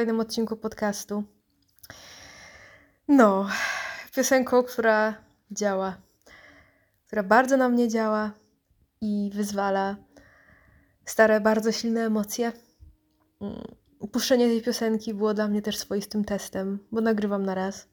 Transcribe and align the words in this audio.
Kolejnym 0.00 0.20
odcinku 0.20 0.56
podcastu. 0.56 1.24
No, 3.08 3.48
piosenką, 4.16 4.62
która 4.62 5.14
działa, 5.50 5.96
która 7.06 7.22
bardzo 7.22 7.56
na 7.56 7.68
mnie 7.68 7.88
działa 7.88 8.32
i 9.00 9.30
wyzwala 9.34 9.96
stare, 11.04 11.40
bardzo 11.40 11.72
silne 11.72 12.06
emocje. 12.06 12.52
Mm, 13.40 13.62
Puszczenie 14.12 14.48
tej 14.48 14.62
piosenki 14.62 15.14
było 15.14 15.34
dla 15.34 15.48
mnie 15.48 15.62
też 15.62 15.78
swoistym 15.78 16.24
testem, 16.24 16.78
bo 16.92 17.00
nagrywam 17.00 17.46
na 17.46 17.54
raz. 17.54 17.88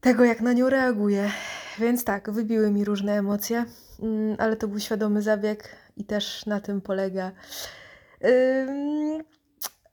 Tego, 0.00 0.24
jak 0.24 0.40
na 0.40 0.52
nią 0.52 0.70
reaguję. 0.70 1.30
Więc 1.78 2.04
tak, 2.04 2.30
wybiły 2.30 2.70
mi 2.70 2.84
różne 2.84 3.12
emocje, 3.12 3.64
mm, 4.00 4.36
ale 4.38 4.56
to 4.56 4.68
był 4.68 4.80
świadomy 4.80 5.22
zabieg 5.22 5.76
i 5.96 6.04
też 6.04 6.46
na 6.46 6.60
tym 6.60 6.80
polega 6.80 7.32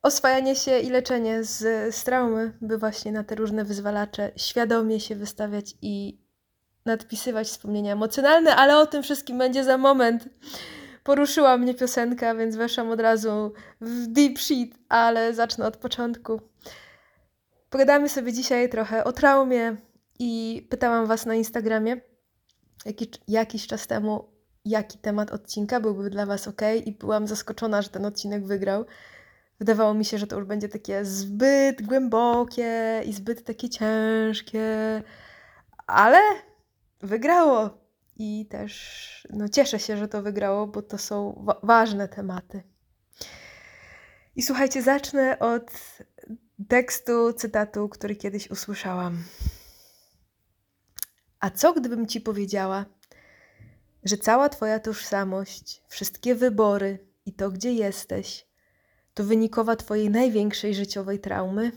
oswajanie 0.02 0.56
się 0.56 0.80
i 0.80 0.90
leczenie 0.90 1.44
z, 1.44 1.96
z 1.96 2.04
traumy, 2.04 2.54
by 2.62 2.78
właśnie 2.78 3.12
na 3.12 3.24
te 3.24 3.36
różne 3.36 3.64
wyzwalacze 3.66 4.32
świadomie 4.36 5.00
się 5.00 5.16
wystawiać 5.16 5.76
i 5.82 6.22
nadpisywać 6.86 7.48
wspomnienia 7.48 7.94
emocjonalne, 7.94 8.56
ale 8.56 8.78
o 8.78 8.86
tym 8.86 9.04
wszystkim 9.04 9.38
będzie 9.38 9.64
za 9.64 9.78
moment. 9.78 10.30
Poruszyła 11.04 11.58
mnie 11.58 11.74
piosenka, 11.74 12.36
więc 12.36 12.56
weszłam 12.56 12.90
od 12.90 13.00
razu 13.00 13.54
w 13.82 14.08
deep 14.08 14.40
shit, 14.40 14.76
ale 14.90 15.34
zacznę 15.34 15.66
od 15.66 15.78
początku. 15.78 16.42
Pogadamy 17.70 18.10
sobie 18.10 18.34
dzisiaj 18.34 18.70
trochę 18.70 19.04
o 19.04 19.12
traumie 19.12 19.76
i 20.20 20.68
pytałam 20.70 21.06
Was 21.06 21.26
na 21.26 21.36
Instagramie 21.36 22.02
jaki, 22.86 23.08
jakiś 23.28 23.68
czas 23.68 23.88
temu, 23.88 24.30
jaki 24.66 24.98
temat 24.98 25.32
odcinka 25.32 25.80
byłby 25.80 26.10
dla 26.10 26.26
Was 26.26 26.48
ok, 26.48 26.62
i 26.86 26.92
byłam 26.92 27.28
zaskoczona, 27.28 27.82
że 27.82 27.90
ten 27.90 28.06
odcinek 28.06 28.46
wygrał. 28.46 28.86
Wydawało 29.62 29.94
mi 29.94 30.06
się, 30.06 30.18
że 30.18 30.28
to 30.28 30.36
już 30.36 30.46
będzie 30.46 30.70
takie 30.70 31.06
zbyt 31.06 31.82
głębokie 31.82 33.02
i 33.06 33.14
zbyt 33.14 33.44
takie 33.44 33.70
ciężkie, 33.70 34.64
ale 35.88 36.20
wygrało. 37.02 37.70
I 38.18 38.46
też 38.50 39.28
no, 39.30 39.50
cieszę 39.50 39.80
się, 39.80 39.98
że 39.98 40.08
to 40.08 40.22
wygrało, 40.22 40.68
bo 40.68 40.82
to 40.82 40.98
są 40.98 41.44
wa- 41.46 41.60
ważne 41.64 42.08
tematy. 42.08 42.64
I 44.36 44.42
słuchajcie, 44.42 44.82
zacznę 44.82 45.40
od 45.40 45.72
tekstu, 46.68 47.34
cytatu, 47.34 47.90
który 47.90 48.16
kiedyś 48.16 48.52
usłyszałam. 48.52 49.24
A 51.40 51.50
co 51.50 51.74
gdybym 51.74 52.08
ci 52.08 52.22
powiedziała, 52.22 52.86
że 54.04 54.18
cała 54.18 54.50
twoja 54.50 54.80
tożsamość, 54.80 55.84
wszystkie 55.88 56.36
wybory 56.36 57.08
i 57.26 57.34
to, 57.34 57.52
gdzie 57.52 57.74
jesteś, 57.74 58.51
to 59.14 59.24
wynikowa 59.24 59.76
twojej 59.76 60.10
największej 60.10 60.76
życiowej 60.76 61.20
traumy? 61.20 61.72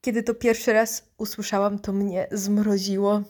Kiedy 0.00 0.22
to 0.22 0.34
pierwszy 0.34 0.72
raz 0.72 1.10
usłyszałam, 1.18 1.78
to 1.78 1.92
mnie 1.92 2.28
zmroziło, 2.32 3.22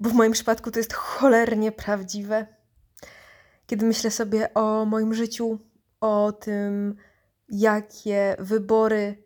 bo 0.00 0.10
w 0.10 0.12
moim 0.12 0.32
przypadku 0.32 0.70
to 0.70 0.78
jest 0.78 0.92
cholernie 0.92 1.72
prawdziwe. 1.72 2.46
Kiedy 3.66 3.86
myślę 3.86 4.10
sobie 4.10 4.54
o 4.54 4.84
moim 4.84 5.14
życiu, 5.14 5.58
o 6.00 6.32
tym, 6.32 6.96
jakie 7.48 8.36
wybory 8.38 9.24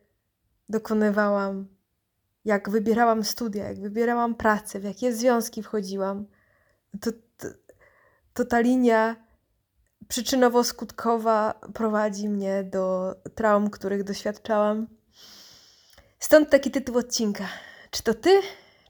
dokonywałam, 0.68 1.68
jak 2.44 2.70
wybierałam 2.70 3.24
studia, 3.24 3.68
jak 3.68 3.80
wybierałam 3.80 4.34
pracę, 4.34 4.80
w 4.80 4.84
jakie 4.84 5.12
związki 5.12 5.62
wchodziłam, 5.62 6.26
to, 7.00 7.10
to, 7.36 7.48
to 8.34 8.44
ta 8.44 8.60
linia 8.60 9.23
przyczynowo-skutkowa 10.08 11.54
prowadzi 11.74 12.28
mnie 12.28 12.64
do 12.64 13.14
traum, 13.34 13.70
których 13.70 14.04
doświadczałam. 14.04 14.86
Stąd 16.18 16.50
taki 16.50 16.70
tytuł 16.70 16.98
odcinka. 16.98 17.48
Czy 17.90 18.02
to 18.02 18.14
ty, 18.14 18.40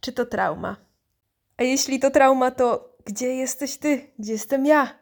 czy 0.00 0.12
to 0.12 0.26
trauma? 0.26 0.76
A 1.56 1.62
jeśli 1.62 2.00
to 2.00 2.10
trauma, 2.10 2.50
to 2.50 2.96
gdzie 3.04 3.34
jesteś 3.34 3.76
ty? 3.76 4.10
Gdzie 4.18 4.32
jestem 4.32 4.66
ja? 4.66 4.98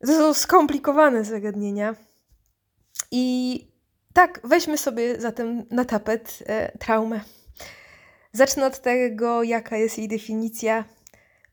To 0.00 0.06
są 0.06 0.34
skomplikowane 0.34 1.24
zagadnienia. 1.24 1.94
I 3.10 3.58
tak, 4.12 4.40
weźmy 4.44 4.78
sobie 4.78 5.20
zatem 5.20 5.66
na 5.70 5.84
tapet 5.84 6.38
e, 6.46 6.78
traumę. 6.78 7.20
Zacznę 8.32 8.66
od 8.66 8.80
tego, 8.80 9.42
jaka 9.42 9.76
jest 9.76 9.98
jej 9.98 10.08
definicja. 10.08 10.84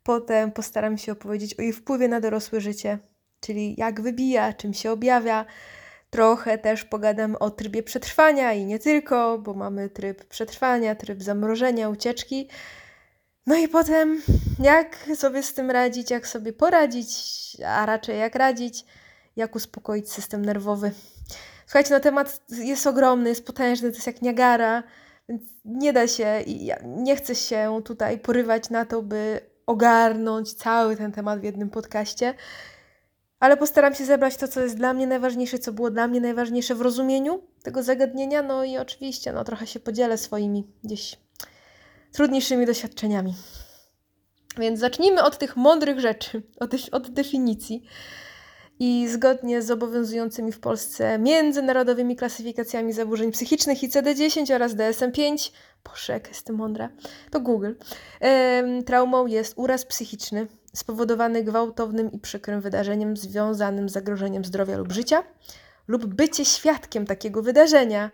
Potem 0.03 0.51
postaram 0.51 0.97
się 0.97 1.11
opowiedzieć 1.11 1.59
o 1.59 1.61
jej 1.61 1.73
wpływie 1.73 2.07
na 2.07 2.19
dorosłe 2.19 2.61
życie, 2.61 2.99
czyli 3.41 3.75
jak 3.77 4.01
wybija, 4.01 4.53
czym 4.53 4.73
się 4.73 4.91
objawia. 4.91 5.45
Trochę 6.09 6.57
też 6.57 6.85
pogadam 6.85 7.35
o 7.39 7.49
trybie 7.49 7.83
przetrwania 7.83 8.53
i 8.53 8.65
nie 8.65 8.79
tylko, 8.79 9.37
bo 9.37 9.53
mamy 9.53 9.89
tryb 9.89 10.25
przetrwania, 10.25 10.95
tryb 10.95 11.23
zamrożenia, 11.23 11.89
ucieczki. 11.89 12.47
No 13.47 13.55
i 13.55 13.67
potem, 13.67 14.21
jak 14.59 14.95
sobie 15.15 15.43
z 15.43 15.53
tym 15.53 15.71
radzić, 15.71 16.11
jak 16.11 16.27
sobie 16.27 16.53
poradzić, 16.53 17.07
a 17.67 17.85
raczej 17.85 18.19
jak 18.19 18.35
radzić, 18.35 18.85
jak 19.35 19.55
uspokoić 19.55 20.11
system 20.11 20.45
nerwowy. 20.45 20.91
Słuchajcie, 21.65 21.93
na 21.93 21.99
temat 21.99 22.41
jest 22.49 22.87
ogromny, 22.87 23.29
jest 23.29 23.45
potężny, 23.45 23.89
to 23.89 23.95
jest 23.95 24.07
jak 24.07 24.21
Niagara, 24.21 24.83
więc 25.29 25.41
nie 25.65 25.93
da 25.93 26.07
się 26.07 26.41
i 26.45 26.65
ja 26.65 26.77
nie 26.85 27.15
chcę 27.15 27.35
się 27.35 27.81
tutaj 27.85 28.19
porywać 28.19 28.69
na 28.69 28.85
to, 28.85 29.01
by 29.01 29.41
ogarnąć 29.65 30.53
cały 30.53 30.97
ten 30.97 31.11
temat 31.11 31.39
w 31.39 31.43
jednym 31.43 31.69
podcaście, 31.69 32.33
ale 33.41 33.57
postaram 33.57 33.95
się 33.95 34.05
zebrać 34.05 34.37
to, 34.37 34.47
co 34.47 34.61
jest 34.61 34.77
dla 34.77 34.93
mnie 34.93 35.07
najważniejsze, 35.07 35.59
co 35.59 35.73
było 35.73 35.91
dla 35.91 36.07
mnie 36.07 36.21
najważniejsze 36.21 36.75
w 36.75 36.81
rozumieniu 36.81 37.41
tego 37.63 37.83
zagadnienia, 37.83 38.41
no 38.41 38.63
i 38.63 38.77
oczywiście, 38.77 39.33
no 39.33 39.43
trochę 39.43 39.67
się 39.67 39.79
podzielę 39.79 40.17
swoimi 40.17 40.67
gdzieś 40.83 41.19
trudniejszymi 42.11 42.65
doświadczeniami. 42.65 43.33
Więc 44.57 44.79
zacznijmy 44.79 45.23
od 45.23 45.37
tych 45.37 45.55
mądrych 45.55 45.99
rzeczy, 45.99 46.43
od, 46.59 46.71
od 46.91 47.09
definicji. 47.09 47.83
I 48.79 49.07
zgodnie 49.07 49.61
z 49.61 49.71
obowiązującymi 49.71 50.51
w 50.51 50.59
Polsce 50.59 51.19
międzynarodowymi 51.19 52.15
klasyfikacjami 52.15 52.93
zaburzeń 52.93 53.31
psychicznych 53.31 53.77
ICD-10 53.77 54.55
oraz 54.55 54.75
DSM-5, 54.75 55.51
Boże, 55.83 56.13
jak 56.13 56.27
jestem 56.27 56.55
mądra, 56.55 56.89
to 57.31 57.39
Google, 57.39 57.73
traumą 58.85 59.27
jest 59.27 59.53
uraz 59.55 59.85
psychiczny 59.85 60.47
spowodowany 60.73 61.43
gwałtownym 61.43 62.11
i 62.11 62.19
przykrym 62.19 62.61
wydarzeniem 62.61 63.17
związanym 63.17 63.89
z 63.89 63.91
zagrożeniem 63.91 64.45
zdrowia 64.45 64.77
lub 64.77 64.91
życia 64.91 65.23
lub 65.87 66.05
bycie 66.05 66.45
świadkiem 66.45 67.05
takiego 67.05 67.41
wydarzenia. 67.41 68.11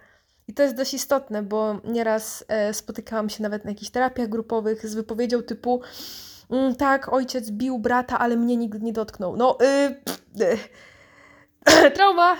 I 0.48 0.54
to 0.54 0.64
jest 0.64 0.76
dość 0.76 0.94
istotne, 0.94 1.44
bo 1.44 1.82
nieraz 1.84 2.46
e, 2.48 2.74
spotykałam 2.74 3.30
się 3.30 3.44
nawet 3.44 3.66
na 3.66 3.72
jakichś 3.72 3.92
terapiach 3.92 4.30
grupowych 4.30 4.88
z 4.88 4.96
wypowiedzią 4.96 5.44
typu 5.44 5.82
mm, 6.50 6.76
tak, 6.76 7.14
ojciec 7.14 7.52
bił 7.52 7.80
brata, 7.80 8.20
ale 8.20 8.38
mnie 8.38 8.58
nigdy 8.58 8.80
nie 8.80 8.94
dotknął. 8.94 9.36
No, 9.36 9.58
y, 9.62 9.96
y, 10.44 11.92
trauma. 11.96 12.38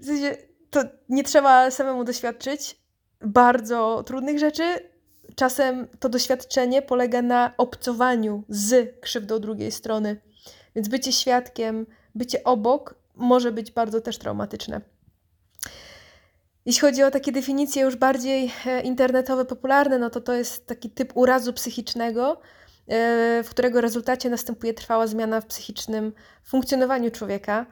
W 0.00 0.04
sensie, 0.06 0.36
to 0.70 0.82
nie 1.08 1.24
trzeba 1.24 1.70
samemu 1.70 2.04
doświadczyć 2.04 2.80
bardzo 3.20 4.02
trudnych 4.06 4.38
rzeczy. 4.38 4.62
Czasem 5.38 5.88
to 6.00 6.08
doświadczenie 6.08 6.82
polega 6.82 7.22
na 7.22 7.52
obcowaniu 7.58 8.42
z 8.48 9.00
krzywdą 9.00 9.38
drugiej 9.38 9.72
strony. 9.72 10.20
Więc 10.74 10.88
bycie 10.88 11.12
świadkiem, 11.12 11.86
bycie 12.14 12.44
obok 12.44 12.94
może 13.14 13.52
być 13.52 13.70
bardzo 13.70 14.00
też 14.00 14.18
traumatyczne. 14.18 14.80
Jeśli 16.66 16.80
chodzi 16.80 17.02
o 17.02 17.10
takie 17.10 17.32
definicje 17.32 17.82
już 17.82 17.96
bardziej 17.96 18.52
e, 18.66 18.80
internetowe, 18.80 19.44
popularne, 19.44 19.98
no 19.98 20.10
to 20.10 20.20
to 20.20 20.32
jest 20.32 20.66
taki 20.66 20.90
typ 20.90 21.16
urazu 21.16 21.52
psychicznego, 21.52 22.40
e, 22.88 23.42
w 23.42 23.50
którego 23.50 23.80
rezultacie 23.80 24.30
następuje 24.30 24.74
trwała 24.74 25.06
zmiana 25.06 25.40
w 25.40 25.46
psychicznym 25.46 26.12
funkcjonowaniu 26.44 27.10
człowieka. 27.10 27.66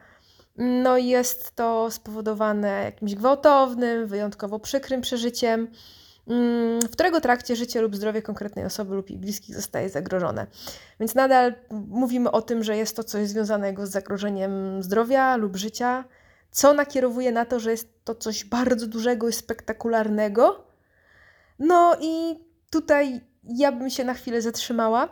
No 0.57 0.97
i 0.97 1.07
jest 1.07 1.55
to 1.55 1.91
spowodowane 1.91 2.83
jakimś 2.83 3.15
gwałtownym, 3.15 4.07
wyjątkowo 4.07 4.59
przykrym 4.59 5.01
przeżyciem, 5.01 5.67
w 6.83 6.89
którego 6.91 7.21
trakcie 7.21 7.55
życie 7.55 7.81
lub 7.81 7.95
zdrowie 7.95 8.21
konkretnej 8.21 8.65
osoby 8.65 8.95
lub 8.95 9.09
jej 9.09 9.19
bliskich 9.19 9.55
zostaje 9.55 9.89
zagrożone. 9.89 10.47
Więc 10.99 11.15
nadal 11.15 11.53
mówimy 11.71 12.31
o 12.31 12.41
tym, 12.41 12.63
że 12.63 12.77
jest 12.77 12.95
to 12.95 13.03
coś 13.03 13.27
związanego 13.27 13.87
z 13.87 13.91
zagrożeniem 13.91 14.83
zdrowia 14.83 15.35
lub 15.35 15.55
życia, 15.55 16.03
co 16.51 16.73
nakierowuje 16.73 17.31
na 17.31 17.45
to, 17.45 17.59
że 17.59 17.71
jest 17.71 18.05
to 18.05 18.15
coś 18.15 18.45
bardzo 18.45 18.87
dużego 18.87 19.29
i 19.29 19.33
spektakularnego. 19.33 20.63
No 21.59 21.97
i 22.01 22.39
tutaj 22.69 23.21
ja 23.43 23.71
bym 23.71 23.89
się 23.89 24.03
na 24.03 24.13
chwilę 24.13 24.41
zatrzymała, 24.41 25.09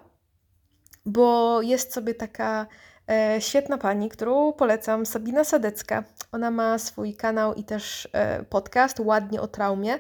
bo 1.06 1.62
jest 1.62 1.94
sobie 1.94 2.14
taka 2.14 2.68
e, 3.10 3.42
świetna 3.42 3.78
pani, 3.78 4.10
którą 4.10 4.54
polecam, 4.54 5.06
Sabina 5.06 5.44
Sadecka. 5.44 6.04
Ona 6.32 6.52
ma 6.52 6.80
swój 6.80 7.16
kanał 7.16 7.54
i 7.54 7.64
też 7.64 8.08
e, 8.14 8.44
podcast 8.44 9.00
ładnie 9.00 9.42
o 9.42 9.48
traumie. 9.48 10.00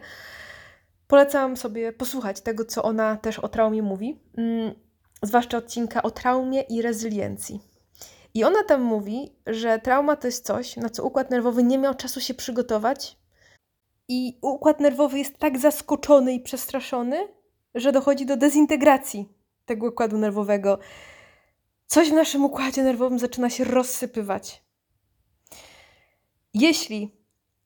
Polecam 1.07 1.57
sobie 1.57 1.93
posłuchać 1.93 2.41
tego, 2.41 2.65
co 2.65 2.83
ona 2.83 3.17
też 3.17 3.39
o 3.39 3.47
traumie 3.47 3.81
mówi, 3.81 4.19
mm, 4.37 4.73
zwłaszcza 5.21 5.57
odcinka 5.57 6.03
o 6.03 6.11
traumie 6.11 6.61
i 6.61 6.81
rezyliencji. 6.81 7.59
I 8.33 8.43
ona 8.43 8.63
tam 8.63 8.81
mówi, 8.81 9.35
że 9.47 9.79
trauma 9.79 10.15
to 10.15 10.27
jest 10.27 10.45
coś, 10.45 10.77
na 10.77 10.89
co 10.89 11.03
układ 11.03 11.31
nerwowy 11.31 11.63
nie 11.63 11.77
miał 11.77 11.95
czasu 11.95 12.21
się 12.21 12.33
przygotować. 12.33 13.17
I 14.07 14.39
układ 14.41 14.79
nerwowy 14.79 15.17
jest 15.17 15.37
tak 15.37 15.59
zaskoczony 15.59 16.33
i 16.33 16.39
przestraszony, 16.39 17.27
że 17.75 17.91
dochodzi 17.91 18.25
do 18.25 18.37
dezintegracji 18.37 19.29
tego 19.65 19.87
układu 19.87 20.17
nerwowego. 20.17 20.79
Coś 21.87 22.09
w 22.09 22.13
naszym 22.13 22.45
układzie 22.45 22.83
nerwowym 22.83 23.19
zaczyna 23.19 23.49
się 23.49 23.63
rozsypywać. 23.63 24.63
Jeśli 26.53 27.11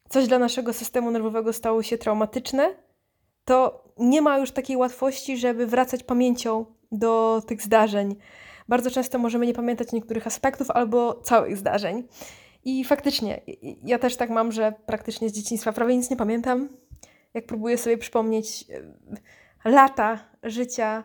coś 0.09 0.27
dla 0.27 0.39
naszego 0.39 0.73
systemu 0.73 1.11
nerwowego 1.11 1.53
stało 1.53 1.83
się 1.83 1.97
traumatyczne, 1.97 2.75
to 3.49 3.83
nie 3.97 4.21
ma 4.21 4.37
już 4.37 4.51
takiej 4.51 4.77
łatwości, 4.77 5.37
żeby 5.37 5.67
wracać 5.67 6.03
pamięcią 6.03 6.65
do 6.91 7.41
tych 7.47 7.61
zdarzeń. 7.61 8.15
Bardzo 8.67 8.91
często 8.91 9.19
możemy 9.19 9.45
nie 9.45 9.53
pamiętać 9.53 9.91
niektórych 9.91 10.27
aspektów 10.27 10.71
albo 10.71 11.21
całych 11.21 11.57
zdarzeń. 11.57 12.07
I 12.65 12.85
faktycznie, 12.85 13.41
ja 13.83 13.99
też 13.99 14.15
tak 14.15 14.29
mam, 14.29 14.51
że 14.51 14.73
praktycznie 14.85 15.29
z 15.29 15.33
dzieciństwa 15.33 15.71
prawie 15.71 15.97
nic 15.97 16.09
nie 16.09 16.15
pamiętam. 16.15 16.69
Jak 17.33 17.45
próbuję 17.45 17.77
sobie 17.77 17.97
przypomnieć 17.97 18.65
lata 19.65 20.19
życia, 20.43 21.03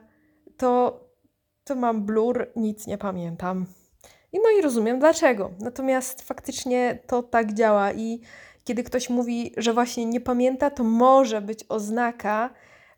to, 0.57 1.01
to 1.65 1.75
mam 1.75 2.03
blur, 2.03 2.47
nic 2.57 2.87
nie 2.87 2.99
pamiętam. 2.99 3.67
I 4.33 4.39
no 4.43 4.59
i 4.59 4.63
rozumiem 4.63 4.99
dlaczego. 4.99 5.51
Natomiast 5.61 6.23
faktycznie 6.23 6.99
to 7.07 7.23
tak 7.23 7.55
działa 7.55 7.93
i 7.93 8.21
kiedy 8.65 8.85
ktoś 8.85 9.11
mówi, 9.11 9.53
że 9.57 9.73
właśnie 9.73 10.07
nie 10.07 10.21
pamięta, 10.21 10.71
to 10.71 10.85
może 10.85 11.41
być 11.41 11.65
oznaka, 11.69 12.51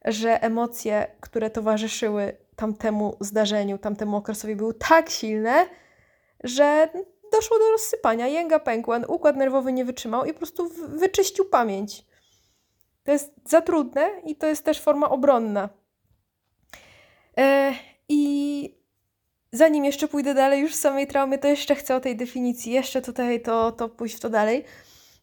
że 0.04 0.42
emocje, 0.42 1.06
które 1.20 1.50
towarzyszyły 1.50 2.36
tamtemu 2.56 3.16
zdarzeniu, 3.20 3.78
tamtemu 3.78 4.16
okresowi 4.16 4.56
były 4.56 4.74
tak 4.74 5.10
silne, 5.10 5.66
że 6.44 6.88
doszło 7.32 7.58
do 7.58 7.70
rozsypania, 7.70 8.26
jęga 8.26 8.58
pękła, 8.58 9.00
układ 9.08 9.36
nerwowy 9.36 9.72
nie 9.72 9.84
wytrzymał 9.84 10.24
i 10.24 10.32
po 10.32 10.38
prostu 10.38 10.68
wyczyścił 10.88 11.44
pamięć. 11.44 12.04
To 13.04 13.12
jest 13.12 13.32
za 13.44 13.60
trudne 13.60 14.10
i 14.24 14.36
to 14.36 14.46
jest 14.46 14.64
też 14.64 14.80
forma 14.80 15.10
obronna. 15.10 15.68
E, 17.38 17.74
I 18.08 18.74
zanim 19.52 19.84
jeszcze 19.84 20.08
pójdę 20.08 20.34
dalej 20.34 20.60
już 20.60 20.72
w 20.72 20.80
samej 20.80 21.06
traumie, 21.06 21.38
to 21.38 21.48
jeszcze 21.48 21.74
chcę 21.74 21.96
o 21.96 22.00
tej 22.00 22.16
definicji, 22.16 22.72
jeszcze 22.72 23.02
tutaj 23.02 23.42
to, 23.42 23.72
to 23.72 23.88
pójść 23.88 24.16
w 24.16 24.20
to 24.20 24.30
dalej. 24.30 24.64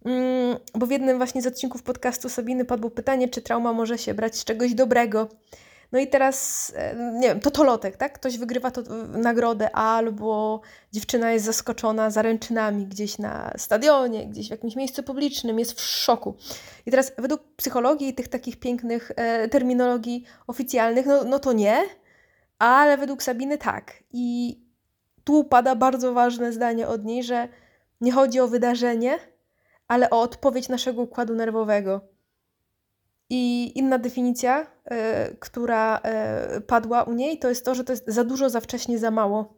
Mm, 0.06 0.58
bo 0.74 0.86
w 0.86 0.92
jednym 0.92 1.18
właśnie 1.18 1.42
z 1.42 1.48
odcinków 1.48 1.84
podcastu 1.84 2.30
Sabiny 2.30 2.66
padło 2.66 2.90
pytanie, 2.90 3.30
czy 3.30 3.42
trauma 3.42 3.74
może 3.74 3.98
się 3.98 4.14
brać 4.14 4.38
z 4.38 4.44
czegoś 4.44 4.74
dobrego. 4.74 5.28
No 5.92 6.00
i 6.00 6.08
teraz, 6.08 6.72
e, 6.76 6.96
nie 7.14 7.28
wiem, 7.28 7.40
totolotek, 7.40 7.98
tak? 7.98 8.14
Ktoś 8.14 8.38
wygrywa 8.38 8.72
to, 8.72 8.82
nagrodę 9.08 9.76
albo 9.76 10.62
dziewczyna 10.92 11.32
jest 11.32 11.46
zaskoczona 11.46 12.10
zaręczynami 12.10 12.88
gdzieś 12.88 13.18
na 13.18 13.54
stadionie, 13.58 14.28
gdzieś 14.28 14.48
w 14.48 14.52
jakimś 14.52 14.76
miejscu 14.76 15.04
publicznym, 15.04 15.60
jest 15.60 15.74
w 15.74 15.82
szoku. 15.82 16.36
I 16.86 16.92
teraz 16.92 17.12
według 17.18 17.42
psychologii 17.56 18.08
i 18.08 18.14
tych 18.14 18.28
takich 18.28 18.60
pięknych 18.60 19.12
e, 19.16 19.50
terminologii 19.50 20.24
oficjalnych, 20.48 21.06
no, 21.06 21.24
no 21.24 21.40
to 21.40 21.54
nie, 21.54 21.78
ale 22.60 22.98
według 22.98 23.24
Sabiny 23.24 23.58
tak. 23.58 23.94
I 24.12 24.58
tu 25.24 25.44
pada 25.44 25.76
bardzo 25.76 26.14
ważne 26.14 26.54
zdanie 26.54 26.88
od 26.88 27.06
niej, 27.06 27.24
że 27.24 27.48
nie 28.02 28.12
chodzi 28.12 28.40
o 28.40 28.48
wydarzenie, 28.48 29.20
ale 29.88 30.10
o 30.10 30.22
odpowiedź 30.22 30.70
naszego 30.70 31.02
układu 31.02 31.36
nerwowego. 31.36 32.02
I 33.30 33.72
inna 33.76 33.98
definicja, 33.98 34.62
y, 34.62 35.36
która 35.40 36.02
y, 36.58 36.62
padła 36.62 37.04
u 37.04 37.14
niej, 37.14 37.40
to 37.40 37.50
jest 37.50 37.66
to, 37.66 37.76
że 37.76 37.84
to 37.84 37.94
jest 37.94 38.04
za 38.08 38.24
dużo, 38.24 38.50
za 38.50 38.60
wcześnie, 38.60 39.00
za 39.00 39.12
mało. 39.12 39.54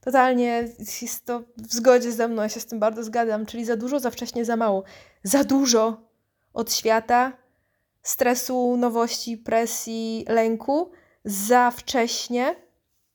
Totalnie 0.00 0.68
jest 1.02 1.26
to 1.26 1.42
w 1.56 1.74
zgodzie 1.74 2.12
ze 2.12 2.28
mną, 2.28 2.42
ja 2.42 2.48
się 2.48 2.60
z 2.60 2.66
tym 2.66 2.78
bardzo 2.80 3.04
zgadzam, 3.04 3.46
czyli 3.46 3.64
za 3.64 3.76
dużo, 3.76 4.00
za 4.00 4.10
wcześnie, 4.10 4.44
za 4.44 4.56
mało. 4.56 4.82
Za 5.22 5.44
dużo 5.44 6.00
od 6.54 6.72
świata, 6.72 7.32
stresu, 8.02 8.76
nowości, 8.76 9.38
presji, 9.38 10.24
lęku, 10.28 10.90
za 11.24 11.70
wcześnie, 11.70 12.56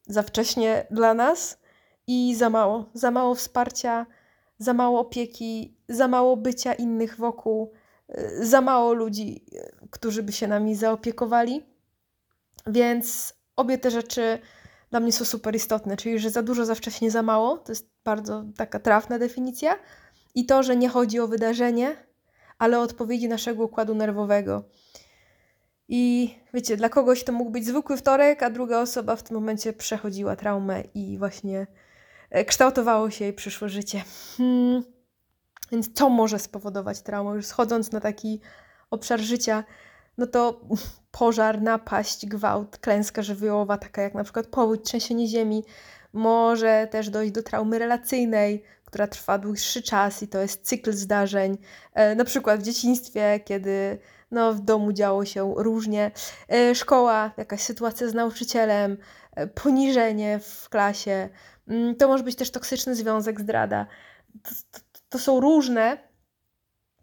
za 0.06 0.24
wcześnie 0.24 0.88
dla 0.92 1.13
nas 1.13 1.60
i 2.07 2.36
za 2.36 2.50
mało. 2.50 2.89
Za 2.94 3.12
mało 3.12 3.36
wsparcia, 3.36 4.06
za 4.57 4.74
mało 4.74 5.00
opieki, 5.00 5.77
za 5.89 6.07
mało 6.07 6.38
bycia 6.38 6.74
innych 6.74 7.18
wokół, 7.18 7.71
y, 8.09 8.45
za 8.45 8.62
mało 8.62 8.94
ludzi, 8.94 9.45
y, 9.54 9.88
którzy 9.92 10.24
by 10.24 10.31
się 10.31 10.48
nami 10.48 10.75
zaopiekowali. 10.75 11.65
Więc 12.68 13.33
obie 13.56 13.77
te 13.77 13.92
rzeczy 13.92 14.39
dla 14.89 15.00
mnie 15.00 15.12
są 15.12 15.25
super 15.25 15.56
istotne, 15.56 15.98
czyli 15.98 16.19
że 16.19 16.30
za 16.30 16.42
dużo, 16.42 16.65
za 16.65 16.75
wcześnie, 16.75 17.12
za 17.12 17.21
mało, 17.21 17.57
to 17.57 17.71
jest 17.71 17.89
bardzo 18.04 18.44
taka 18.57 18.80
trafna 18.80 19.19
definicja. 19.19 19.75
I 20.36 20.45
to, 20.45 20.63
że 20.63 20.75
nie 20.75 20.89
chodzi 20.89 21.19
o 21.19 21.27
wydarzenie, 21.27 21.95
ale 22.60 22.80
o 22.80 22.81
odpowiedzi 22.81 23.27
naszego 23.27 23.63
układu 23.63 23.95
nerwowego. 23.95 24.63
I 25.88 26.33
wiecie, 26.53 26.77
dla 26.77 26.89
kogoś 26.89 27.24
to 27.24 27.31
mógł 27.31 27.51
być 27.51 27.65
zwykły 27.65 27.98
wtorek, 27.98 28.44
a 28.44 28.50
druga 28.50 28.81
osoba 28.81 29.15
w 29.15 29.24
tym 29.24 29.36
momencie 29.36 29.74
przechodziła 29.74 30.36
traumę 30.36 30.83
i 30.94 31.18
właśnie 31.18 31.68
kształtowało 32.47 33.09
się 33.09 33.25
jej 33.25 33.33
przyszłe 33.33 33.69
życie. 33.69 34.03
Hmm. 34.38 34.83
Więc 35.71 35.94
co 35.94 36.09
może 36.09 36.39
spowodować 36.39 37.01
traumę? 37.01 37.35
Już 37.35 37.45
schodząc 37.45 37.91
na 37.91 38.00
taki 38.00 38.41
obszar 38.91 39.19
życia, 39.19 39.63
no 40.17 40.27
to 40.27 40.62
pożar, 41.12 41.62
napaść, 41.62 42.25
gwałt, 42.25 42.77
klęska 42.77 43.22
żywiołowa, 43.22 43.77
taka 43.77 44.01
jak 44.01 44.13
na 44.13 44.24
przykład 44.24 44.48
powódź, 44.48 44.84
trzęsienie 44.84 45.27
ziemi, 45.27 45.63
może 46.13 46.88
też 46.91 47.10
dojść 47.10 47.31
do 47.31 47.43
traumy 47.43 47.79
relacyjnej, 47.79 48.63
która 48.86 49.07
trwa 49.07 49.38
dłuższy 49.38 49.81
czas 49.81 50.24
i 50.24 50.27
to 50.27 50.41
jest 50.41 50.67
cykl 50.67 50.93
zdarzeń. 50.93 51.57
E, 51.93 52.15
na 52.15 52.25
przykład 52.25 52.60
w 52.60 52.63
dzieciństwie, 52.63 53.39
kiedy 53.46 54.00
no, 54.31 54.53
w 54.53 54.60
domu 54.62 54.93
działo 54.93 55.25
się 55.25 55.53
różnie. 55.57 56.12
E, 56.50 56.75
szkoła, 56.75 57.31
jakaś 57.38 57.62
sytuacja 57.62 58.07
z 58.07 58.13
nauczycielem, 58.13 58.98
e, 59.36 59.48
poniżenie 59.48 60.39
w 60.39 60.69
klasie. 60.69 61.29
Mm, 61.67 61.95
to 61.95 62.07
może 62.07 62.24
być 62.24 62.36
też 62.36 62.51
toksyczny 62.51 62.95
związek, 62.95 63.41
zdrada. 63.41 63.88
To, 64.43 64.50
to, 64.71 64.79
to 65.09 65.19
są 65.19 65.39
różne 65.39 65.97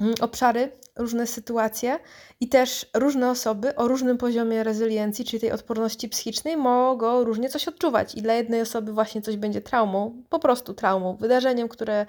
mm, 0.01 0.15
obszary, 0.21 0.73
różne 0.97 1.27
sytuacje 1.27 1.99
i 2.41 2.49
też 2.49 2.87
różne 2.95 3.31
osoby 3.31 3.77
o 3.77 3.89
różnym 3.89 4.19
poziomie 4.19 4.65
rezyliencji, 4.65 5.25
czyli 5.25 5.41
tej 5.41 5.53
odporności 5.53 6.09
psychicznej, 6.09 6.57
mogą 6.57 7.25
różnie 7.25 7.49
coś 7.49 7.69
odczuwać. 7.69 8.15
I 8.15 8.23
dla 8.23 8.35
jednej 8.35 8.61
osoby 8.61 8.93
właśnie 8.93 9.23
coś 9.23 9.37
będzie 9.37 9.61
traumą, 9.61 10.23
po 10.31 10.39
prostu 10.39 10.75
traumą, 10.75 11.17
wydarzeniem, 11.17 11.69
które 11.69 12.07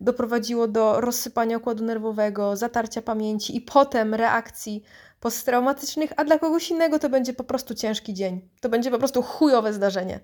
doprowadziło 0.00 0.68
do 0.68 1.00
rozsypania 1.00 1.56
układu 1.56 1.84
nerwowego, 1.84 2.56
zatarcia 2.56 3.02
pamięci 3.02 3.56
i 3.56 3.60
potem 3.60 4.14
reakcji 4.14 4.82
posttraumatycznych, 5.20 6.12
a 6.16 6.24
dla 6.24 6.38
kogoś 6.38 6.70
innego 6.70 6.98
to 6.98 7.08
będzie 7.08 7.32
po 7.32 7.44
prostu 7.44 7.74
ciężki 7.74 8.14
dzień. 8.14 8.48
To 8.60 8.68
będzie 8.68 8.90
po 8.90 8.98
prostu 8.98 9.22
chujowe 9.22 9.72
zdarzenie. 9.72 10.20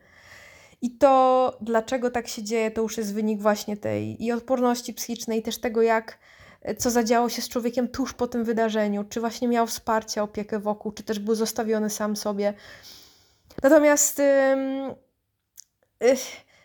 I 0.83 0.91
to, 0.91 1.57
dlaczego 1.61 2.11
tak 2.11 2.29
się 2.29 2.43
dzieje, 2.43 2.71
to 2.71 2.83
już 2.83 2.97
jest 2.97 3.15
wynik 3.15 3.41
właśnie 3.41 3.77
tej 3.77 4.25
i 4.25 4.33
odporności 4.33 4.95
psychicznej, 4.95 5.39
i 5.39 5.43
też 5.43 5.59
tego, 5.59 5.83
jak 5.83 6.19
co 6.79 6.91
zadziało 6.91 7.29
się 7.29 7.43
z 7.43 7.49
człowiekiem 7.49 7.89
tuż 7.89 8.13
po 8.13 8.27
tym 8.27 8.45
wydarzeniu, 8.45 9.05
czy 9.05 9.21
właśnie 9.21 9.49
miał 9.49 9.67
wsparcie, 9.67 10.23
opiekę 10.23 10.59
wokół, 10.59 10.93
czy 10.93 11.03
też 11.03 11.19
był 11.19 11.35
zostawiony 11.35 11.91
sam 11.91 12.17
sobie. 12.17 12.55
Natomiast 13.63 14.23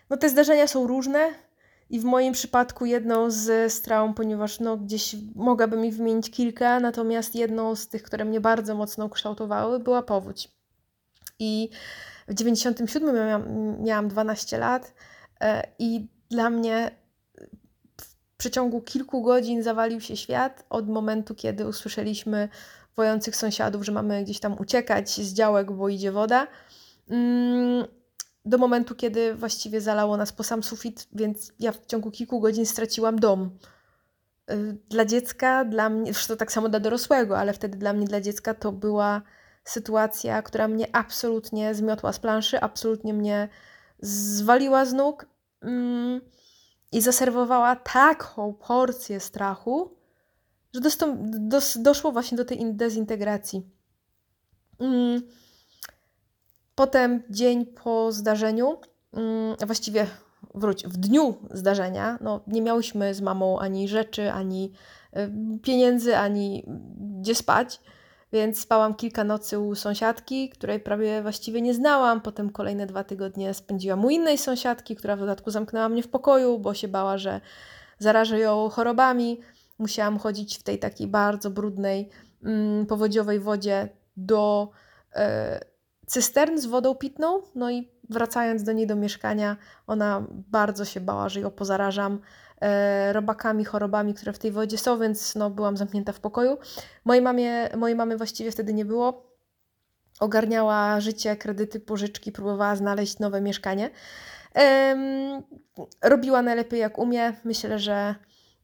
no 0.09 0.17
te 0.17 0.29
zdarzenia 0.29 0.67
są 0.67 0.87
różne 0.87 1.29
i 1.89 1.99
w 1.99 2.03
moim 2.03 2.33
przypadku 2.33 2.85
jedną 2.85 3.31
z, 3.31 3.73
z 3.73 3.81
traum, 3.81 4.13
ponieważ 4.13 4.59
no, 4.59 4.77
gdzieś 4.77 5.15
mogłabym 5.35 5.85
ich 5.85 5.95
wymienić 5.95 6.31
kilka, 6.31 6.79
natomiast 6.79 7.35
jedną 7.35 7.75
z 7.75 7.87
tych, 7.87 8.03
które 8.03 8.25
mnie 8.25 8.41
bardzo 8.41 8.75
mocno 8.75 9.05
ukształtowały, 9.05 9.79
była 9.79 10.03
powódź. 10.03 10.51
I 11.39 11.69
w 12.27 12.33
97 12.33 13.15
miałam, 13.15 13.43
miałam 13.83 14.07
12 14.07 14.57
lat 14.57 14.93
e, 15.41 15.67
i 15.79 16.07
dla 16.29 16.49
mnie 16.49 16.91
w 18.01 18.15
przeciągu 18.37 18.81
kilku 18.81 19.21
godzin 19.21 19.63
zawalił 19.63 20.01
się 20.01 20.17
świat 20.17 20.65
od 20.69 20.89
momentu, 20.89 21.35
kiedy 21.35 21.67
usłyszeliśmy 21.67 22.49
wojących 22.95 23.35
sąsiadów, 23.35 23.85
że 23.85 23.91
mamy 23.91 24.23
gdzieś 24.23 24.39
tam 24.39 24.59
uciekać 24.59 25.09
z 25.09 25.33
działek, 25.33 25.71
bo 25.71 25.89
idzie 25.89 26.11
woda. 26.11 26.47
Mm, 27.09 27.85
do 28.45 28.57
momentu, 28.57 28.95
kiedy 28.95 29.35
właściwie 29.35 29.81
zalało 29.81 30.17
nas 30.17 30.33
po 30.33 30.43
sam 30.43 30.63
sufit, 30.63 31.07
więc 31.13 31.53
ja 31.59 31.71
w 31.71 31.85
ciągu 31.85 32.11
kilku 32.11 32.39
godzin 32.39 32.65
straciłam 32.65 33.19
dom. 33.19 33.57
Y, 34.51 34.77
dla 34.89 35.05
dziecka, 35.05 35.65
dla 35.65 35.89
mnie, 35.89 36.13
zresztą 36.13 36.37
tak 36.37 36.51
samo 36.51 36.69
dla 36.69 36.79
dorosłego, 36.79 37.37
ale 37.37 37.53
wtedy 37.53 37.77
dla 37.77 37.93
mnie, 37.93 38.07
dla 38.07 38.21
dziecka 38.21 38.53
to 38.53 38.71
była 38.71 39.21
sytuacja, 39.63 40.41
która 40.41 40.67
mnie 40.67 40.95
absolutnie 40.95 41.75
zmiotła 41.75 42.13
z 42.13 42.19
planszy, 42.19 42.61
absolutnie 42.61 43.13
mnie 43.13 43.49
zwaliła 43.99 44.85
z 44.85 44.93
nóg 44.93 45.25
mm, 45.61 46.21
i 46.91 47.01
zaserwowała 47.01 47.75
taką 47.75 48.53
porcję 48.53 49.19
strachu, 49.19 49.97
że 50.73 50.81
dos, 51.23 51.77
doszło 51.77 52.11
właśnie 52.11 52.37
do 52.37 52.45
tej 52.45 52.75
dezintegracji. 52.75 53.61
Mm, 54.79 55.21
Potem 56.75 57.23
dzień 57.29 57.65
po 57.65 58.11
zdarzeniu, 58.11 58.77
mm, 59.13 59.55
właściwie 59.65 60.07
wróć, 60.55 60.83
w 60.87 60.97
dniu 60.97 61.35
zdarzenia, 61.51 62.17
no 62.21 62.41
nie 62.47 62.61
miałyśmy 62.61 63.13
z 63.13 63.21
mamą 63.21 63.59
ani 63.59 63.87
rzeczy, 63.87 64.31
ani 64.31 64.71
y, 65.17 65.59
pieniędzy, 65.59 66.17
ani 66.17 66.65
gdzie 67.19 67.35
spać, 67.35 67.81
więc 68.33 68.59
spałam 68.59 68.95
kilka 68.95 69.23
nocy 69.23 69.59
u 69.59 69.75
sąsiadki, 69.75 70.49
której 70.49 70.79
prawie 70.79 71.21
właściwie 71.21 71.61
nie 71.61 71.73
znałam. 71.73 72.21
Potem 72.21 72.49
kolejne 72.49 72.85
dwa 72.85 73.03
tygodnie 73.03 73.53
spędziłam 73.53 74.05
u 74.05 74.09
innej 74.09 74.37
sąsiadki, 74.37 74.95
która 74.95 75.15
w 75.15 75.19
dodatku 75.19 75.51
zamknęła 75.51 75.89
mnie 75.89 76.03
w 76.03 76.07
pokoju, 76.07 76.59
bo 76.59 76.73
się 76.73 76.87
bała, 76.87 77.17
że 77.17 77.41
zarażę 77.99 78.39
ją 78.39 78.69
chorobami. 78.69 79.39
Musiałam 79.79 80.19
chodzić 80.19 80.57
w 80.57 80.63
tej 80.63 80.79
takiej 80.79 81.07
bardzo 81.07 81.49
brudnej, 81.49 82.09
mm, 82.43 82.85
powodziowej 82.85 83.39
wodzie 83.39 83.89
do 84.17 84.69
e, 85.15 85.59
cystern 86.07 86.57
z 86.57 86.65
wodą 86.65 86.95
pitną. 86.95 87.41
No 87.55 87.71
i 87.71 87.91
wracając 88.09 88.63
do 88.63 88.71
niej 88.71 88.87
do 88.87 88.95
mieszkania, 88.95 89.57
ona 89.87 90.27
bardzo 90.29 90.85
się 90.85 90.99
bała, 90.99 91.29
że 91.29 91.39
ją 91.39 91.51
pozarażam 91.51 92.19
robakami, 93.11 93.65
chorobami, 93.65 94.13
które 94.13 94.33
w 94.33 94.39
tej 94.39 94.51
wodzie 94.51 94.77
są, 94.77 94.99
więc 94.99 95.35
no, 95.35 95.49
byłam 95.49 95.77
zamknięta 95.77 96.13
w 96.13 96.19
pokoju. 96.19 96.57
Mojej, 97.05 97.21
mamie, 97.23 97.69
mojej 97.77 97.97
mamy 97.97 98.17
właściwie 98.17 98.51
wtedy 98.51 98.73
nie 98.73 98.85
było. 98.85 99.31
Ogarniała 100.19 100.99
życie, 100.99 101.35
kredyty, 101.35 101.79
pożyczki, 101.79 102.31
próbowała 102.31 102.75
znaleźć 102.75 103.19
nowe 103.19 103.41
mieszkanie. 103.41 103.89
Robiła 106.01 106.41
najlepiej 106.41 106.79
jak 106.79 106.97
umie. 106.97 107.33
Myślę, 107.43 107.79
że 107.79 108.15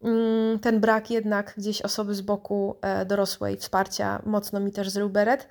mm, 0.03 0.59
ten 0.59 0.79
brak 0.79 1.11
jednak 1.11 1.53
gdzieś 1.57 1.81
osoby 1.81 2.15
z 2.15 2.21
boku 2.21 2.77
e, 2.81 3.05
dorosłej, 3.05 3.57
wsparcia 3.57 4.21
mocno 4.25 4.59
mi 4.59 4.71
też 4.71 4.89
zrył 4.89 5.09
beret. 5.09 5.47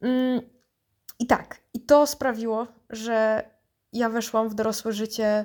Mm, 0.00 0.40
I 1.18 1.26
tak, 1.26 1.56
i 1.74 1.80
to 1.80 2.06
sprawiło, 2.06 2.66
że 2.90 3.44
ja 3.92 4.08
weszłam 4.08 4.48
w 4.48 4.54
dorosłe 4.54 4.92
życie 4.92 5.24
e, 5.24 5.44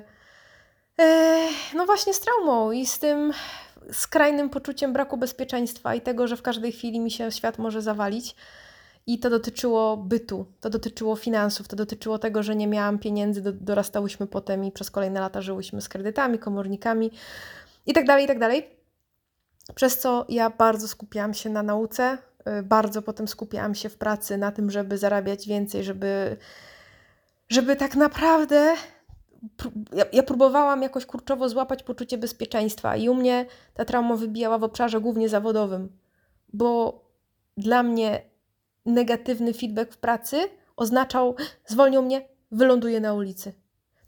no 1.74 1.86
właśnie 1.86 2.14
z 2.14 2.20
traumą 2.20 2.72
i 2.72 2.86
z 2.86 2.98
tym 2.98 3.32
skrajnym 3.92 4.50
poczuciem 4.50 4.92
braku 4.92 5.16
bezpieczeństwa 5.16 5.94
i 5.94 6.00
tego, 6.00 6.26
że 6.26 6.36
w 6.36 6.42
każdej 6.42 6.72
chwili 6.72 7.00
mi 7.00 7.10
się 7.10 7.32
świat 7.32 7.58
może 7.58 7.82
zawalić. 7.82 8.36
I 9.06 9.18
to 9.18 9.30
dotyczyło 9.30 9.96
bytu, 9.96 10.46
to 10.60 10.70
dotyczyło 10.70 11.16
finansów, 11.16 11.68
to 11.68 11.76
dotyczyło 11.76 12.18
tego, 12.18 12.42
że 12.42 12.56
nie 12.56 12.66
miałam 12.66 12.98
pieniędzy, 12.98 13.42
do, 13.42 13.52
dorastałyśmy 13.52 14.26
potem 14.26 14.64
i 14.64 14.72
przez 14.72 14.90
kolejne 14.90 15.20
lata 15.20 15.40
żyłyśmy 15.40 15.80
z 15.80 15.88
kredytami, 15.88 16.38
komornikami 16.38 17.10
i 17.86 17.92
tak 17.92 18.06
dalej, 18.06 18.24
i 18.24 18.28
tak. 18.28 18.38
Przez 19.74 19.98
co 19.98 20.26
ja 20.28 20.50
bardzo 20.50 20.88
skupiałam 20.88 21.34
się 21.34 21.50
na 21.50 21.62
nauce, 21.62 22.18
y, 22.58 22.62
bardzo 22.62 23.02
potem 23.02 23.28
skupiałam 23.28 23.74
się 23.74 23.88
w 23.88 23.96
pracy 23.96 24.38
na 24.38 24.52
tym, 24.52 24.70
żeby 24.70 24.98
zarabiać 24.98 25.48
więcej, 25.48 25.84
żeby, 25.84 26.36
żeby 27.48 27.76
tak 27.76 27.96
naprawdę. 27.96 28.74
Ja, 29.92 30.04
ja 30.12 30.22
próbowałam 30.22 30.82
jakoś 30.82 31.06
kurczowo 31.06 31.48
złapać 31.48 31.82
poczucie 31.82 32.18
bezpieczeństwa, 32.18 32.96
i 32.96 33.08
u 33.08 33.14
mnie 33.14 33.46
ta 33.74 33.84
trauma 33.84 34.16
wybijała 34.16 34.58
w 34.58 34.64
obszarze 34.64 35.00
głównie 35.00 35.28
zawodowym, 35.28 35.92
bo 36.52 37.00
dla 37.56 37.82
mnie 37.82 38.22
negatywny 38.86 39.54
feedback 39.54 39.92
w 39.92 39.98
pracy 39.98 40.36
oznaczał 40.76 41.34
zwolnią 41.66 42.02
mnie, 42.02 42.28
wyląduję 42.50 43.00
na 43.00 43.14
ulicy. 43.14 43.52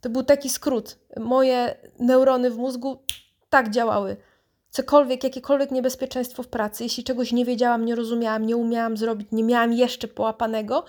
To 0.00 0.10
był 0.10 0.22
taki 0.22 0.50
skrót. 0.50 0.98
Moje 1.20 1.76
neurony 1.98 2.50
w 2.50 2.56
mózgu 2.56 2.98
tak 3.50 3.70
działały. 3.70 4.16
Cokolwiek, 4.70 5.24
jakiekolwiek 5.24 5.70
niebezpieczeństwo 5.70 6.42
w 6.42 6.48
pracy, 6.48 6.82
jeśli 6.82 7.04
czegoś 7.04 7.32
nie 7.32 7.44
wiedziałam, 7.44 7.84
nie 7.84 7.94
rozumiałam, 7.94 8.46
nie 8.46 8.56
umiałam 8.56 8.96
zrobić, 8.96 9.28
nie 9.32 9.44
miałam 9.44 9.72
jeszcze 9.72 10.08
połapanego, 10.08 10.84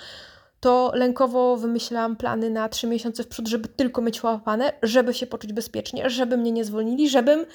to 0.67 0.91
lękowo 0.93 1.57
wymyślałam 1.57 2.15
plany 2.15 2.50
na 2.50 2.69
trzy 2.69 2.88
miesiące 2.88 3.24
w 3.24 3.27
przód, 3.27 3.47
żeby 3.47 3.67
tylko 3.67 4.01
mieć 4.01 4.21
połapane, 4.21 4.74
żeby 4.83 5.13
się 5.13 5.27
poczuć 5.27 5.53
bezpiecznie, 5.53 6.09
żeby 6.09 6.38
mnie 6.38 6.51
nie 6.51 6.65
zwolnili, 6.65 7.09
żebym 7.09 7.45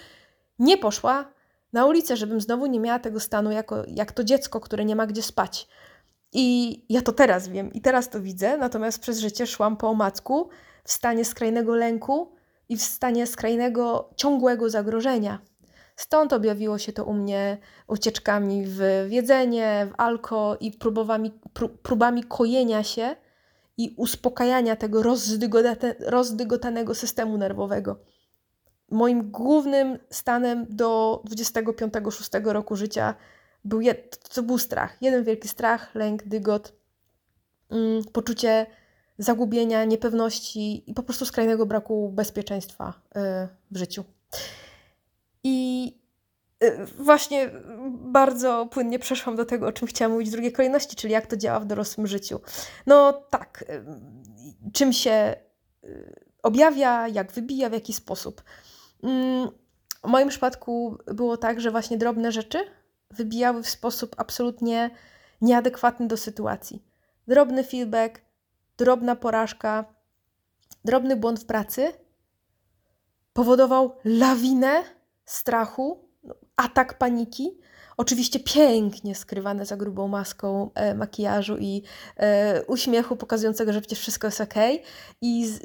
nie 0.59 0.79
poszła 0.79 1.33
na 1.73 1.87
ulicę, 1.87 2.17
żebym 2.17 2.41
znowu 2.41 2.67
nie 2.67 2.81
miała 2.81 2.99
tego 2.99 3.21
stanu 3.21 3.51
jako, 3.51 3.85
jak 3.87 4.13
to 4.13 4.25
dziecko, 4.25 4.61
które 4.61 4.85
nie 4.85 4.97
ma 4.97 5.07
gdzie 5.07 5.23
spać. 5.23 5.69
I 6.33 6.79
ja 6.89 7.03
to 7.03 7.13
teraz 7.13 7.49
wiem 7.49 7.73
i 7.73 7.81
teraz 7.81 8.11
to 8.11 8.21
widzę, 8.21 8.59
natomiast 8.59 8.99
przez 9.01 9.19
życie 9.19 9.47
szłam 9.47 9.77
po 9.77 9.89
omacku 9.89 10.49
w 10.85 10.93
stanie 10.93 11.25
skrajnego 11.25 11.75
lęku 11.75 12.33
i 12.69 12.77
w 12.77 12.83
stanie 12.83 13.27
skrajnego, 13.27 14.11
ciągłego 14.17 14.71
zagrożenia. 14.71 15.39
Stąd 15.97 16.33
objawiło 16.33 16.79
się 16.79 16.93
to 16.93 17.05
u 17.05 17.13
mnie 17.13 17.59
ucieczkami 17.87 18.65
w 18.67 19.07
jedzenie, 19.09 19.87
w 19.91 19.95
alko 20.01 20.57
i 20.61 20.73
próbowami, 20.73 21.33
pró 21.55 21.69
próbami 21.69 22.25
kojenia 22.25 22.83
się 22.83 23.17
i 23.77 23.95
uspokajania 23.97 24.77
tego 24.77 25.03
rozdygotanego 26.07 26.95
systemu 26.95 27.39
nerwowego. 27.39 27.97
Moim 28.91 29.31
głównym 29.31 29.99
stanem 30.11 30.67
do 30.71 31.23
25-6 31.31 32.53
roku 32.53 32.77
życia 32.77 33.15
był 33.65 33.81
to 34.35 34.43
był 34.43 34.59
strach. 34.59 34.97
Jeden 35.01 35.25
wielki 35.25 35.49
strach, 35.49 35.95
lęk, 35.95 36.23
dygot, 36.23 36.73
mm, 37.71 38.05
poczucie 38.13 38.67
zagubienia, 39.19 39.85
niepewności 39.85 40.91
i 40.91 40.95
po 40.95 41.03
prostu 41.03 41.27
skrajnego 41.27 41.67
braku 41.67 42.13
bezpieczeństwa 42.15 42.93
y, 43.17 43.21
w 43.71 43.77
życiu. 43.77 44.05
I 45.45 45.87
y, 46.65 46.87
właśnie 46.99 47.51
bardzo 47.91 48.67
płynnie 48.67 48.99
przeszłam 48.99 49.37
do 49.37 49.45
tego, 49.45 49.67
o 49.67 49.73
czym 49.73 49.89
chciałam 49.89 50.13
mówić 50.13 50.29
w 50.29 50.33
drugiej 50.33 50.53
kolejności, 50.53 50.97
czyli 50.97 51.13
jak 51.13 51.27
to 51.27 51.37
działa 51.37 51.61
w 51.61 51.67
dorosłym 51.67 52.07
życiu. 52.07 52.41
No 52.87 53.13
tak, 53.13 53.65
y, 53.69 53.85
czym 54.73 54.93
się 54.93 55.37
objawia, 56.43 57.09
jak 57.09 57.33
wybija, 57.33 57.69
w 57.69 57.73
jaki 57.73 57.93
sposób. 57.93 58.43
Mm, 59.03 59.49
w 60.05 60.09
moim 60.09 60.29
przypadku 60.29 60.99
było 61.07 61.37
tak, 61.37 61.61
że 61.61 61.71
właśnie 61.71 61.99
drobne 61.99 62.33
rzeczy 62.33 62.59
wybijały 63.11 63.63
w 63.63 63.69
sposób 63.69 64.15
absolutnie 64.19 64.91
nieadekwatny 65.41 66.07
do 66.07 66.17
sytuacji. 66.17 66.83
Drobny 67.29 67.65
feedback, 67.65 68.21
drobna 68.77 69.17
porażka, 69.17 69.85
drobny 70.85 71.17
błąd 71.17 71.41
w 71.41 71.47
pracy 71.47 71.93
powodował 73.33 73.97
lawinę 74.05 74.83
strachu, 75.25 76.09
atak 76.57 76.99
paniki. 76.99 77.59
Oczywiście 77.97 78.41
pięknie 78.41 79.15
skrywane 79.15 79.67
za 79.67 79.77
grubą 79.77 80.09
maską 80.09 80.71
e, 80.75 80.95
makijażu 80.95 81.57
i 81.59 81.83
e, 82.17 82.63
uśmiechu 82.67 83.17
pokazującego, 83.17 83.73
że 83.73 83.81
przecież 83.81 83.99
wszystko 83.99 84.27
jest 84.27 84.41
ok. 84.41 84.55
I 85.21 85.47
z, 85.47 85.61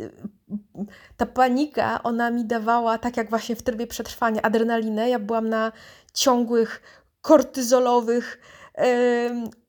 ta 1.18 1.26
panika, 1.26 2.04
ona 2.04 2.32
mi 2.32 2.46
dawała, 2.46 2.98
tak 2.98 3.18
jak 3.18 3.30
właśnie 3.30 3.56
w 3.56 3.64
trybie 3.64 3.88
przetrwania, 3.88 4.42
adrenalinę. 4.42 5.10
Ja 5.10 5.20
byłam 5.20 5.50
na 5.50 5.72
ciągłych 6.14 6.82
kortyzolowych 7.22 8.40
yy, 8.78 8.84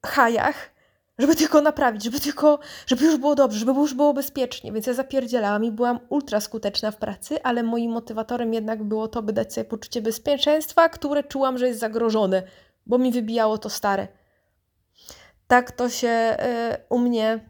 hajach, 0.07 0.71
żeby 1.19 1.37
tylko 1.37 1.61
naprawić, 1.61 2.05
żeby 2.05 2.21
tylko, 2.21 2.59
żeby 2.87 3.05
już 3.05 3.17
było 3.17 3.35
dobrze, 3.35 3.59
żeby 3.59 3.73
już 3.73 3.95
było 3.95 4.15
bezpiecznie. 4.15 4.73
Więc 4.73 4.87
ja 4.87 4.93
zapierdzielałam 4.93 5.65
i 5.65 5.71
byłam 5.71 5.99
ultra 6.09 6.41
skuteczna 6.41 6.91
w 6.91 6.97
pracy, 6.97 7.43
ale 7.43 7.63
moim 7.63 7.91
motywatorem 7.93 8.55
jednak 8.55 8.85
było 8.85 9.09
to, 9.09 9.23
by 9.23 9.33
dać 9.33 9.55
sobie 9.55 9.65
poczucie 9.65 10.03
bezpieczeństwa, 10.03 10.89
które 10.89 11.25
czułam, 11.25 11.59
że 11.59 11.67
jest 11.67 11.81
zagrożone, 11.81 12.43
bo 12.87 12.99
mi 12.99 13.13
wybijało 13.13 13.59
to 13.59 13.71
stare. 13.71 14.09
Tak 15.47 15.73
to 15.73 15.89
się 15.89 16.37
yy, 16.69 16.77
u 16.89 16.99
mnie 16.99 17.41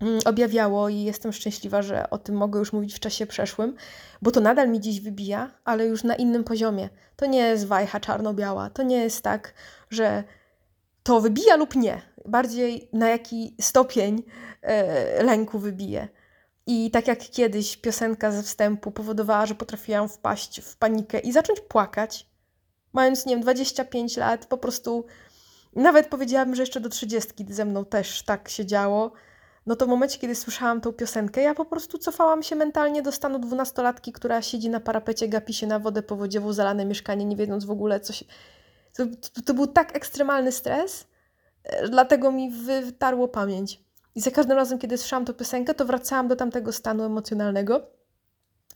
Mm, 0.00 0.20
objawiało 0.24 0.88
i 0.88 1.02
jestem 1.02 1.32
szczęśliwa, 1.32 1.82
że 1.82 2.10
o 2.10 2.18
tym 2.18 2.34
mogę 2.34 2.58
już 2.58 2.72
mówić 2.72 2.94
w 2.94 3.00
czasie 3.00 3.26
przeszłym, 3.26 3.76
bo 4.22 4.30
to 4.30 4.40
nadal 4.40 4.68
mi 4.68 4.80
dziś 4.80 5.00
wybija, 5.00 5.50
ale 5.64 5.86
już 5.86 6.04
na 6.04 6.14
innym 6.14 6.44
poziomie. 6.44 6.88
To 7.16 7.26
nie 7.26 7.38
jest 7.38 7.66
wajcha 7.66 8.00
czarno-biała, 8.00 8.70
to 8.70 8.82
nie 8.82 8.96
jest 8.96 9.22
tak, 9.22 9.54
że 9.90 10.24
to 11.02 11.20
wybija 11.20 11.56
lub 11.56 11.76
nie. 11.76 12.02
Bardziej 12.24 12.88
na 12.92 13.08
jaki 13.08 13.56
stopień 13.60 14.22
e, 14.62 15.22
lęku 15.22 15.58
wybije. 15.58 16.08
I 16.66 16.90
tak 16.90 17.08
jak 17.08 17.18
kiedyś 17.18 17.76
piosenka 17.76 18.32
ze 18.32 18.42
wstępu 18.42 18.90
powodowała, 18.90 19.46
że 19.46 19.54
potrafiłam 19.54 20.08
wpaść 20.08 20.60
w 20.60 20.76
panikę 20.76 21.18
i 21.18 21.32
zacząć 21.32 21.60
płakać, 21.60 22.30
mając, 22.92 23.26
nie 23.26 23.34
wiem, 23.34 23.42
25 23.42 24.16
lat, 24.16 24.46
po 24.46 24.58
prostu 24.58 25.06
nawet 25.76 26.06
powiedziałabym, 26.06 26.54
że 26.54 26.62
jeszcze 26.62 26.80
do 26.80 26.88
30 26.88 27.32
ze 27.48 27.64
mną 27.64 27.84
też 27.84 28.22
tak 28.22 28.48
się 28.48 28.66
działo 28.66 29.12
no 29.66 29.76
to 29.76 29.86
w 29.86 29.88
momencie, 29.88 30.18
kiedy 30.18 30.34
słyszałam 30.34 30.80
tą 30.80 30.92
piosenkę, 30.92 31.42
ja 31.42 31.54
po 31.54 31.64
prostu 31.64 31.98
cofałam 31.98 32.42
się 32.42 32.56
mentalnie 32.56 33.02
do 33.02 33.12
stanu 33.12 33.38
dwunastolatki, 33.38 34.12
która 34.12 34.42
siedzi 34.42 34.70
na 34.70 34.80
parapecie, 34.80 35.28
gapi 35.28 35.54
się 35.54 35.66
na 35.66 35.78
wodę 35.78 36.02
powodziową, 36.02 36.52
zalane 36.52 36.84
mieszkanie, 36.84 37.24
nie 37.24 37.36
wiedząc 37.36 37.64
w 37.64 37.70
ogóle, 37.70 38.00
co 38.00 38.12
się... 38.12 38.24
To, 38.96 39.06
to, 39.06 39.42
to 39.42 39.54
był 39.54 39.66
tak 39.66 39.96
ekstremalny 39.96 40.52
stres, 40.52 41.06
dlatego 41.90 42.32
mi 42.32 42.50
wytarło 42.50 43.28
pamięć. 43.28 43.80
I 44.14 44.20
za 44.20 44.30
każdym 44.30 44.56
razem, 44.56 44.78
kiedy 44.78 44.98
słyszałam 44.98 45.24
tę 45.24 45.34
piosenkę, 45.34 45.74
to 45.74 45.84
wracałam 45.84 46.28
do 46.28 46.36
tamtego 46.36 46.72
stanu 46.72 47.04
emocjonalnego. 47.04 47.86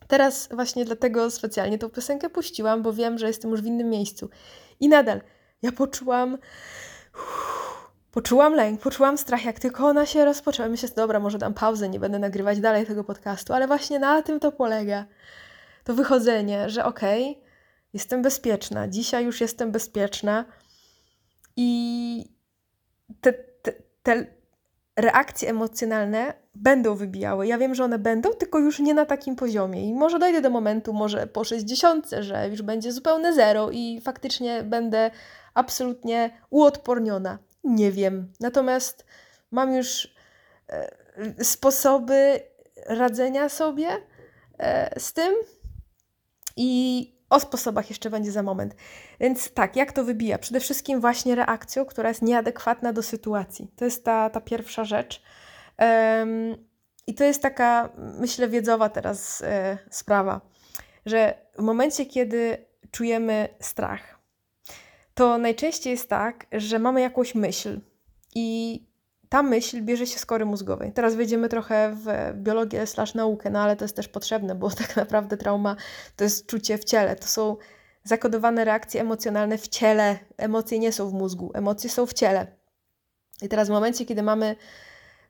Teraz 0.09 0.49
właśnie 0.53 0.85
dlatego 0.85 1.31
specjalnie 1.31 1.79
tę 1.79 1.91
piosenkę 1.91 2.31
puściłam, 2.31 2.83
bo 2.83 2.93
wiem, 2.93 3.19
że 3.19 3.27
jestem 3.27 3.51
już 3.51 3.63
w 3.63 3.67
innym 3.67 3.91
miejscu. 3.91 4.31
I 4.81 4.89
nadal 4.89 5.21
ja 5.63 5.73
poczułam... 5.73 6.39
Poczułam 8.11 8.55
lęk, 8.55 8.81
poczułam 8.81 9.19
strach, 9.19 9.45
jak 9.45 9.61
tylko 9.61 9.87
ona 9.87 10.07
się 10.07 10.25
rozpoczęła. 10.25 10.69
Myślę, 10.69 10.89
dobra, 10.97 11.21
może 11.21 11.39
dam 11.39 11.55
pauzę, 11.55 11.89
nie 11.89 12.01
będę 12.01 12.19
nagrywać 12.19 12.61
dalej 12.61 12.87
tego 12.87 13.05
podcastu, 13.05 13.53
ale 13.53 13.67
właśnie 13.67 13.99
na 13.99 14.23
tym 14.23 14.41
to 14.41 14.53
polega. 14.53 15.05
To 15.85 15.95
wychodzenie, 15.95 16.71
że 16.71 16.85
okej, 16.85 17.31
okay, 17.31 17.43
jestem 17.93 18.23
bezpieczna, 18.23 18.89
dzisiaj 18.89 19.25
już 19.25 19.41
jestem 19.41 19.73
bezpieczna 19.73 20.45
i 21.57 22.38
te, 23.21 23.33
te, 23.33 23.73
te 24.03 24.27
reakcje 24.97 25.49
emocjonalne 25.49 26.35
będą 26.55 26.95
wybijały. 26.95 27.47
Ja 27.47 27.59
wiem, 27.59 27.75
że 27.75 27.85
one 27.85 27.99
będą, 27.99 28.31
tylko 28.31 28.59
już 28.59 28.79
nie 28.79 28.95
na 28.95 29.07
takim 29.07 29.37
poziomie. 29.37 29.89
I 29.89 29.95
może 29.95 30.19
dojdę 30.19 30.41
do 30.41 30.51
momentu, 30.51 30.93
może 30.93 31.27
po 31.27 31.45
60, 31.45 32.11
że 32.21 32.49
już 32.49 32.63
będzie 32.63 32.93
zupełne 32.93 33.33
zero 33.33 33.71
i 33.71 34.01
faktycznie 34.01 34.63
będę 34.63 35.11
absolutnie 35.55 36.31
uodporniona. 36.51 37.39
Nie 37.65 37.93
wiem. 37.93 38.33
Natomiast 38.41 39.05
mam 39.51 39.75
już 39.75 40.15
e, 40.69 41.45
sposoby 41.45 42.41
radzenia 42.87 43.49
sobie 43.49 43.89
e, 44.59 45.01
z 45.01 45.13
tym 45.13 45.35
i 46.57 47.18
o 47.31 47.41
sposobach 47.41 47.89
jeszcze 47.89 48.11
będzie 48.11 48.33
za 48.33 48.43
moment. 48.43 48.75
Więc 49.21 49.53
tak, 49.53 49.77
jak 49.77 49.93
to 49.93 50.05
wybija? 50.05 50.39
Przede 50.39 50.61
wszystkim 50.61 51.01
właśnie 51.01 51.35
reakcją, 51.35 51.85
która 51.85 52.09
jest 52.09 52.23
nieadekwatna 52.23 52.93
do 52.93 53.03
sytuacji. 53.03 53.71
To 53.77 53.85
jest 53.85 54.05
ta, 54.05 54.31
ta 54.31 54.41
pierwsza 54.41 54.85
rzecz. 54.85 55.23
Um, 55.79 56.57
I 57.07 57.15
to 57.15 57.25
jest 57.25 57.43
taka, 57.43 57.89
myślę, 57.97 58.49
wiedzowa 58.49 58.89
teraz 58.89 59.43
e, 59.43 59.79
sprawa, 59.91 60.41
że 61.07 61.35
w 61.59 61.63
momencie, 61.63 62.07
kiedy 62.07 62.67
czujemy 62.91 63.49
strach, 63.61 64.19
to 65.15 65.39
najczęściej 65.39 65.91
jest 65.91 66.09
tak, 66.09 66.47
że 66.53 66.79
mamy 66.79 67.01
jakąś 67.01 67.35
myśl 67.35 67.81
i 68.35 68.81
ta 69.29 69.43
myśl 69.43 69.83
bierze 69.83 70.07
się 70.07 70.19
z 70.19 70.27
kory 70.27 70.45
mózgowej. 70.45 70.93
Teraz 70.93 71.15
wejdziemy 71.15 71.49
trochę 71.49 71.97
w 72.05 72.07
biologię 72.35 72.87
slash 72.87 73.15
naukę, 73.15 73.51
no 73.51 73.61
ale 73.61 73.77
to 73.77 73.85
jest 73.85 73.97
też 73.97 74.09
potrzebne, 74.09 74.55
bo 74.55 74.71
tak 74.85 74.97
naprawdę 74.97 75.37
trauma 75.37 75.77
to 76.17 76.25
jest 76.25 76.47
czucie 76.47 76.79
w 76.79 76.85
ciele. 76.85 77.17
To 77.17 77.27
są 77.27 77.57
zakodowane 78.05 78.65
reakcje 78.65 79.01
emocjonalne 79.01 79.59
w 79.59 79.69
ciele. 79.69 80.19
Emocje 80.37 80.79
nie 80.79 80.93
są 80.93 81.09
w 81.09 81.13
mózgu, 81.13 81.51
emocje 81.55 81.91
są 81.91 82.07
w 82.07 82.13
ciele. 82.13 82.47
I 83.43 83.49
teraz 83.49 83.69
w 83.69 83.71
momencie, 83.71 84.07
kiedy 84.07 84.23
mamy 84.23 84.57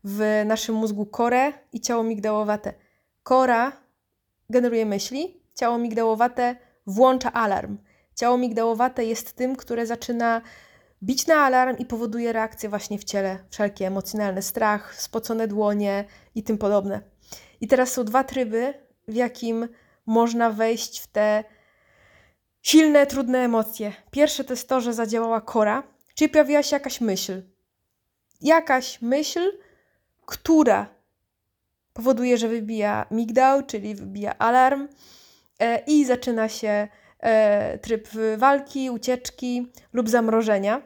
w 0.04 0.42
naszym 0.46 0.74
mózgu 0.74 1.06
korę 1.06 1.52
i 1.72 1.80
ciało 1.80 2.02
migdałowate. 2.02 2.74
Kora 3.22 3.72
generuje 4.50 4.86
myśli, 4.86 5.40
ciało 5.54 5.78
migdałowate 5.78 6.56
włącza 6.86 7.32
alarm. 7.32 7.78
Ciało 8.14 8.38
migdałowate 8.38 9.04
jest 9.04 9.32
tym, 9.32 9.56
które 9.56 9.86
zaczyna 9.86 10.42
bić 11.02 11.26
na 11.26 11.36
alarm 11.36 11.78
i 11.78 11.84
powoduje 11.84 12.32
reakcje 12.32 12.68
właśnie 12.68 12.98
w 12.98 13.04
ciele, 13.04 13.38
wszelkie 13.50 13.86
emocjonalne, 13.86 14.42
strach, 14.42 15.00
spocone 15.00 15.48
dłonie 15.48 16.04
i 16.34 16.42
tym 16.42 16.58
podobne. 16.58 17.00
I 17.60 17.68
teraz 17.68 17.92
są 17.92 18.04
dwa 18.04 18.24
tryby, 18.24 18.74
w 19.08 19.14
jakim 19.14 19.68
można 20.06 20.50
wejść 20.50 21.00
w 21.00 21.06
te 21.06 21.44
silne, 22.62 23.06
trudne 23.06 23.38
emocje. 23.38 23.92
Pierwsze 24.10 24.44
to 24.44 24.52
jest 24.52 24.68
to, 24.68 24.80
że 24.80 24.94
zadziałała 24.94 25.40
kora, 25.40 25.82
czyli 26.14 26.28
pojawiła 26.28 26.62
się 26.62 26.76
jakaś 26.76 27.00
myśl. 27.00 27.42
Jakaś 28.40 29.02
myśl, 29.02 29.52
która 30.26 30.86
powoduje, 31.92 32.38
że 32.38 32.48
wybija 32.48 33.06
migdał, 33.10 33.66
czyli 33.66 33.94
wybija 33.94 34.38
alarm 34.38 34.88
e, 35.58 35.82
i 35.86 36.04
zaczyna 36.04 36.48
się 36.48 36.88
tryb 37.82 38.08
walki, 38.36 38.90
ucieczki 38.90 39.72
lub 39.92 40.08
zamrożenia. 40.08 40.82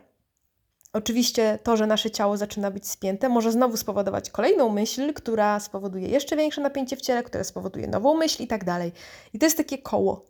Oczywiście 0.92 1.58
to, 1.62 1.76
że 1.76 1.86
nasze 1.86 2.10
ciało 2.10 2.36
zaczyna 2.36 2.70
być 2.70 2.88
spięte, 2.88 3.28
może 3.28 3.52
znowu 3.52 3.76
spowodować 3.76 4.30
kolejną 4.30 4.68
myśl, 4.68 5.14
która 5.14 5.60
spowoduje 5.60 6.08
jeszcze 6.08 6.36
większe 6.36 6.60
napięcie 6.60 6.96
w 6.96 7.00
ciele, 7.00 7.22
które 7.22 7.44
spowoduje 7.44 7.88
nową 7.88 8.14
myśl 8.16 8.42
i 8.42 8.46
tak 8.46 8.64
dalej. 8.64 8.92
I 9.32 9.38
to 9.38 9.46
jest 9.46 9.56
takie 9.56 9.78
koło. 9.78 10.26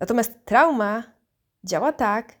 Natomiast 0.00 0.32
trauma 0.44 1.02
działa 1.64 1.92
tak, 1.92 2.32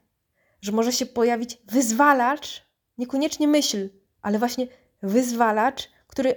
że 0.60 0.72
może 0.72 0.92
się 0.92 1.06
pojawić 1.06 1.58
wyzwalacz, 1.64 2.66
niekoniecznie 2.98 3.48
myśl, 3.48 3.88
ale 4.22 4.38
właśnie 4.38 4.66
wyzwalacz, 5.02 5.90
który 6.06 6.34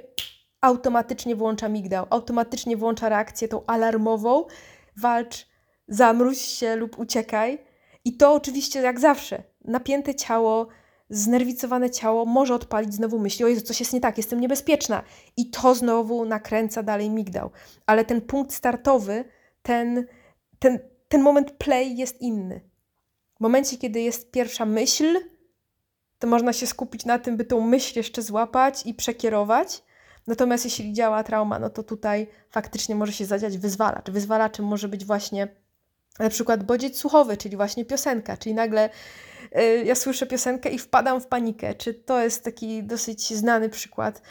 automatycznie 0.61 1.35
włącza 1.35 1.69
migdał, 1.69 2.05
automatycznie 2.09 2.77
włącza 2.77 3.09
reakcję 3.09 3.47
tą 3.47 3.65
alarmową, 3.65 4.45
walcz, 4.97 5.48
zamróź 5.89 6.37
się 6.37 6.75
lub 6.75 6.99
uciekaj. 6.99 7.57
I 8.05 8.17
to 8.17 8.33
oczywiście 8.33 8.81
jak 8.81 8.99
zawsze, 8.99 9.43
napięte 9.65 10.15
ciało, 10.15 10.67
znerwicowane 11.09 11.89
ciało 11.89 12.25
może 12.25 12.55
odpalić 12.55 12.93
znowu 12.93 13.19
myśli, 13.19 13.45
o 13.45 13.47
Jezu, 13.47 13.61
coś 13.61 13.79
jest 13.79 13.93
nie 13.93 14.01
tak, 14.01 14.17
jestem 14.17 14.39
niebezpieczna. 14.39 15.03
I 15.37 15.49
to 15.49 15.75
znowu 15.75 16.25
nakręca 16.25 16.83
dalej 16.83 17.09
migdał. 17.09 17.51
Ale 17.85 18.05
ten 18.05 18.21
punkt 18.21 18.53
startowy, 18.53 19.25
ten, 19.61 20.05
ten, 20.59 20.79
ten 21.07 21.21
moment 21.21 21.51
play 21.51 21.97
jest 21.97 22.21
inny. 22.21 22.61
W 23.37 23.39
momencie, 23.39 23.77
kiedy 23.77 24.01
jest 24.01 24.31
pierwsza 24.31 24.65
myśl, 24.65 25.19
to 26.19 26.27
można 26.27 26.53
się 26.53 26.67
skupić 26.67 27.05
na 27.05 27.19
tym, 27.19 27.37
by 27.37 27.45
tą 27.45 27.61
myśl 27.61 27.99
jeszcze 27.99 28.21
złapać 28.21 28.85
i 28.85 28.93
przekierować. 28.93 29.83
Natomiast 30.27 30.65
jeśli 30.65 30.93
działa 30.93 31.23
trauma, 31.23 31.59
no 31.59 31.69
to 31.69 31.83
tutaj 31.83 32.27
faktycznie 32.49 32.95
może 32.95 33.13
się 33.13 33.25
zadziać 33.25 33.57
wyzwalacz. 33.57 34.09
Wyzwalaczem 34.09 34.65
może 34.65 34.87
być 34.87 35.05
właśnie 35.05 35.47
na 36.19 36.29
przykład 36.29 36.63
bodziec 36.63 36.97
słuchowy, 36.97 37.37
czyli 37.37 37.55
właśnie 37.55 37.85
piosenka, 37.85 38.37
czyli 38.37 38.55
nagle 38.55 38.89
y, 39.57 39.83
ja 39.85 39.95
słyszę 39.95 40.25
piosenkę 40.25 40.69
i 40.69 40.79
wpadam 40.79 41.21
w 41.21 41.27
panikę. 41.27 41.75
Czy 41.75 41.93
to 41.93 42.19
jest 42.23 42.43
taki 42.43 42.83
dosyć 42.83 43.33
znany 43.33 43.69
przykład 43.69 44.21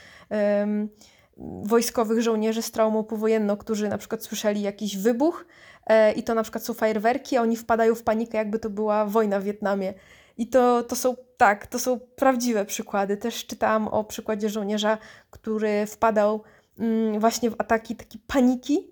wojskowych 1.62 2.22
żołnierzy 2.22 2.62
z 2.62 2.70
traumą 2.70 3.05
powojenną, 3.05 3.57
którzy 3.57 3.88
na 3.88 3.98
przykład 3.98 4.22
słyszeli 4.22 4.62
jakiś 4.62 4.96
wybuch 4.96 5.46
y, 5.90 6.12
i 6.12 6.22
to 6.22 6.35
na 6.35 6.42
przykład 6.42 6.64
są 6.64 6.74
fajerwerki, 6.74 7.37
a 7.37 7.42
oni 7.42 7.57
wpadają 7.57 7.94
w 7.94 8.03
panikę, 8.03 8.38
jakby 8.38 8.59
to 8.59 8.70
była 8.70 9.07
wojna 9.07 9.40
w 9.40 9.44
Wietnamie. 9.44 9.94
I 10.38 10.46
to, 10.46 10.83
to 10.83 10.96
są, 10.96 11.16
tak, 11.37 11.66
to 11.66 11.79
są 11.79 12.01
prawdziwe 12.01 12.64
przykłady. 12.64 13.16
Też 13.16 13.46
czytałam 13.46 13.88
o 13.88 14.05
przykładzie 14.05 14.48
żołnierza, 14.48 14.98
który 15.31 15.87
wpadał 15.87 16.42
mm, 16.79 17.20
właśnie 17.20 17.51
w 17.51 17.55
ataki 17.59 17.96
takiej 17.96 18.20
paniki, 18.27 18.90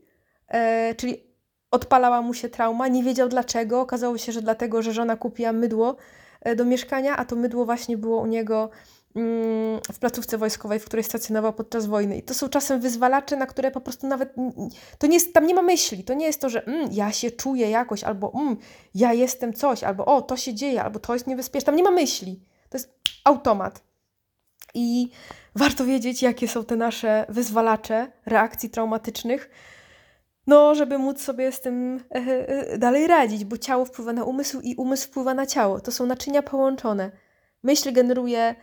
e, 0.48 0.94
czyli 0.94 1.26
odpalała 1.70 2.22
mu 2.22 2.34
się 2.34 2.48
trauma, 2.48 2.88
nie 2.88 3.02
wiedział 3.02 3.28
dlaczego. 3.28 3.80
Okazało 3.80 4.18
się, 4.18 4.32
że 4.32 4.42
dlatego, 4.42 4.82
że 4.82 4.92
żona 4.92 5.16
kupiła 5.16 5.52
mydło 5.52 5.96
e, 6.40 6.56
do 6.56 6.64
mieszkania, 6.64 7.16
a 7.16 7.24
to 7.24 7.36
mydło 7.36 7.64
właśnie 7.64 7.96
było 7.96 8.20
u 8.20 8.26
niego 8.26 8.70
Mm, 9.16 9.80
w 9.92 9.98
placówce 9.98 10.38
wojskowej, 10.38 10.78
w 10.78 10.84
której 10.84 11.04
stacjonował 11.04 11.52
podczas 11.52 11.86
wojny. 11.86 12.16
I 12.16 12.22
to 12.22 12.34
są 12.34 12.48
czasem 12.48 12.80
wyzwalacze, 12.80 13.36
na 13.36 13.46
które 13.46 13.70
po 13.70 13.80
prostu 13.80 14.06
nawet. 14.06 14.34
To 14.98 15.06
nie 15.06 15.14
jest, 15.14 15.34
tam 15.34 15.46
nie 15.46 15.54
ma 15.54 15.62
myśli. 15.62 16.04
To 16.04 16.14
nie 16.14 16.26
jest 16.26 16.40
to, 16.40 16.48
że 16.48 16.66
mm, 16.66 16.88
ja 16.92 17.12
się 17.12 17.30
czuję 17.30 17.70
jakoś, 17.70 18.04
albo 18.04 18.32
mm, 18.34 18.56
ja 18.94 19.12
jestem 19.12 19.52
coś, 19.52 19.84
albo 19.84 20.04
o, 20.04 20.22
to 20.22 20.36
się 20.36 20.54
dzieje, 20.54 20.82
albo 20.82 20.98
to 20.98 21.14
jest 21.14 21.26
niebezpieczne. 21.26 21.66
Tam 21.66 21.76
nie 21.76 21.82
ma 21.82 21.90
myśli. 21.90 22.40
To 22.68 22.76
jest 22.76 22.94
automat. 23.24 23.82
I 24.74 25.10
warto 25.54 25.84
wiedzieć, 25.84 26.22
jakie 26.22 26.48
są 26.48 26.64
te 26.64 26.76
nasze 26.76 27.26
wyzwalacze 27.28 28.12
reakcji 28.26 28.70
traumatycznych, 28.70 29.50
no, 30.46 30.74
żeby 30.74 30.98
móc 30.98 31.20
sobie 31.20 31.52
z 31.52 31.60
tym 31.60 32.04
e, 32.14 32.18
e, 32.18 32.78
dalej 32.78 33.06
radzić, 33.06 33.44
bo 33.44 33.58
ciało 33.58 33.84
wpływa 33.84 34.12
na 34.12 34.24
umysł 34.24 34.60
i 34.60 34.74
umysł 34.74 35.08
wpływa 35.08 35.34
na 35.34 35.46
ciało. 35.46 35.80
To 35.80 35.92
są 35.92 36.06
naczynia 36.06 36.42
połączone. 36.42 37.10
Myśl 37.62 37.92
generuje 37.92 38.54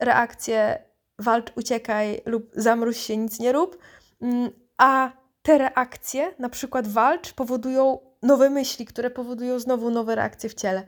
reakcję 0.00 0.78
walcz, 1.18 1.52
uciekaj 1.56 2.22
lub 2.26 2.50
zamróź 2.56 2.96
się, 2.96 3.16
nic 3.16 3.40
nie 3.40 3.52
rób, 3.52 3.78
mm, 4.22 4.50
a 4.78 5.12
te 5.42 5.58
reakcje, 5.58 6.34
na 6.38 6.48
przykład 6.48 6.88
walcz, 6.88 7.32
powodują 7.32 7.98
nowe 8.22 8.50
myśli, 8.50 8.86
które 8.86 9.10
powodują 9.10 9.58
znowu 9.58 9.90
nowe 9.90 10.14
reakcje 10.14 10.50
w 10.50 10.54
ciele. 10.54 10.82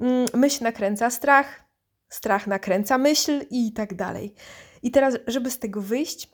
Mm, 0.00 0.26
myśl 0.34 0.64
nakręca 0.64 1.10
strach, 1.10 1.64
strach 2.08 2.46
nakręca 2.46 2.98
myśl 2.98 3.40
i 3.50 3.72
tak 3.72 3.94
dalej. 3.94 4.34
I 4.82 4.90
teraz, 4.90 5.14
żeby 5.26 5.50
z 5.50 5.58
tego 5.58 5.80
wyjść, 5.80 6.30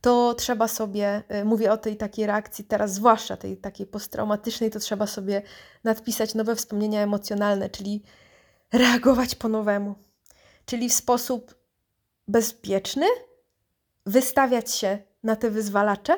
to 0.00 0.34
trzeba 0.34 0.68
sobie, 0.68 1.22
y, 1.40 1.44
mówię 1.44 1.72
o 1.72 1.76
tej 1.76 1.96
takiej 1.96 2.26
reakcji 2.26 2.64
teraz, 2.64 2.94
zwłaszcza 2.94 3.36
tej 3.36 3.56
takiej 3.56 3.86
posttraumatycznej, 3.86 4.70
to 4.70 4.78
trzeba 4.78 5.06
sobie 5.06 5.42
nadpisać 5.84 6.34
nowe 6.34 6.56
wspomnienia 6.56 7.02
emocjonalne, 7.02 7.70
czyli 7.70 8.02
reagować 8.72 9.34
po 9.34 9.48
nowemu 9.48 9.94
czyli 10.66 10.88
w 10.88 10.94
sposób 10.94 11.54
bezpieczny 12.28 13.06
wystawiać 14.06 14.74
się 14.74 14.98
na 15.22 15.36
te 15.36 15.50
wyzwalacze 15.50 16.16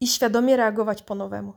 i 0.00 0.06
świadomie 0.06 0.56
reagować 0.56 1.02
po 1.02 1.14
nowemu. 1.14 1.52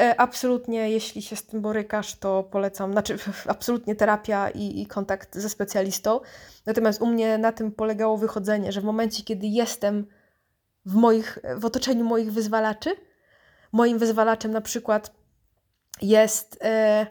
E, 0.00 0.20
absolutnie, 0.20 0.90
jeśli 0.90 1.22
się 1.22 1.36
z 1.36 1.46
tym 1.46 1.60
borykasz, 1.60 2.14
to 2.14 2.42
polecam, 2.42 2.92
znaczy 2.92 3.16
absolutnie 3.46 3.94
terapia 3.96 4.50
i, 4.50 4.80
i, 4.80 4.86
kontakt 4.86 5.36
ze 5.36 5.48
specjalistą. 5.48 6.20
Natomiast 6.66 7.02
u 7.02 7.06
mnie 7.06 7.38
na 7.38 7.52
tym 7.52 7.72
polegało 7.72 8.16
wychodzenie, 8.16 8.72
że 8.72 8.80
w 8.80 8.84
momencie, 8.84 9.22
kiedy 9.22 9.46
jestem 9.46 10.06
w, 10.86 10.94
moich, 10.94 11.38
w 11.56 11.64
otoczeniu 11.64 12.04
moich 12.04 12.32
wyzwalaczy, 12.32 12.96
moim 13.72 13.98
wyzwalaczem 13.98 14.50
na 14.50 14.60
przykład 14.60 15.12
jest 16.02 16.58
e, 16.62 17.06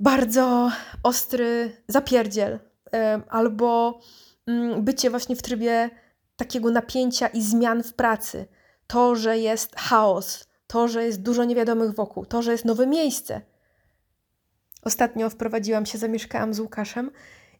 bardzo 0.00 0.70
ostry 1.02 1.76
zapierdziel, 1.88 2.58
albo 3.28 4.00
mm, 4.46 4.84
bycie 4.84 5.10
właśnie 5.10 5.36
w 5.36 5.42
trybie 5.42 5.90
takiego 6.36 6.70
napięcia 6.70 7.26
i 7.26 7.42
zmian 7.42 7.82
w 7.82 7.94
pracy. 7.94 8.46
To, 8.86 9.16
że 9.16 9.38
jest 9.38 9.76
chaos, 9.76 10.48
to, 10.66 10.88
że 10.88 11.04
jest 11.04 11.22
dużo 11.22 11.44
niewiadomych 11.44 11.94
wokół, 11.94 12.26
to, 12.26 12.42
że 12.42 12.52
jest 12.52 12.64
nowe 12.64 12.86
miejsce. 12.86 13.40
Ostatnio 14.82 15.30
wprowadziłam 15.30 15.86
się, 15.86 15.98
zamieszkałam 15.98 16.54
z 16.54 16.60
Łukaszem 16.60 17.10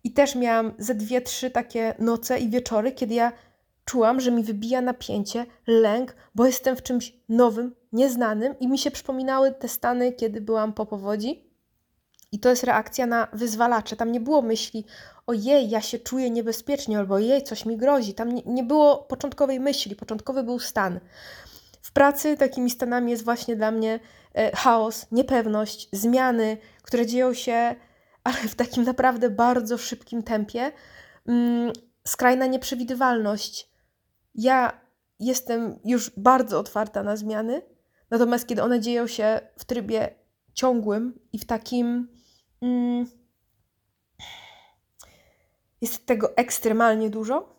i 0.05 0.13
też 0.13 0.35
miałam 0.35 0.73
ze 0.79 0.95
dwie, 0.95 1.21
trzy 1.21 1.51
takie 1.51 1.95
noce 1.99 2.39
i 2.39 2.51
wieczory, 2.51 2.93
kiedy 2.93 3.15
ja 3.15 3.33
czułam, 3.85 4.21
że 4.21 4.31
mi 4.31 4.43
wybija 4.43 4.81
napięcie, 4.81 5.47
lęk, 5.67 6.17
bo 6.35 6.47
jestem 6.47 6.77
w 6.77 6.83
czymś 6.83 7.17
nowym, 7.29 7.75
nieznanym 7.93 8.59
i 8.61 8.69
mi 8.69 8.79
się 8.79 8.91
przypominały 8.91 9.53
te 9.53 9.69
stany, 9.69 10.13
kiedy 10.13 10.41
byłam 10.41 10.73
po 10.73 10.87
powodzi. 10.87 11.45
I 12.33 12.39
to 12.39 12.49
jest 12.51 12.65
reakcja 12.65 13.07
na 13.07 13.29
wyzwalacze. 13.33 13.97
Tam 13.97 14.13
nie 14.13 14.21
było 14.21 14.43
myśli, 14.43 14.85
ojej, 15.27 15.71
ja 15.71 15.81
się 15.81 15.99
czuję 15.99 16.31
niebezpiecznie, 16.31 16.99
albo 16.99 17.15
ojej, 17.15 17.43
coś 17.43 17.67
mi 17.67 17.77
grozi. 17.77 18.15
Tam 18.15 18.33
nie, 18.33 18.43
nie 18.47 18.65
było 18.65 18.97
początkowej 18.97 19.61
myśli, 19.61 19.97
początkowy 19.97 20.43
był 20.43 20.59
stan. 20.59 21.01
W 21.83 21.93
pracy 21.93 22.37
takimi 22.37 22.71
stanami 22.71 23.11
jest 23.11 23.25
właśnie 23.25 23.57
dla 23.57 23.71
mnie 23.71 24.01
e, 24.35 24.57
chaos, 24.57 25.07
niepewność, 25.13 25.89
zmiany, 25.93 26.57
które 26.83 27.07
dzieją 27.07 27.35
się, 27.35 27.75
ale 28.25 28.37
w 28.37 28.55
takim 28.55 28.85
naprawdę 28.85 29.31
bardzo 29.31 29.79
szybkim 29.79 30.23
tempie. 30.23 30.73
Mm, 31.29 31.73
skrajna 32.07 32.47
nieprzewidywalność. 32.47 33.74
Ja 34.35 34.81
jestem 35.21 35.79
już 35.85 36.11
bardzo 36.11 36.59
otwarta 36.59 37.03
na 37.03 37.17
zmiany, 37.17 37.63
natomiast 38.11 38.47
kiedy 38.47 38.63
one 38.63 38.81
dzieją 38.81 39.07
się 39.07 39.41
w 39.59 39.65
trybie 39.65 40.15
ciągłym 40.55 41.19
i 41.33 41.39
w 41.39 41.45
takim. 41.47 42.09
Mm, 42.63 43.07
jest 45.81 46.07
tego 46.07 46.37
ekstremalnie 46.37 47.11
dużo, 47.11 47.55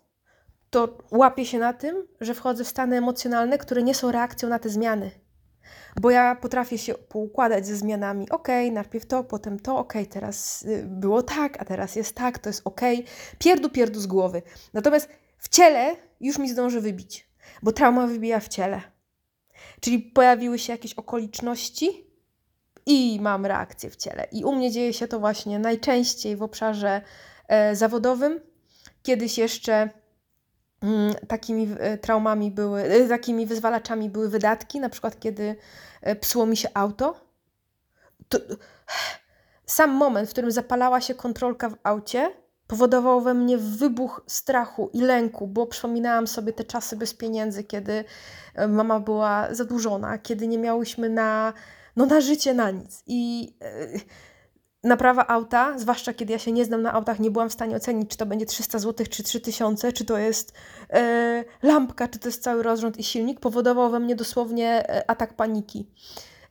to 0.70 0.98
łapię 1.12 1.46
się 1.46 1.60
na 1.60 1.74
tym, 1.74 2.08
że 2.22 2.34
wchodzę 2.34 2.64
w 2.64 2.68
stany 2.68 2.98
emocjonalne, 2.98 3.58
które 3.58 3.84
nie 3.84 3.96
są 3.96 4.12
reakcją 4.12 4.50
na 4.50 4.60
te 4.60 4.70
zmiany. 4.70 5.12
Bo 6.02 6.10
ja 6.10 6.36
potrafię 6.36 6.78
się 6.78 6.94
poukładać 6.94 7.68
ze 7.68 7.76
zmianami. 7.76 8.30
Ok, 8.30 8.48
najpierw 8.72 9.06
to, 9.06 9.24
potem 9.24 9.60
to, 9.60 9.78
ok, 9.78 9.94
teraz 10.10 10.64
y, 10.64 10.84
było 10.88 11.24
tak, 11.24 11.62
a 11.62 11.66
teraz 11.66 11.96
jest 11.96 12.16
tak, 12.16 12.40
to 12.40 12.50
jest 12.50 12.62
ok. 12.66 12.82
Pierdu, 13.40 13.70
pierdu 13.70 14.00
z 14.00 14.08
głowy. 14.08 14.42
Natomiast 14.74 15.10
w 15.38 15.50
ciele 15.50 15.96
już 16.26 16.38
mi 16.38 16.50
zdąży 16.50 16.82
wybić, 16.82 17.30
bo 17.64 17.72
trauma 17.72 18.08
wybija 18.08 18.40
w 18.40 18.48
ciele. 18.48 18.82
Czyli 19.80 20.00
pojawiły 20.00 20.60
się 20.60 20.74
jakieś 20.74 20.94
okoliczności 20.94 22.08
i 22.86 23.20
mam 23.22 23.46
reakcję 23.46 23.90
w 23.90 23.96
ciele. 23.96 24.28
I 24.32 24.44
u 24.44 24.56
mnie 24.56 24.72
dzieje 24.72 24.94
się 24.94 25.08
to 25.08 25.20
właśnie 25.20 25.60
najczęściej 25.60 26.36
w 26.36 26.44
obszarze 26.44 27.02
e, 27.48 27.76
zawodowym. 27.76 28.40
Kiedyś 29.04 29.38
jeszcze 29.38 29.90
Mm, 30.86 31.16
takimi 31.28 31.76
e, 31.80 31.98
traumami 31.98 32.52
były, 32.52 32.82
e, 32.82 33.08
takimi 33.08 33.46
wyzwalaczami 33.46 34.10
były 34.10 34.30
wydatki, 34.30 34.80
na 34.80 34.90
przykład 34.90 35.20
kiedy 35.20 35.56
e, 36.02 36.16
psuło 36.16 36.46
mi 36.46 36.58
się 36.58 36.70
auto. 36.74 37.16
To, 38.30 38.38
sam 39.66 39.92
moment, 39.92 40.30
w 40.30 40.32
którym 40.32 40.52
zapalała 40.52 41.02
się 41.02 41.16
kontrolka 41.16 41.70
w 41.70 41.76
aucie, 41.84 42.32
powodował 42.68 43.22
we 43.22 43.34
mnie 43.34 43.58
wybuch 43.58 44.22
strachu 44.28 44.90
i 44.94 45.02
lęku, 45.02 45.48
bo 45.48 45.68
przypominałam 45.68 46.28
sobie 46.28 46.54
te 46.54 46.64
czasy 46.64 46.98
bez 46.98 47.14
pieniędzy, 47.14 47.64
kiedy 47.64 48.04
mama 48.68 49.00
była 49.00 49.48
zadłużona, 49.52 50.18
kiedy 50.18 50.48
nie 50.48 50.58
miałyśmy 50.58 51.10
na, 51.10 51.54
no, 51.96 52.06
na 52.06 52.22
życie, 52.22 52.54
na 52.54 52.72
nic. 52.72 53.04
I 53.08 53.54
naprawa 54.86 55.28
auta, 55.28 55.80
zwłaszcza 55.80 56.14
kiedy 56.14 56.34
ja 56.34 56.40
się 56.40 56.52
nie 56.52 56.66
znam 56.66 56.82
na 56.82 56.94
autach, 56.94 57.20
nie 57.20 57.32
byłam 57.32 57.50
w 57.50 57.54
stanie 57.54 57.76
ocenić, 57.76 58.12
czy 58.12 58.18
to 58.18 58.26
będzie 58.26 58.46
300 58.46 58.80
zł, 58.80 59.06
czy 59.10 59.24
3000, 59.24 59.94
czy 59.94 60.06
to 60.06 60.18
jest 60.18 60.54
e, 60.90 61.44
lampka, 61.64 62.08
czy 62.08 62.20
to 62.20 62.28
jest 62.28 62.44
cały 62.44 62.64
rozrząd 62.64 62.98
i 62.98 63.04
silnik, 63.04 63.40
powodował 63.40 63.92
we 63.92 64.00
mnie 64.00 64.16
dosłownie 64.16 64.90
e, 64.90 65.10
atak 65.10 65.34
paniki. 65.34 65.90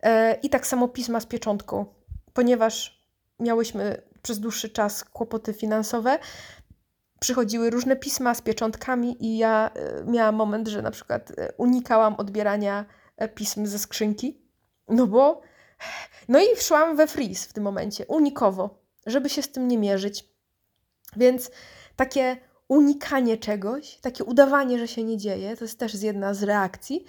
E, 0.02 0.38
I 0.42 0.50
tak 0.50 0.66
samo 0.66 0.88
pisma 0.88 1.20
z 1.20 1.26
pieczątką, 1.26 1.86
ponieważ 2.32 3.04
miałyśmy 3.40 4.02
przez 4.24 4.40
dłuższy 4.40 4.68
czas 4.68 5.04
kłopoty 5.04 5.52
finansowe, 5.52 6.18
przychodziły 7.20 7.70
różne 7.70 7.96
pisma 7.96 8.34
z 8.34 8.42
pieczątkami 8.42 9.26
i 9.26 9.38
ja 9.38 9.70
e, 9.74 10.04
miałam 10.04 10.34
moment, 10.34 10.68
że 10.68 10.82
na 10.82 10.90
przykład 10.90 11.30
e, 11.30 11.52
unikałam 11.56 12.14
odbierania 12.14 12.84
e, 13.16 13.28
pism 13.28 13.66
ze 13.66 13.78
skrzynki, 13.78 14.42
no 14.88 15.06
bo 15.06 15.40
no 16.28 16.38
i 16.40 16.56
wszłam 16.56 16.96
we 16.96 17.06
freeze 17.06 17.48
w 17.48 17.52
tym 17.52 17.64
momencie, 17.64 18.06
unikowo, 18.06 18.82
żeby 19.06 19.30
się 19.30 19.42
z 19.42 19.52
tym 19.52 19.68
nie 19.68 19.78
mierzyć. 19.78 20.28
Więc 21.16 21.50
takie 21.96 22.36
unikanie 22.68 23.38
czegoś, 23.38 23.96
takie 23.96 24.24
udawanie, 24.24 24.78
że 24.78 24.88
się 24.88 25.04
nie 25.04 25.16
dzieje, 25.16 25.56
to 25.56 25.64
jest 25.64 25.78
też 25.78 26.02
jedna 26.02 26.34
z 26.34 26.42
reakcji. 26.42 27.04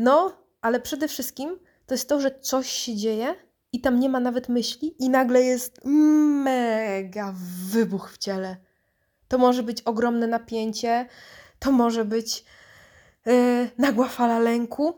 No, 0.00 0.32
ale 0.60 0.80
przede 0.80 1.08
wszystkim 1.08 1.58
to 1.86 1.94
jest 1.94 2.08
to, 2.08 2.20
że 2.20 2.40
coś 2.40 2.70
się 2.70 2.96
dzieje 2.96 3.34
i 3.74 3.80
tam 3.80 4.00
nie 4.00 4.08
ma 4.08 4.20
nawet 4.20 4.48
myśli, 4.48 4.94
i 4.98 5.08
nagle 5.08 5.42
jest 5.42 5.80
mega 6.44 7.34
wybuch 7.70 8.10
w 8.12 8.18
ciele. 8.18 8.56
To 9.28 9.38
może 9.38 9.62
być 9.62 9.82
ogromne 9.82 10.26
napięcie, 10.26 11.06
to 11.58 11.72
może 11.72 12.04
być 12.04 12.44
yy, 13.26 13.70
nagła 13.78 14.08
fala 14.08 14.38
lęku, 14.38 14.94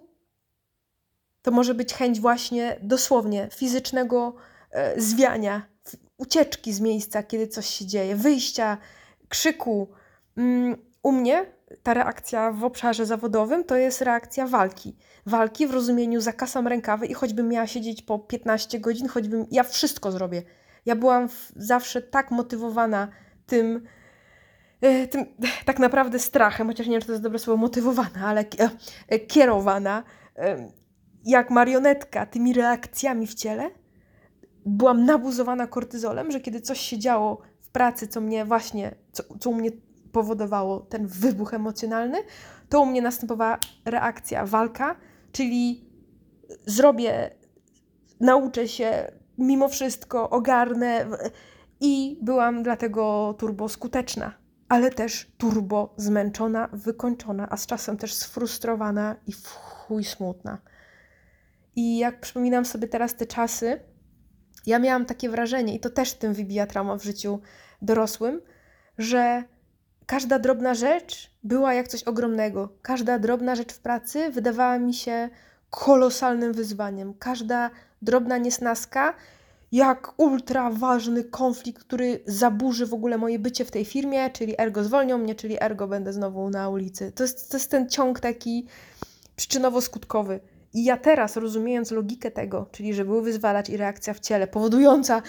to 1.43 1.51
może 1.51 1.75
być 1.75 1.95
chęć 1.95 2.21
właśnie 2.21 2.77
dosłownie 2.83 3.49
fizycznego 3.53 4.35
e, 4.71 5.01
zwiania, 5.01 5.67
ucieczki 6.17 6.73
z 6.73 6.81
miejsca, 6.81 7.23
kiedy 7.23 7.49
coś 7.49 7.67
się 7.67 7.87
dzieje, 7.87 8.17
wyjścia, 8.17 8.79
krzyku. 9.29 9.89
Mm, 10.37 10.77
u 11.03 11.13
mnie 11.13 11.47
ta 11.83 11.95
reakcja 11.95 12.53
w 12.53 12.65
obszarze 12.65 13.07
zawodowym 13.07 13.65
to 13.65 13.77
jest 13.77 14.03
reakcja 14.03 14.47
walki. 14.47 14.97
Walki 15.27 15.67
w 15.67 15.71
rozumieniu 15.71 16.21
zakasam 16.21 16.67
rękawy 16.67 17.07
i 17.07 17.15
choćbym 17.15 17.49
miała 17.49 17.67
siedzieć 17.67 18.03
po 18.03 18.19
15 18.19 18.81
godzin, 18.81 19.09
choćbym 19.09 19.47
ja 19.51 19.63
wszystko 19.63 20.13
zrobię. 20.13 20.43
Ja 20.87 20.97
byłam 20.97 21.29
zawsze 21.57 22.03
tak 22.03 22.31
motywowana 22.31 23.09
tym, 23.47 23.83
e, 24.81 25.07
tym 25.07 25.27
tak 25.67 25.79
naprawdę 25.79 26.19
strachem, 26.19 26.67
chociaż 26.67 26.87
nie 26.87 26.93
wiem, 26.93 27.01
czy 27.01 27.07
to 27.07 27.13
jest 27.13 27.23
dobre 27.23 27.39
słowo 27.39 27.57
motywowana, 27.57 28.27
ale 28.27 28.45
e, 29.09 29.19
kierowana 29.19 30.03
jak 31.25 31.51
marionetka 31.51 32.27
tymi 32.27 32.53
reakcjami 32.53 33.27
w 33.27 33.35
ciele. 33.35 33.71
Byłam 34.67 35.05
nabuzowana 35.05 35.67
kortyzolem, 35.67 36.31
że 36.31 36.41
kiedy 36.41 36.61
coś 36.61 36.81
się 36.81 36.99
działo 36.99 37.43
w 37.61 37.69
pracy, 37.69 38.09
co 38.09 38.21
mnie 38.21 38.45
właśnie, 38.45 38.95
co, 39.13 39.23
co 39.41 39.51
u 39.51 39.55
mnie 39.55 39.71
powodowało 40.17 40.81
ten 40.81 41.07
wybuch 41.07 41.55
emocjonalny, 41.55 42.19
to 42.69 42.81
u 42.81 42.87
mnie 42.87 43.03
następowała 43.03 43.59
reakcja, 43.85 44.47
walka, 44.47 44.97
czyli 45.33 45.91
zrobię, 46.67 47.31
nauczę 48.21 48.69
się, 48.69 49.13
mimo 49.39 49.69
wszystko 49.69 50.31
ogarnę 50.31 51.07
i 51.81 52.19
byłam 52.23 52.63
dlatego 52.63 53.35
turbo 53.39 53.69
skuteczna, 53.69 54.33
ale 54.69 54.91
też 54.91 55.33
turbo 55.39 55.95
zmęczona, 55.97 56.69
wykończona, 56.73 57.49
a 57.51 57.57
z 57.57 57.67
czasem 57.67 57.97
też 57.97 58.15
sfrustrowana 58.15 59.17
i 59.27 59.33
w 59.33 59.49
chuj 59.49 60.05
smutna. 60.05 60.59
I 61.77 61.99
jak 61.99 62.21
przypominam 62.21 62.65
sobie 62.65 62.89
teraz 62.89 63.17
te 63.17 63.27
czasy, 63.27 63.81
ja 64.67 64.79
miałam 64.79 65.05
takie 65.05 65.29
wrażenie, 65.29 65.75
i 65.75 65.81
to 65.81 65.91
też 65.91 66.15
tym 66.15 66.35
wybija 66.35 66.67
trauma 66.67 66.97
w 66.99 67.05
życiu 67.05 67.41
dorosłym, 67.83 68.41
że 68.99 69.45
każda 70.07 70.39
drobna 70.39 70.75
rzecz 70.75 71.31
była 71.43 71.75
jak 71.75 71.89
coś 71.89 72.03
ogromnego. 72.03 72.69
Każda 72.83 73.19
drobna 73.19 73.55
rzecz 73.55 73.73
w 73.73 73.79
pracy 73.79 74.31
wydawała 74.31 74.79
mi 74.79 74.95
się 74.95 75.29
kolosalnym 75.71 76.53
wyzwaniem. 76.53 77.15
Każda 77.15 77.71
drobna 78.03 78.39
niesnaska 78.39 79.15
jak 79.73 80.15
ultra 80.17 80.71
ważny 80.71 81.25
konflikt, 81.25 81.85
który 81.85 82.21
zaburzy 82.27 82.87
w 82.87 82.95
ogóle 82.95 83.19
moje 83.19 83.39
bycie 83.39 83.65
w 83.65 83.71
tej 83.71 83.85
firmie, 83.85 84.31
czyli 84.31 84.61
ergo 84.61 84.85
zwolnią 84.85 85.19
mnie, 85.19 85.35
czyli 85.35 85.63
ergo 85.63 85.89
będę 85.89 86.13
znowu 86.13 86.51
na 86.51 86.69
ulicy. 86.69 87.13
To 87.13 87.23
jest, 87.23 87.51
to 87.51 87.57
jest 87.57 87.71
ten 87.71 87.89
ciąg 87.89 88.21
taki 88.21 88.67
przyczynowo-skutkowy. 89.37 90.39
I 90.75 90.85
ja 90.85 90.97
teraz, 90.97 91.37
rozumiejąc 91.37 91.91
logikę 91.91 92.31
tego, 92.31 92.67
czyli 92.73 92.95
że 92.95 93.05
był 93.05 93.23
wyzwalacz 93.23 93.69
i 93.69 93.77
reakcja 93.77 94.15
w 94.15 94.21
ciele 94.21 94.47
powodująca 94.47 95.23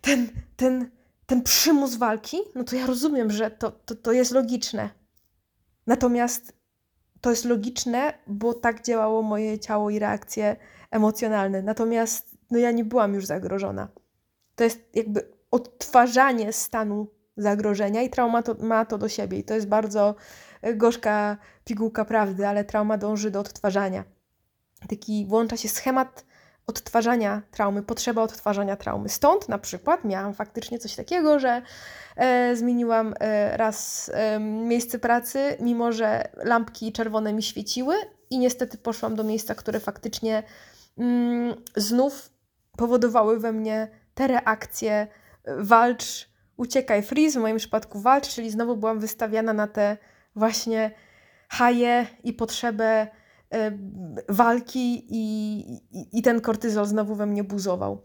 ten, 0.00 0.28
ten, 0.56 0.90
ten 1.30 1.42
przymus 1.42 1.94
walki, 1.94 2.36
no 2.54 2.64
to 2.64 2.76
ja 2.76 2.86
rozumiem, 2.86 3.30
że 3.30 3.50
to, 3.50 3.70
to, 3.70 3.94
to 3.94 4.12
jest 4.12 4.32
logiczne. 4.32 4.90
Natomiast 5.86 6.52
to 7.20 7.30
jest 7.30 7.44
logiczne, 7.44 8.12
bo 8.26 8.54
tak 8.54 8.84
działało 8.84 9.22
moje 9.22 9.58
ciało 9.58 9.90
i 9.90 9.98
reakcje 9.98 10.56
emocjonalne. 10.90 11.62
Natomiast 11.62 12.36
no 12.50 12.58
ja 12.58 12.70
nie 12.70 12.84
byłam 12.84 13.14
już 13.14 13.26
zagrożona. 13.26 13.88
To 14.54 14.64
jest 14.64 14.80
jakby 14.94 15.32
odtwarzanie 15.50 16.52
stanu 16.52 17.06
zagrożenia 17.36 18.02
i 18.02 18.10
trauma 18.10 18.42
to, 18.42 18.54
ma 18.54 18.84
to 18.84 18.98
do 18.98 19.08
siebie. 19.08 19.38
I 19.38 19.44
to 19.44 19.54
jest 19.54 19.68
bardzo 19.68 20.14
gorzka 20.74 21.36
pigułka 21.64 22.04
prawdy, 22.04 22.46
ale 22.46 22.64
trauma 22.64 22.98
dąży 22.98 23.30
do 23.30 23.40
odtwarzania 23.40 24.04
taki 24.88 25.26
włącza 25.26 25.56
się 25.56 25.68
schemat 25.68 26.24
odtwarzania 26.70 27.42
traumy, 27.50 27.82
potrzeba 27.82 28.22
odtwarzania 28.22 28.76
traumy. 28.76 29.08
Stąd 29.08 29.48
na 29.48 29.58
przykład 29.58 30.04
miałam 30.04 30.34
faktycznie 30.34 30.78
coś 30.78 30.96
takiego, 30.96 31.38
że 31.38 31.62
e, 32.16 32.56
zmieniłam 32.56 33.14
e, 33.20 33.56
raz 33.56 34.10
e, 34.14 34.40
miejsce 34.40 34.98
pracy, 34.98 35.56
mimo 35.60 35.92
że 35.92 36.28
lampki 36.36 36.92
czerwone 36.92 37.32
mi 37.32 37.42
świeciły 37.42 37.94
i 38.30 38.38
niestety 38.38 38.78
poszłam 38.78 39.16
do 39.16 39.24
miejsca, 39.24 39.54
które 39.54 39.80
faktycznie 39.80 40.42
mm, 40.98 41.54
znów 41.76 42.30
powodowały 42.76 43.40
we 43.40 43.52
mnie 43.52 43.88
te 44.14 44.26
reakcje 44.26 44.92
e, 44.92 45.06
walcz, 45.58 46.30
uciekaj, 46.56 47.02
freeze, 47.02 47.38
w 47.38 47.42
moim 47.42 47.56
przypadku 47.56 48.00
walcz, 48.00 48.28
czyli 48.28 48.50
znowu 48.50 48.76
byłam 48.76 49.00
wystawiana 49.00 49.52
na 49.52 49.66
te 49.66 49.96
właśnie 50.36 50.90
haje 51.48 52.06
i 52.24 52.32
potrzebę 52.32 53.08
walki 54.28 55.06
i, 55.08 55.60
i, 55.92 56.18
i 56.18 56.22
ten 56.22 56.40
kortyzol 56.40 56.86
znowu 56.86 57.14
we 57.14 57.26
mnie 57.26 57.44
buzował. 57.44 58.02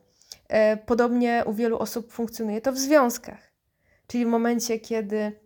E, 0.47 0.77
podobnie 0.77 1.43
u 1.45 1.53
wielu 1.53 1.77
osób 1.79 2.11
funkcjonuje 2.11 2.61
to 2.61 2.71
w 2.71 2.77
związkach. 2.77 3.51
Czyli 4.07 4.25
w 4.25 4.27
momencie, 4.27 4.79
kiedy 4.79 5.39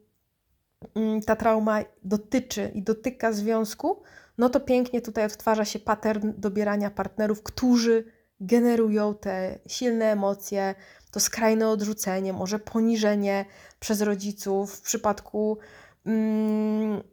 mm, 0.95 1.21
ta 1.21 1.35
trauma 1.35 1.83
dotyczy 2.03 2.71
i 2.73 2.83
dotyka 2.83 3.31
związku, 3.31 4.03
no 4.37 4.49
to 4.49 4.59
pięknie 4.59 5.01
tutaj 5.01 5.25
odtwarza 5.25 5.65
się 5.65 5.79
pattern 5.79 6.33
dobierania 6.37 6.91
partnerów, 6.91 7.43
którzy 7.43 8.05
generują 8.39 9.15
te 9.15 9.59
silne 9.67 10.11
emocje, 10.11 10.75
to 11.11 11.19
skrajne 11.19 11.69
odrzucenie, 11.69 12.33
może 12.33 12.59
poniżenie 12.59 13.45
przez 13.79 14.01
rodziców 14.01 14.75
w 14.75 14.81
przypadku 14.81 15.57
mm, 16.05 17.03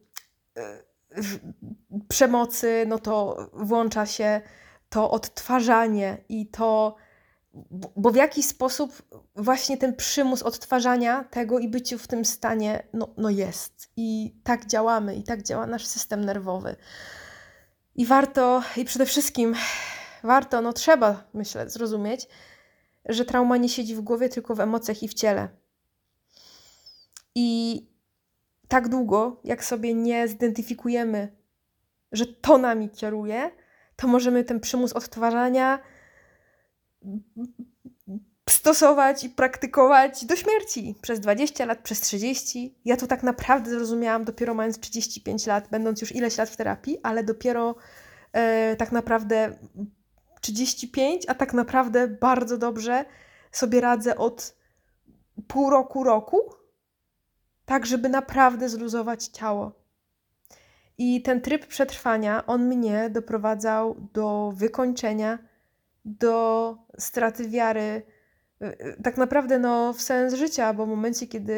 przemocy, 2.09 2.85
no 2.89 2.99
to 2.99 3.37
włącza 3.53 4.07
się 4.07 4.41
to 4.89 5.11
odtwarzanie 5.11 6.25
i 6.29 6.47
to, 6.47 6.97
bo 7.97 8.11
w 8.11 8.17
jakiś 8.17 8.47
sposób 8.47 9.03
właśnie 9.37 9.77
ten 9.77 9.97
przymus 9.97 10.43
odtwarzania 10.43 11.25
tego 11.25 11.59
i 11.59 11.69
byciu 11.69 11.99
w 11.99 12.07
tym 12.07 12.25
stanie 12.25 12.87
no, 12.93 13.15
no 13.17 13.31
jest. 13.31 13.93
I 13.97 14.37
tak 14.45 14.67
działamy, 14.67 15.15
i 15.15 15.23
tak 15.23 15.43
działa 15.43 15.67
nasz 15.67 15.87
system 15.87 16.25
nerwowy. 16.25 16.77
I 17.95 18.07
warto, 18.07 18.63
i 18.77 18.85
przede 18.85 19.07
wszystkim 19.07 19.55
warto, 20.23 20.61
no 20.61 20.73
trzeba, 20.73 21.25
myślę, 21.35 21.71
zrozumieć, 21.71 22.29
że 23.05 23.25
trauma 23.25 23.57
nie 23.57 23.69
siedzi 23.69 23.95
w 23.95 24.01
głowie, 24.01 24.29
tylko 24.29 24.55
w 24.55 24.61
emocjach 24.61 25.03
i 25.03 25.09
w 25.09 25.15
ciele. 25.15 25.49
I 27.35 27.83
tak 28.69 28.89
długo, 28.89 29.41
jak 29.45 29.65
sobie 29.65 29.95
nie 29.95 30.29
zidentyfikujemy, 30.29 31.37
że 32.13 32.27
to 32.27 32.59
nami 32.59 32.91
kieruje, 32.91 33.51
to 33.97 34.07
możemy 34.07 34.45
ten 34.45 34.61
przymus 34.61 34.93
odtwarzania 34.93 35.79
stosować 38.51 39.25
i 39.25 39.31
praktykować 39.31 40.25
do 40.25 40.37
śmierci 40.37 40.95
przez 41.03 41.21
20 41.21 41.65
lat, 41.65 41.79
przez 41.83 42.01
30. 42.01 42.79
Ja 42.85 42.97
to 42.97 43.07
tak 43.07 43.23
naprawdę 43.23 43.71
zrozumiałam 43.71 44.25
dopiero 44.25 44.55
mając 44.55 44.79
35 44.79 45.47
lat, 45.47 45.69
będąc 45.71 46.01
już 46.01 46.15
ileś 46.15 46.39
lat 46.39 46.49
w 46.49 46.57
terapii, 46.57 46.99
ale 47.03 47.25
dopiero 47.25 47.75
e, 48.33 48.77
tak 48.77 48.93
naprawdę 48.93 49.59
35, 50.41 51.25
a 51.29 51.35
tak 51.35 51.55
naprawdę 51.55 52.09
bardzo 52.09 52.59
dobrze 52.59 53.05
sobie 53.53 53.81
radzę 53.81 54.17
od 54.17 54.57
pół 55.49 55.71
roku, 55.71 56.05
roku, 56.05 56.39
tak 57.67 57.87
żeby 57.87 58.09
naprawdę 58.09 58.69
zluzować 58.69 59.25
ciało. 59.25 59.73
I 60.99 61.23
ten 61.23 61.41
tryb 61.41 61.67
przetrwania, 61.67 62.47
on 62.47 62.67
mnie 62.67 63.11
doprowadzał 63.11 64.09
do 64.13 64.53
wykończenia, 64.57 65.39
do 66.05 66.77
straty 66.99 67.49
wiary, 67.49 68.03
y, 68.63 68.67
y, 68.67 69.03
tak 69.03 69.17
naprawdę 69.17 69.59
no, 69.59 69.93
w 69.93 70.03
sens 70.03 70.35
życia, 70.35 70.75
bo 70.75 70.87
w 70.87 70.89
momencie, 70.89 71.27
kiedy 71.27 71.53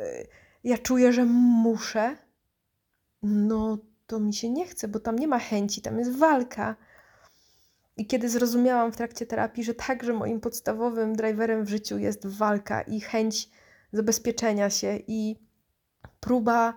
y, 0.00 0.26
ja 0.64 0.78
czuję, 0.78 1.12
że 1.12 1.24
muszę, 1.24 2.16
no 3.22 3.78
to 4.06 4.20
mi 4.20 4.34
się 4.34 4.50
nie 4.50 4.66
chce, 4.66 4.88
bo 4.88 5.00
tam 5.00 5.18
nie 5.18 5.28
ma 5.28 5.38
chęci, 5.38 5.82
tam 5.82 5.98
jest 5.98 6.16
walka. 6.16 6.76
I 7.96 8.06
kiedy 8.06 8.28
zrozumiałam 8.28 8.92
w 8.92 8.96
trakcie 8.96 9.26
terapii, 9.26 9.64
że 9.64 9.74
także 9.74 10.12
moim 10.12 10.40
podstawowym 10.40 11.16
driverem 11.16 11.64
w 11.64 11.68
życiu 11.68 11.98
jest 11.98 12.26
walka 12.26 12.82
i 12.82 13.00
chęć 13.00 13.50
zabezpieczenia 13.92 14.70
się 14.70 14.98
i 15.06 15.36
próba 16.20 16.74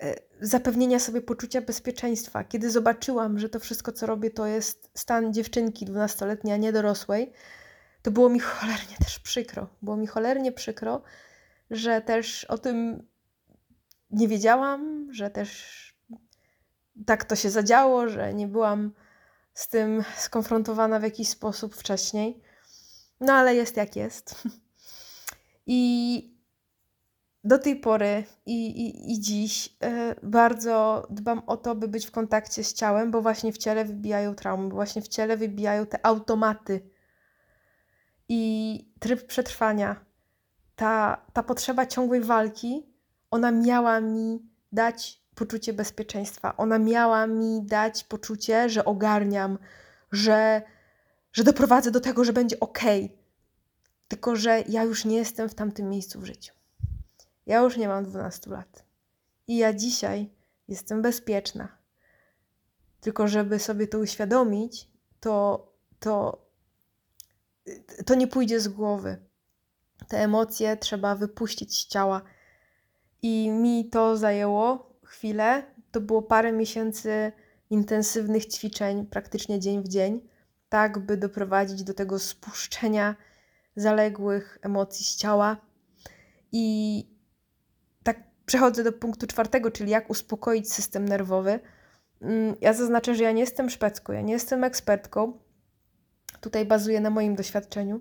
e, 0.00 0.14
zapewnienia 0.40 0.98
sobie 0.98 1.20
poczucia 1.20 1.60
bezpieczeństwa. 1.60 2.44
Kiedy 2.44 2.70
zobaczyłam, 2.70 3.38
że 3.38 3.48
to 3.48 3.60
wszystko, 3.60 3.92
co 3.92 4.06
robię, 4.06 4.30
to 4.30 4.46
jest 4.46 4.90
stan 4.94 5.32
dziewczynki 5.32 5.84
dwunastoletniej, 5.84 6.54
a 6.54 6.56
nie 6.56 6.72
dorosłej, 6.72 7.32
to 8.02 8.10
było 8.10 8.28
mi 8.28 8.40
cholernie 8.40 8.96
też 9.04 9.18
przykro. 9.18 9.68
Było 9.82 9.96
mi 9.96 10.06
cholernie 10.06 10.52
przykro, 10.52 11.02
że 11.70 12.00
też 12.00 12.44
o 12.44 12.58
tym 12.58 13.06
nie 14.10 14.28
wiedziałam, 14.28 15.08
że 15.12 15.30
też 15.30 15.74
tak 17.06 17.24
to 17.24 17.36
się 17.36 17.50
zadziało, 17.50 18.08
że 18.08 18.34
nie 18.34 18.48
byłam 18.48 18.92
z 19.54 19.68
tym 19.68 20.04
skonfrontowana 20.16 21.00
w 21.00 21.02
jakiś 21.02 21.28
sposób 21.28 21.74
wcześniej. 21.74 22.42
No 23.20 23.32
ale 23.32 23.54
jest 23.54 23.76
jak 23.76 23.96
jest. 23.96 24.34
I 25.66 26.34
do 27.44 27.58
tej 27.58 27.76
pory 27.76 28.24
i, 28.46 28.66
i, 28.66 29.12
i 29.12 29.20
dziś 29.20 29.66
y, 29.66 29.70
bardzo 30.22 31.06
dbam 31.10 31.42
o 31.46 31.56
to, 31.56 31.74
by 31.74 31.88
być 31.88 32.06
w 32.06 32.10
kontakcie 32.10 32.64
z 32.64 32.74
ciałem, 32.74 33.10
bo 33.10 33.22
właśnie 33.22 33.52
w 33.52 33.58
ciele 33.58 33.84
wybijają 33.84 34.34
traumy, 34.34 34.68
bo 34.68 34.74
właśnie 34.74 35.02
w 35.02 35.08
ciele 35.08 35.36
wybijają 35.36 35.86
te 35.86 36.06
automaty. 36.06 36.90
I 38.28 38.92
tryb 39.00 39.26
przetrwania, 39.26 40.04
ta, 40.76 41.22
ta 41.32 41.42
potrzeba 41.42 41.86
ciągłej 41.86 42.20
walki, 42.20 42.86
ona 43.30 43.50
miała 43.50 44.00
mi 44.00 44.42
dać 44.72 45.24
poczucie 45.34 45.72
bezpieczeństwa. 45.72 46.56
Ona 46.56 46.78
miała 46.78 47.26
mi 47.26 47.62
dać 47.62 48.04
poczucie, 48.04 48.68
że 48.68 48.84
ogarniam, 48.84 49.58
że, 50.12 50.62
że 51.32 51.44
doprowadzę 51.44 51.90
do 51.90 52.00
tego, 52.00 52.24
że 52.24 52.32
będzie 52.32 52.60
ok. 52.60 52.80
Tylko, 54.14 54.36
że 54.36 54.64
ja 54.68 54.82
już 54.82 55.04
nie 55.04 55.16
jestem 55.16 55.48
w 55.48 55.54
tamtym 55.54 55.88
miejscu 55.90 56.20
w 56.20 56.24
życiu. 56.24 56.52
Ja 57.46 57.58
już 57.60 57.76
nie 57.76 57.88
mam 57.88 58.04
12 58.04 58.50
lat. 58.50 58.84
I 59.46 59.56
ja 59.56 59.72
dzisiaj 59.72 60.30
jestem 60.68 61.02
bezpieczna. 61.02 61.68
Tylko, 63.00 63.28
żeby 63.28 63.58
sobie 63.58 63.86
to 63.86 63.98
uświadomić, 63.98 64.90
to, 65.20 65.66
to, 66.00 66.42
to 68.06 68.14
nie 68.14 68.26
pójdzie 68.26 68.60
z 68.60 68.68
głowy. 68.68 69.16
Te 70.08 70.18
emocje 70.18 70.76
trzeba 70.76 71.14
wypuścić 71.14 71.78
z 71.78 71.86
ciała. 71.86 72.22
I 73.22 73.50
mi 73.50 73.88
to 73.90 74.16
zajęło 74.16 74.96
chwilę. 75.04 75.62
To 75.90 76.00
było 76.00 76.22
parę 76.22 76.52
miesięcy 76.52 77.32
intensywnych 77.70 78.46
ćwiczeń, 78.46 79.06
praktycznie 79.06 79.60
dzień 79.60 79.82
w 79.82 79.88
dzień, 79.88 80.20
tak 80.68 80.98
by 80.98 81.16
doprowadzić 81.16 81.82
do 81.82 81.94
tego 81.94 82.18
spuszczenia 82.18 83.16
zaległych 83.76 84.58
emocji 84.62 85.06
z 85.06 85.16
ciała. 85.16 85.56
I 86.52 87.06
tak 88.02 88.16
przechodzę 88.46 88.84
do 88.84 88.92
punktu 88.92 89.26
czwartego, 89.26 89.70
czyli 89.70 89.90
jak 89.90 90.10
uspokoić 90.10 90.72
system 90.72 91.08
nerwowy. 91.08 91.60
Mm, 92.20 92.54
ja 92.60 92.72
zaznaczę, 92.72 93.14
że 93.14 93.24
ja 93.24 93.32
nie 93.32 93.40
jestem 93.40 93.70
szpecką, 93.70 94.12
ja 94.12 94.20
nie 94.20 94.32
jestem 94.32 94.64
ekspertką. 94.64 95.38
Tutaj 96.40 96.66
bazuję 96.66 97.00
na 97.00 97.10
moim 97.10 97.34
doświadczeniu 97.34 98.00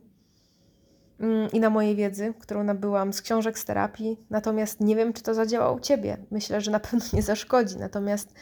Mm, 1.20 1.52
i 1.52 1.60
na 1.60 1.70
mojej 1.70 1.96
wiedzy, 1.96 2.34
którą 2.40 2.64
nabyłam 2.64 3.14
z 3.14 3.22
książek, 3.22 3.60
z 3.60 3.66
terapii. 3.66 4.26
Natomiast 4.30 4.80
nie 4.80 4.96
wiem, 4.96 5.14
czy 5.14 5.24
to 5.24 5.34
zadziała 5.34 5.72
u 5.72 5.80
ciebie. 5.80 6.18
Myślę, 6.32 6.62
że 6.62 6.72
na 6.72 6.80
pewno 6.80 7.06
nie 7.14 7.22
zaszkodzi. 7.22 7.78
Natomiast 7.78 8.34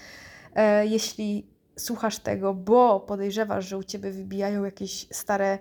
e, 0.56 0.88
jeśli 0.88 1.52
słuchasz 1.78 2.20
tego, 2.20 2.54
bo 2.54 3.00
podejrzewasz, 3.00 3.67
że 3.67 3.78
u 3.78 3.84
ciebie 3.84 4.12
wybijają 4.12 4.63
jakieś 4.63 5.08
stare, 5.12 5.60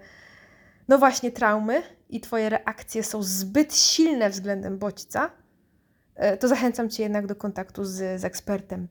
no 0.91 0.99
właśnie, 0.99 1.33
traumy 1.33 1.83
i 2.09 2.21
twoje 2.21 2.49
reakcje 2.49 3.03
są 3.05 3.23
zbyt 3.23 3.77
silne 3.77 4.31
względem 4.31 4.79
bodźca, 4.79 5.31
e, 6.15 6.37
to 6.37 6.49
zachęcam 6.49 6.91
cię 6.91 7.03
jednak 7.03 7.27
do 7.27 7.37
kontaktu 7.37 7.85
z, 7.85 8.21
z 8.21 8.25
ekspertem. 8.25 8.89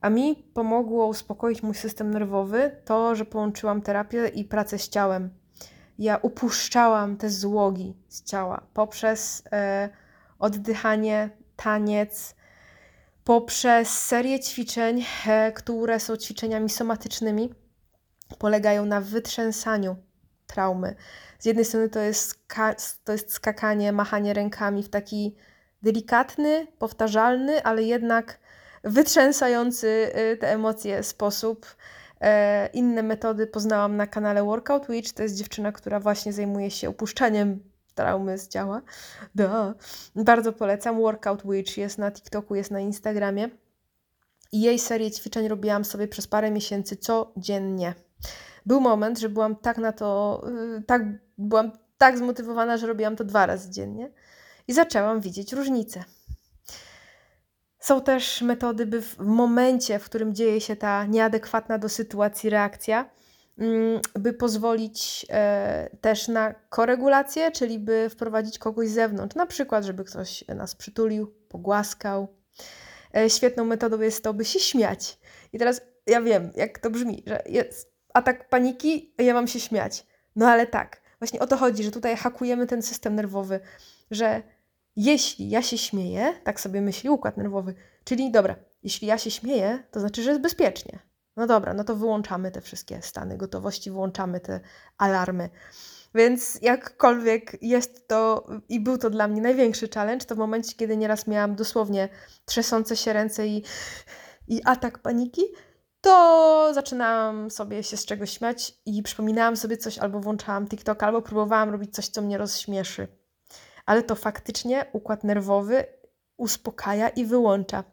A 0.00 0.10
mi 0.10 0.36
pomogło 0.54 1.06
uspokoić 1.06 1.62
mój 1.62 1.74
system 1.74 2.10
nerwowy 2.10 2.76
to, 2.84 3.14
że 3.14 3.24
połączyłam 3.24 3.82
terapię 3.82 4.28
i 4.28 4.44
pracę 4.44 4.78
z 4.78 4.88
ciałem. 4.88 5.30
Ja 5.98 6.16
upuszczałam 6.16 7.16
te 7.16 7.30
złogi 7.30 7.96
z 8.08 8.24
ciała 8.24 8.66
poprzez 8.74 9.42
e, 9.52 9.88
oddychanie, 10.38 11.30
taniec, 11.56 12.34
poprzez 13.24 13.88
serię 13.88 14.40
ćwiczeń, 14.40 15.04
e, 15.26 15.52
które 15.52 16.00
są 16.00 16.16
ćwiczeniami 16.16 16.70
somatycznymi, 16.70 17.54
polegają 18.38 18.84
na 18.86 19.00
wytrzęsaniu 19.00 20.09
traumy. 20.52 20.94
Z 21.38 21.44
jednej 21.44 21.64
strony 21.64 21.88
to 21.88 22.00
jest, 22.00 22.38
to 23.04 23.12
jest 23.12 23.32
skakanie, 23.32 23.92
machanie 23.92 24.34
rękami 24.34 24.82
w 24.82 24.88
taki 24.88 25.36
delikatny, 25.82 26.66
powtarzalny, 26.78 27.62
ale 27.62 27.82
jednak 27.82 28.38
wytrzęsający 28.84 30.10
e, 30.14 30.36
te 30.36 30.52
emocje 30.52 31.02
sposób. 31.02 31.66
E, 32.20 32.66
inne 32.66 33.02
metody 33.02 33.46
poznałam 33.46 33.96
na 33.96 34.06
kanale 34.06 34.44
Workout 34.44 34.86
Witch. 34.88 35.12
To 35.12 35.22
jest 35.22 35.36
dziewczyna, 35.36 35.72
która 35.72 36.00
właśnie 36.00 36.32
zajmuje 36.32 36.70
się 36.70 36.88
opuszczaniem 36.88 37.60
traumy 37.94 38.38
z 38.38 38.48
ciała. 38.48 38.82
Da. 39.34 39.74
Bardzo 40.16 40.52
polecam. 40.52 41.00
Workout 41.00 41.42
Witch 41.44 41.76
jest 41.76 41.98
na 41.98 42.12
TikToku, 42.12 42.54
jest 42.54 42.70
na 42.70 42.80
Instagramie. 42.80 43.48
I 44.52 44.60
jej 44.60 44.78
serię 44.78 45.10
ćwiczeń 45.10 45.48
robiłam 45.48 45.84
sobie 45.84 46.08
przez 46.08 46.26
parę 46.26 46.50
miesięcy 46.50 46.96
codziennie. 46.96 47.94
Był 48.70 48.80
moment, 48.80 49.18
że 49.18 49.28
byłam 49.28 49.56
tak 49.56 49.78
na 49.78 49.92
to, 49.92 50.42
y, 50.78 50.82
tak, 50.82 51.02
byłam 51.38 51.72
tak 51.98 52.18
zmotywowana, 52.18 52.76
że 52.76 52.86
robiłam 52.86 53.16
to 53.16 53.24
dwa 53.24 53.46
razy 53.46 53.70
dziennie 53.70 54.12
i 54.68 54.72
zaczęłam 54.72 55.20
widzieć 55.20 55.52
różnice. 55.52 56.04
Są 57.78 58.00
też 58.00 58.42
metody, 58.42 58.86
by 58.86 59.02
w 59.02 59.18
momencie, 59.18 59.98
w 59.98 60.04
którym 60.04 60.34
dzieje 60.34 60.60
się 60.60 60.76
ta 60.76 61.06
nieadekwatna 61.06 61.78
do 61.78 61.88
sytuacji 61.88 62.50
reakcja, 62.50 63.10
mm, 63.58 64.00
by 64.14 64.32
pozwolić 64.32 65.26
e, 65.30 65.90
też 66.00 66.28
na 66.28 66.54
koregulację, 66.68 67.50
czyli 67.50 67.78
by 67.78 68.10
wprowadzić 68.10 68.58
kogoś 68.58 68.88
z 68.88 68.94
zewnątrz, 68.94 69.36
na 69.36 69.46
przykład, 69.46 69.84
żeby 69.84 70.04
ktoś 70.04 70.44
nas 70.48 70.74
przytulił, 70.74 71.34
pogłaskał. 71.48 72.28
E, 73.16 73.30
świetną 73.30 73.64
metodą 73.64 74.00
jest 74.00 74.24
to, 74.24 74.34
by 74.34 74.44
się 74.44 74.60
śmiać. 74.60 75.18
I 75.52 75.58
teraz 75.58 75.80
ja 76.06 76.22
wiem, 76.22 76.50
jak 76.56 76.78
to 76.78 76.90
brzmi, 76.90 77.22
że 77.26 77.42
jest 77.46 77.89
atak 78.14 78.48
paniki, 78.48 79.14
ja 79.18 79.34
mam 79.34 79.48
się 79.48 79.60
śmiać. 79.60 80.06
No 80.36 80.48
ale 80.48 80.66
tak, 80.66 81.00
właśnie 81.18 81.40
o 81.40 81.46
to 81.46 81.56
chodzi, 81.56 81.84
że 81.84 81.90
tutaj 81.90 82.16
hakujemy 82.16 82.66
ten 82.66 82.82
system 82.82 83.14
nerwowy, 83.14 83.60
że 84.10 84.42
jeśli 84.96 85.50
ja 85.50 85.62
się 85.62 85.78
śmieję, 85.78 86.34
tak 86.44 86.60
sobie 86.60 86.80
myśli 86.80 87.10
układ 87.10 87.36
nerwowy, 87.36 87.74
czyli 88.04 88.30
dobra, 88.30 88.56
jeśli 88.82 89.08
ja 89.08 89.18
się 89.18 89.30
śmieję, 89.30 89.82
to 89.90 90.00
znaczy, 90.00 90.22
że 90.22 90.30
jest 90.30 90.42
bezpiecznie. 90.42 90.98
No 91.36 91.46
dobra, 91.46 91.74
no 91.74 91.84
to 91.84 91.96
wyłączamy 91.96 92.50
te 92.50 92.60
wszystkie 92.60 93.02
stany 93.02 93.36
gotowości, 93.36 93.90
wyłączamy 93.90 94.40
te 94.40 94.60
alarmy. 94.98 95.50
Więc 96.14 96.58
jakkolwiek 96.62 97.62
jest 97.62 98.08
to 98.08 98.46
i 98.68 98.80
był 98.80 98.98
to 98.98 99.10
dla 99.10 99.28
mnie 99.28 99.40
największy 99.40 99.88
challenge, 99.94 100.26
to 100.26 100.34
w 100.34 100.38
momencie, 100.38 100.76
kiedy 100.76 100.96
nieraz 100.96 101.26
miałam 101.26 101.54
dosłownie 101.54 102.08
trzęsące 102.44 102.96
się 102.96 103.12
ręce 103.12 103.46
i, 103.46 103.62
i 104.48 104.60
atak 104.64 104.98
paniki, 104.98 105.42
to 106.00 106.70
zaczynałam 106.74 107.50
sobie 107.50 107.82
się 107.82 107.96
z 107.96 108.06
czegoś 108.06 108.30
śmiać 108.30 108.74
i 108.86 109.02
przypominałam 109.02 109.56
sobie 109.56 109.76
coś, 109.76 109.98
albo 109.98 110.20
włączałam 110.20 110.68
TikTok, 110.68 111.02
albo 111.02 111.22
próbowałam 111.22 111.70
robić 111.70 111.94
coś, 111.94 112.08
co 112.08 112.22
mnie 112.22 112.38
rozśmieszy. 112.38 113.08
Ale 113.86 114.02
to 114.02 114.14
faktycznie 114.14 114.86
układ 114.92 115.24
nerwowy 115.24 115.84
uspokaja 116.36 117.08
i 117.08 117.24
wyłącza. 117.24 117.84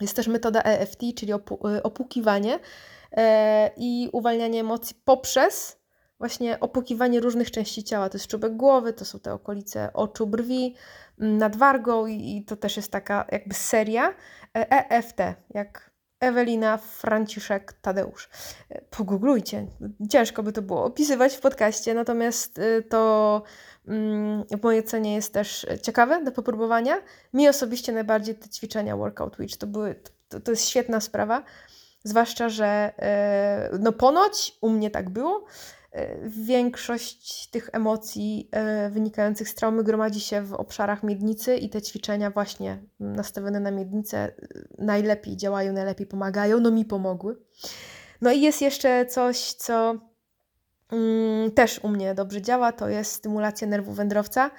Jest 0.00 0.16
też 0.16 0.26
metoda 0.26 0.62
EFT, 0.62 1.00
czyli 1.16 1.32
opu- 1.34 1.80
opukiwanie 1.82 2.58
e, 3.12 3.70
i 3.76 4.08
uwalnianie 4.12 4.60
emocji 4.60 4.96
poprzez 5.04 5.78
właśnie 6.18 6.60
opukiwanie 6.60 7.20
różnych 7.20 7.50
części 7.50 7.84
ciała. 7.84 8.08
To 8.08 8.18
jest 8.18 8.26
czubek 8.26 8.56
głowy, 8.56 8.92
to 8.92 9.04
są 9.04 9.20
te 9.20 9.32
okolice 9.32 9.92
oczu, 9.92 10.26
brwi, 10.26 10.74
mm, 11.20 11.38
nad 11.38 11.56
wargą 11.56 12.06
i, 12.06 12.36
i 12.36 12.44
to 12.44 12.56
też 12.56 12.76
jest 12.76 12.92
taka 12.92 13.26
jakby 13.32 13.54
seria 13.54 14.14
EFT, 14.54 15.18
jak 15.50 15.95
Ewelina, 16.26 16.76
Franciszek, 16.76 17.72
Tadeusz. 17.72 18.28
Pogooglujcie. 18.90 19.66
Ciężko 20.10 20.42
by 20.42 20.52
to 20.52 20.62
było 20.62 20.84
opisywać 20.84 21.36
w 21.36 21.40
podcaście, 21.40 21.94
natomiast 21.94 22.58
y, 22.58 22.82
to 22.82 23.42
mm, 23.88 24.44
w 24.44 24.62
mojej 24.62 24.84
ocenie 24.84 25.14
jest 25.14 25.32
też 25.32 25.66
ciekawe 25.82 26.24
do 26.24 26.32
popróbowania. 26.32 27.02
Mi 27.32 27.48
osobiście 27.48 27.92
najbardziej 27.92 28.34
te 28.34 28.48
ćwiczenia 28.48 28.96
Workout 28.96 29.36
Witch 29.38 29.56
to, 29.56 29.66
były, 29.66 30.00
to, 30.28 30.40
to 30.40 30.50
jest 30.50 30.68
świetna 30.68 31.00
sprawa, 31.00 31.42
zwłaszcza, 32.04 32.48
że 32.48 32.92
y, 33.74 33.78
no 33.78 33.92
ponoć 33.92 34.58
u 34.60 34.70
mnie 34.70 34.90
tak 34.90 35.10
było, 35.10 35.44
Większość 36.26 37.50
tych 37.50 37.70
emocji 37.72 38.48
e, 38.52 38.90
wynikających 38.90 39.48
z 39.48 39.54
traumy 39.54 39.84
gromadzi 39.84 40.20
się 40.20 40.42
w 40.42 40.52
obszarach 40.52 41.02
miednicy 41.02 41.56
i 41.56 41.70
te 41.70 41.82
ćwiczenia 41.82 42.30
właśnie 42.30 42.82
nastawione 43.00 43.60
na 43.60 43.70
miednicę 43.70 44.18
e, 44.18 44.32
najlepiej 44.78 45.36
działają, 45.36 45.72
najlepiej 45.72 46.06
pomagają. 46.06 46.60
No 46.60 46.70
mi 46.70 46.84
pomogły. 46.84 47.36
No 48.20 48.32
i 48.32 48.40
jest 48.40 48.62
jeszcze 48.62 49.06
coś, 49.06 49.52
co 49.52 49.94
mm, 50.92 51.50
też 51.50 51.80
u 51.82 51.88
mnie 51.88 52.14
dobrze 52.14 52.42
działa, 52.42 52.72
to 52.72 52.88
jest 52.88 53.12
stymulacja 53.12 53.66
nerwu 53.66 53.92
wędrowca. 53.92 54.50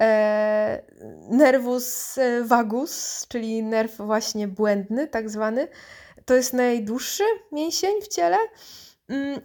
E, 0.00 0.82
nervus 1.30 2.18
vagus, 2.44 3.26
czyli 3.28 3.62
nerw 3.62 3.96
właśnie 3.96 4.48
błędny, 4.48 5.08
tak 5.08 5.30
zwany. 5.30 5.68
To 6.24 6.34
jest 6.34 6.52
najdłuższy 6.52 7.24
mięsień 7.52 8.02
w 8.02 8.08
ciele 8.08 8.36
Mm, 8.36 8.93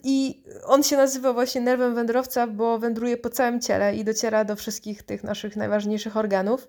I 0.04 0.44
on 0.66 0.84
się 0.84 0.98
nazywa 0.98 1.34
właśnie 1.34 1.62
nerwem 1.62 1.96
wędrowca, 1.96 2.48
bo 2.48 2.80
wędruje 2.80 3.18
po 3.18 3.30
całym 3.30 3.62
ciele 3.62 3.96
i 3.96 4.04
dociera 4.04 4.46
do 4.46 4.56
wszystkich 4.56 5.04
tych 5.04 5.24
naszych 5.24 5.56
najważniejszych 5.56 6.18
organów. 6.18 6.68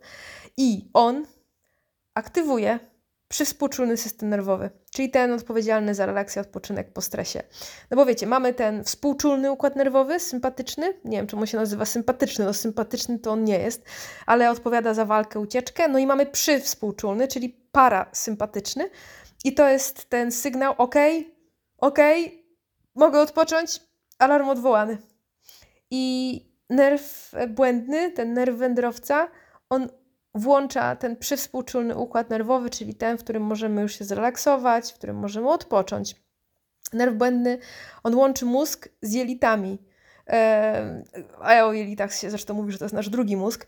I 0.57 0.91
on 0.93 1.27
aktywuje 2.15 2.79
przywspółczulny 3.29 3.97
system 3.97 4.29
nerwowy, 4.29 4.71
czyli 4.93 5.11
ten 5.11 5.33
odpowiedzialny 5.33 5.95
za 5.95 6.07
relację, 6.07 6.43
odpoczynek 6.43 6.93
po 6.93 7.01
stresie. 7.01 7.43
No 7.91 7.97
bo 7.97 8.07
wiecie, 8.07 8.27
mamy 8.27 8.55
ten 8.55 8.85
współczulny 8.85 9.53
układ 9.53 9.77
nerwowy, 9.77 10.21
sympatyczny, 10.21 10.95
nie 11.05 11.17
wiem 11.17 11.27
czemu 11.27 11.47
się 11.47 11.57
nazywa 11.57 11.85
sympatyczny, 11.85 12.45
no 12.45 12.55
sympatyczny 12.55 13.19
to 13.19 13.31
on 13.31 13.45
nie 13.45 13.59
jest, 13.59 13.85
ale 14.27 14.51
odpowiada 14.51 14.95
za 14.95 15.05
walkę, 15.05 15.41
ucieczkę, 15.41 15.89
no 15.89 15.99
i 15.99 16.07
mamy 16.07 16.27
przywspółczulny, 16.27 17.29
czyli 17.29 17.49
parasympatyczny 17.73 18.91
i 19.45 19.55
to 19.55 19.69
jest 19.69 20.11
ten 20.11 20.33
sygnał, 20.33 20.75
ok, 20.79 20.95
ok, 21.79 21.99
mogę 22.95 23.21
odpocząć, 23.21 23.81
alarm 24.19 24.49
odwołany. 24.49 24.99
I 25.91 26.45
nerw 26.71 27.35
błędny, 27.49 28.11
ten 28.11 28.35
nerw 28.35 28.57
wędrowca, 28.57 29.29
on 29.71 29.89
włącza 30.35 30.97
ten 30.97 31.17
przywspółczulny 31.17 31.97
układ 31.97 32.31
nerwowy, 32.31 32.71
czyli 32.71 32.95
ten, 32.95 33.19
w 33.19 33.25
którym 33.25 33.43
możemy 33.43 33.83
już 33.83 33.99
się 33.99 34.05
zrelaksować, 34.05 34.93
w 34.93 34.95
którym 34.95 35.17
możemy 35.17 35.51
odpocząć. 35.51 36.15
Nerw 36.93 37.15
błędny, 37.15 37.59
on 38.03 38.15
łączy 38.15 38.45
mózg 38.45 38.89
z 39.03 39.13
jelitami. 39.13 39.79
a 41.41 41.55
ja 41.55 41.67
o 41.67 41.73
jelitach 41.73 42.15
się 42.15 42.31
zresztą 42.31 42.55
mówi, 42.55 42.73
że 42.73 42.79
to 42.79 42.85
jest 42.85 42.95
nasz 42.95 43.09
drugi 43.09 43.37
mózg, 43.37 43.67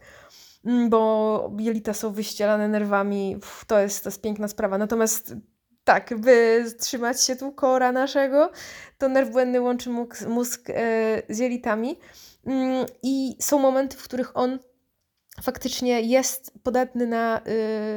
mm, 0.65 0.91
bo 0.91 1.53
jelita 1.59 1.95
są 1.95 2.13
wyścielane 2.13 2.69
nerwami. 2.69 3.37
to, 3.67 3.79
jest, 3.79 4.05
to 4.05 4.09
jest 4.09 4.23
piękna 4.23 4.49
sprawa. 4.49 4.79
Natomiast 4.79 5.35
tak, 5.85 6.21
by 6.21 6.65
trzymać 6.79 7.25
się 7.25 7.37
tu 7.37 7.53
kora 7.53 7.93
naszego, 7.93 8.51
to 8.99 9.09
nerw 9.09 9.31
błędny 9.31 9.61
łączy 9.61 9.91
mózg, 9.91 10.27
mózg 10.29 10.71
e, 10.71 11.23
z 11.29 11.39
jelitami 11.39 11.99
mm, 12.47 12.87
i 13.03 13.37
są 13.41 13.59
momenty, 13.59 13.97
w 13.97 14.05
których 14.05 14.37
on 14.37 14.59
faktycznie 15.43 16.01
jest 16.01 16.53
podatny 16.63 17.07
na 17.07 17.41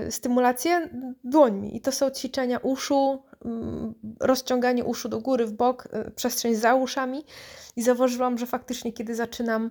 y, 0.08 0.12
stymulację 0.12 0.89
dłońmi. 1.24 1.78
I 1.78 1.82
to 1.82 1.91
są 1.91 2.12
ćwiczenia 2.12 2.58
uszu, 2.58 3.24
y, 3.34 3.48
rozciąganie 4.19 4.84
uszu 4.84 5.10
do 5.10 5.20
góry, 5.20 5.45
w 5.45 5.51
bok, 5.51 5.86
y, 6.07 6.12
przestrzeń 6.12 6.55
za 6.55 6.76
uszami. 6.76 7.26
I 7.76 7.84
zauważyłam, 7.84 8.38
że 8.38 8.45
faktycznie, 8.45 8.93
kiedy 8.93 9.16
zaczynam 9.16 9.70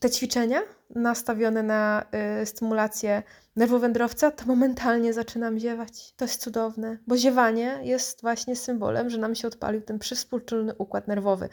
te 0.00 0.10
ćwiczenia 0.10 0.60
nastawione 0.90 1.62
na 1.62 2.04
y, 2.42 2.46
stymulację 2.46 3.22
nerwowędrowca, 3.58 4.30
to 4.30 4.46
momentalnie 4.46 5.12
zaczynam 5.12 5.58
ziewać. 5.58 6.12
To 6.16 6.24
jest 6.24 6.40
cudowne, 6.40 6.98
bo 7.06 7.16
ziewanie 7.16 7.80
jest 7.82 8.22
właśnie 8.22 8.56
symbolem, 8.56 9.10
że 9.10 9.18
nam 9.18 9.34
się 9.34 9.48
odpalił 9.48 9.82
ten 9.82 9.98
przywspółczulny 9.98 10.74
układ 10.74 11.08
nerwowy. 11.08 11.48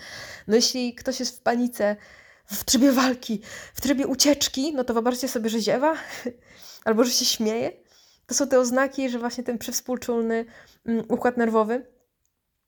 No 0.47 0.55
jeśli 0.55 0.95
ktoś 0.95 1.19
jest 1.19 1.37
w 1.37 1.41
panice, 1.41 1.95
w 2.45 2.63
trybie 2.63 2.91
walki, 2.91 3.41
w 3.73 3.81
trybie 3.81 4.07
ucieczki, 4.07 4.73
no 4.73 4.83
to 4.83 4.93
wyobraźcie 4.93 5.27
sobie, 5.27 5.49
że 5.49 5.59
ziewa 5.59 5.95
albo 6.85 7.03
że 7.03 7.11
się 7.11 7.25
śmieje. 7.25 7.71
To 8.27 8.35
są 8.35 8.47
te 8.47 8.59
oznaki, 8.59 9.09
że 9.09 9.19
właśnie 9.19 9.43
ten 9.43 9.57
przywspółczulny 9.57 10.45
mm, 10.85 11.05
układ 11.09 11.37
nerwowy 11.37 11.87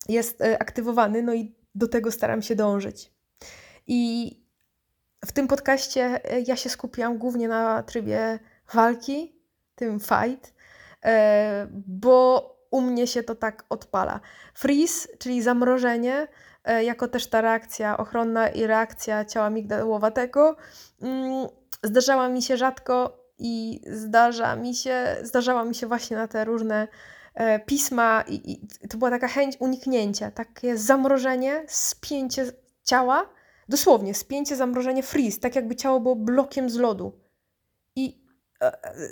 jest 0.10 0.42
y, 0.42 0.60
aktywowany, 0.60 1.22
no 1.24 1.34
i 1.34 1.56
do 1.76 1.88
tego 1.88 2.12
staram 2.12 2.42
się 2.42 2.56
dążyć. 2.56 3.12
I 3.88 4.32
w 5.26 5.32
tym 5.32 5.48
podcaście 5.48 6.32
e, 6.32 6.42
ja 6.42 6.56
się 6.56 6.70
skupiam 6.70 7.18
głównie 7.18 7.48
na 7.48 7.84
trybie 7.84 8.40
walki, 8.74 9.36
tym 9.76 10.00
fight, 10.00 10.54
e, 11.06 11.68
bo 11.88 12.58
u 12.72 12.82
mnie 12.82 13.08
się 13.08 13.24
to 13.24 13.36
tak 13.36 13.64
odpala. 13.70 14.20
Freeze, 14.54 15.08
czyli 15.20 15.42
zamrożenie, 15.42 16.28
e, 16.64 16.84
jako 16.84 17.08
też 17.08 17.28
ta 17.28 17.42
reakcja 17.42 17.98
ochronna 17.98 18.48
i 18.50 18.68
reakcja 18.68 19.26
ciała 19.26 19.50
migdałowatego, 19.50 20.56
mm, 21.02 21.48
zdarzała 21.84 22.30
mi 22.30 22.42
się 22.42 22.58
rzadko 22.58 23.26
i 23.40 23.82
zdarza 23.88 24.56
mi 24.56 24.76
się, 24.76 25.18
zdarzała 25.22 25.64
mi 25.64 25.76
się 25.76 25.88
właśnie 25.88 26.18
na 26.18 26.28
te 26.28 26.46
różne 26.46 26.88
pisma 27.66 28.24
i, 28.28 28.52
i 28.52 28.88
to 28.88 28.98
była 28.98 29.10
taka 29.10 29.28
chęć 29.28 29.58
uniknięcia, 29.60 30.32
takie 30.32 30.78
zamrożenie, 30.78 31.64
spięcie 31.68 32.52
ciała, 32.84 33.30
Dosłownie, 33.70 34.14
spięcie, 34.14 34.56
zamrożenie, 34.56 35.04
freeze, 35.04 35.40
tak 35.40 35.56
jakby 35.56 35.76
ciało 35.76 36.00
było 36.00 36.16
blokiem 36.16 36.70
z 36.70 36.76
lodu. 36.76 37.20
I 37.96 38.10
e, 38.10 38.14
e, 38.14 38.27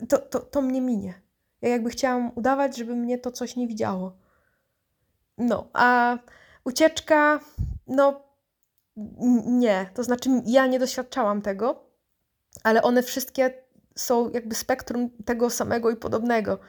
to, 0.10 0.18
to, 0.18 0.40
to 0.40 0.62
mnie 0.62 0.82
minie. 0.82 1.22
Ja 1.62 1.70
jakby 1.70 1.90
chciałam 1.90 2.32
udawać, 2.36 2.78
żeby 2.78 2.96
mnie 2.96 3.18
to 3.18 3.32
coś 3.32 3.56
nie 3.56 3.68
widziało. 3.68 4.18
No, 5.38 5.70
a 5.74 6.18
ucieczka, 6.66 7.40
no 7.88 8.24
nie. 9.46 9.90
To 9.94 10.04
znaczy, 10.04 10.30
ja 10.46 10.68
nie 10.68 10.80
doświadczałam 10.80 11.42
tego, 11.42 11.90
ale 12.64 12.82
one 12.82 13.04
wszystkie 13.04 13.64
są 13.96 14.30
jakby 14.30 14.56
spektrum 14.56 15.10
tego 15.26 15.50
samego 15.50 15.92
i 15.92 15.96
podobnego. 15.96 16.60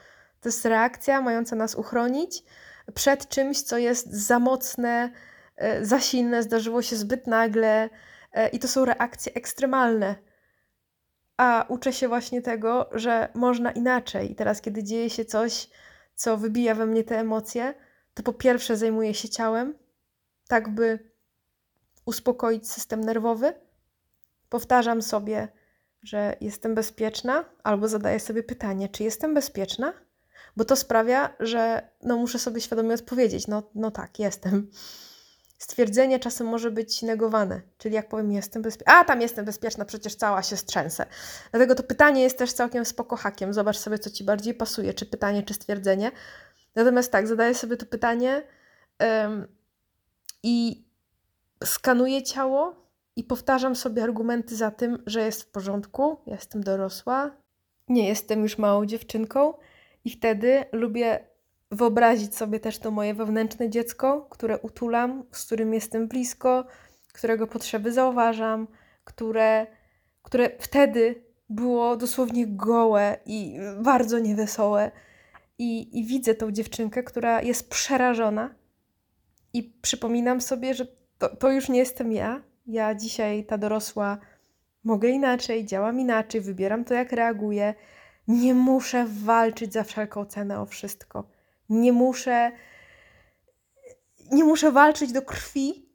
To 0.40 0.48
jest 0.48 0.64
reakcja 0.64 1.20
mająca 1.20 1.56
nas 1.56 1.74
uchronić 1.74 2.44
przed 2.94 3.28
czymś, 3.28 3.62
co 3.62 3.78
jest 3.78 4.12
za 4.12 4.38
mocne, 4.38 5.12
e, 5.56 5.84
za 5.84 6.00
silne, 6.00 6.42
zdarzyło 6.42 6.82
się 6.82 6.96
zbyt 6.96 7.26
nagle 7.26 7.88
e, 8.32 8.48
i 8.48 8.58
to 8.58 8.68
są 8.68 8.84
reakcje 8.84 9.34
ekstremalne. 9.34 10.14
A 11.36 11.64
uczę 11.68 11.92
się 11.92 12.08
właśnie 12.08 12.42
tego, 12.42 12.90
że 12.92 13.28
można 13.34 13.72
inaczej. 13.72 14.32
I 14.32 14.34
teraz, 14.34 14.60
kiedy 14.60 14.82
dzieje 14.82 15.10
się 15.10 15.24
coś, 15.24 15.70
co 16.14 16.36
wybija 16.36 16.74
we 16.74 16.86
mnie 16.86 17.04
te 17.04 17.18
emocje, 17.18 17.74
to 18.14 18.22
po 18.22 18.32
pierwsze 18.32 18.76
zajmuję 18.76 19.14
się 19.14 19.28
ciałem, 19.28 19.74
tak 20.48 20.68
by 20.68 20.98
uspokoić 22.04 22.70
system 22.70 23.00
nerwowy. 23.00 23.52
Powtarzam 24.48 25.02
sobie, 25.02 25.48
że 26.02 26.36
jestem 26.40 26.74
bezpieczna, 26.74 27.44
albo 27.62 27.88
zadaję 27.88 28.20
sobie 28.20 28.42
pytanie, 28.42 28.88
czy 28.88 29.04
jestem 29.04 29.34
bezpieczna? 29.34 29.92
Bo 30.56 30.64
to 30.64 30.76
sprawia, 30.76 31.36
że 31.40 31.88
no, 32.02 32.16
muszę 32.16 32.38
sobie 32.38 32.60
świadomie 32.60 32.94
odpowiedzieć: 32.94 33.46
no, 33.46 33.62
no 33.74 33.90
tak, 33.90 34.18
jestem. 34.18 34.70
Stwierdzenie 35.58 36.18
czasem 36.18 36.46
może 36.46 36.70
być 36.70 37.02
negowane, 37.02 37.60
czyli 37.78 37.94
jak 37.94 38.08
powiem, 38.08 38.32
jestem 38.32 38.62
bezpieczna, 38.62 38.94
a 38.94 39.04
tam 39.04 39.20
jestem 39.20 39.44
bezpieczna, 39.44 39.84
przecież 39.84 40.14
cała 40.14 40.42
się 40.42 40.56
strzęsę. 40.56 41.06
Dlatego 41.50 41.74
to 41.74 41.82
pytanie 41.82 42.22
jest 42.22 42.38
też 42.38 42.52
całkiem 42.52 42.84
spoko 42.84 43.16
hakiem. 43.16 43.54
Zobacz 43.54 43.78
sobie, 43.78 43.98
co 43.98 44.10
ci 44.10 44.24
bardziej 44.24 44.54
pasuje, 44.54 44.94
czy 44.94 45.06
pytanie, 45.06 45.42
czy 45.42 45.54
stwierdzenie. 45.54 46.12
Natomiast 46.74 47.12
tak, 47.12 47.28
zadaję 47.28 47.54
sobie 47.54 47.76
to 47.76 47.86
pytanie 47.86 48.42
ym, 49.24 49.46
i 50.42 50.84
skanuję 51.64 52.22
ciało 52.22 52.86
i 53.16 53.24
powtarzam 53.24 53.76
sobie 53.76 54.02
argumenty 54.02 54.56
za 54.56 54.70
tym, 54.70 55.02
że 55.06 55.20
jest 55.20 55.42
w 55.42 55.46
porządku, 55.46 56.16
ja 56.26 56.34
jestem 56.34 56.62
dorosła, 56.62 57.36
nie 57.88 58.08
jestem 58.08 58.42
już 58.42 58.58
małą 58.58 58.86
dziewczynką 58.86 59.54
i 60.04 60.10
wtedy 60.10 60.64
lubię 60.72 61.35
wyobrazić 61.70 62.36
sobie 62.36 62.60
też 62.60 62.78
to 62.78 62.90
moje 62.90 63.14
wewnętrzne 63.14 63.70
dziecko, 63.70 64.26
które 64.30 64.58
utulam, 64.58 65.24
z 65.32 65.46
którym 65.46 65.74
jestem 65.74 66.08
blisko, 66.08 66.64
którego 67.12 67.46
potrzeby 67.46 67.92
zauważam, 67.92 68.66
które, 69.04 69.66
które 70.22 70.50
wtedy 70.58 71.22
było 71.48 71.96
dosłownie 71.96 72.46
gołe 72.46 73.18
i 73.26 73.58
bardzo 73.82 74.18
niewesołe. 74.18 74.90
I, 75.58 75.98
I 75.98 76.04
widzę 76.04 76.34
tą 76.34 76.52
dziewczynkę, 76.52 77.02
która 77.02 77.42
jest 77.42 77.70
przerażona, 77.70 78.54
i 79.56 79.62
przypominam 79.82 80.40
sobie, 80.40 80.74
że 80.74 80.86
to, 81.18 81.36
to 81.36 81.50
już 81.50 81.68
nie 81.68 81.78
jestem 81.78 82.12
ja. 82.12 82.42
Ja 82.66 82.94
dzisiaj, 82.94 83.44
ta 83.44 83.58
dorosła, 83.58 84.18
mogę 84.84 85.08
inaczej, 85.08 85.66
działam 85.66 86.00
inaczej, 86.00 86.40
wybieram 86.40 86.84
to, 86.84 86.94
jak 86.94 87.12
reaguję. 87.12 87.74
Nie 88.28 88.54
muszę 88.54 89.06
walczyć 89.08 89.72
za 89.72 89.84
wszelką 89.84 90.24
cenę 90.24 90.60
o 90.60 90.66
wszystko. 90.66 91.28
Nie 91.68 91.92
muszę, 91.92 92.52
nie 94.32 94.44
muszę 94.44 94.72
walczyć 94.72 95.12
do 95.12 95.22
krwi, 95.22 95.88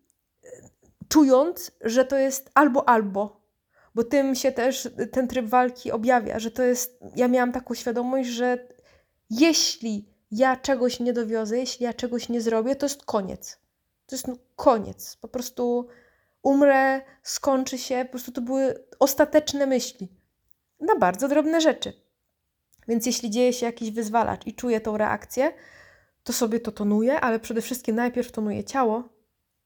czując, 1.10 1.72
że 1.82 2.06
to 2.06 2.18
jest 2.18 2.52
albo 2.54 2.90
albo. 2.90 3.42
Bo 3.96 4.04
tym 4.04 4.36
się 4.36 4.52
też 4.52 4.90
ten 5.12 5.28
tryb 5.28 5.46
walki 5.46 5.92
objawia, 5.92 6.40
że 6.40 6.52
to 6.52 6.64
jest. 6.64 7.00
Ja 7.16 7.28
miałam 7.28 7.52
taką 7.52 7.74
świadomość, 7.74 8.30
że 8.30 8.68
jeśli 9.30 10.10
ja 10.32 10.56
czegoś 10.56 11.00
nie 11.00 11.14
dowiozę, 11.14 11.58
jeśli 11.58 11.84
ja 11.84 11.94
czegoś 11.94 12.30
nie 12.30 12.42
zrobię, 12.42 12.76
to 12.76 12.86
jest 12.86 13.06
koniec. 13.06 13.60
To 14.06 14.16
jest 14.16 14.28
no, 14.28 14.36
koniec. 14.56 15.16
Po 15.16 15.28
prostu 15.28 15.88
umrę, 16.42 17.02
skończy 17.24 17.78
się. 17.78 18.06
Po 18.06 18.12
prostu 18.12 18.32
to 18.32 18.42
były 18.42 18.84
ostateczne 19.00 19.66
myśli 19.66 20.12
na 20.80 20.96
bardzo 20.96 21.28
drobne 21.28 21.62
rzeczy. 21.62 21.94
Więc 22.88 23.06
jeśli 23.06 23.30
dzieje 23.30 23.54
się 23.54 23.66
jakiś 23.66 23.92
wyzwalacz 23.92 24.48
i 24.48 24.54
czuję 24.54 24.82
tą 24.82 24.98
reakcję, 24.98 25.54
to 26.24 26.34
sobie 26.34 26.60
to 26.60 26.72
tonuję, 26.72 27.20
ale 27.20 27.40
przede 27.40 27.62
wszystkim 27.62 27.96
najpierw 27.96 28.32
tonuję 28.32 28.64
ciało, 28.64 29.10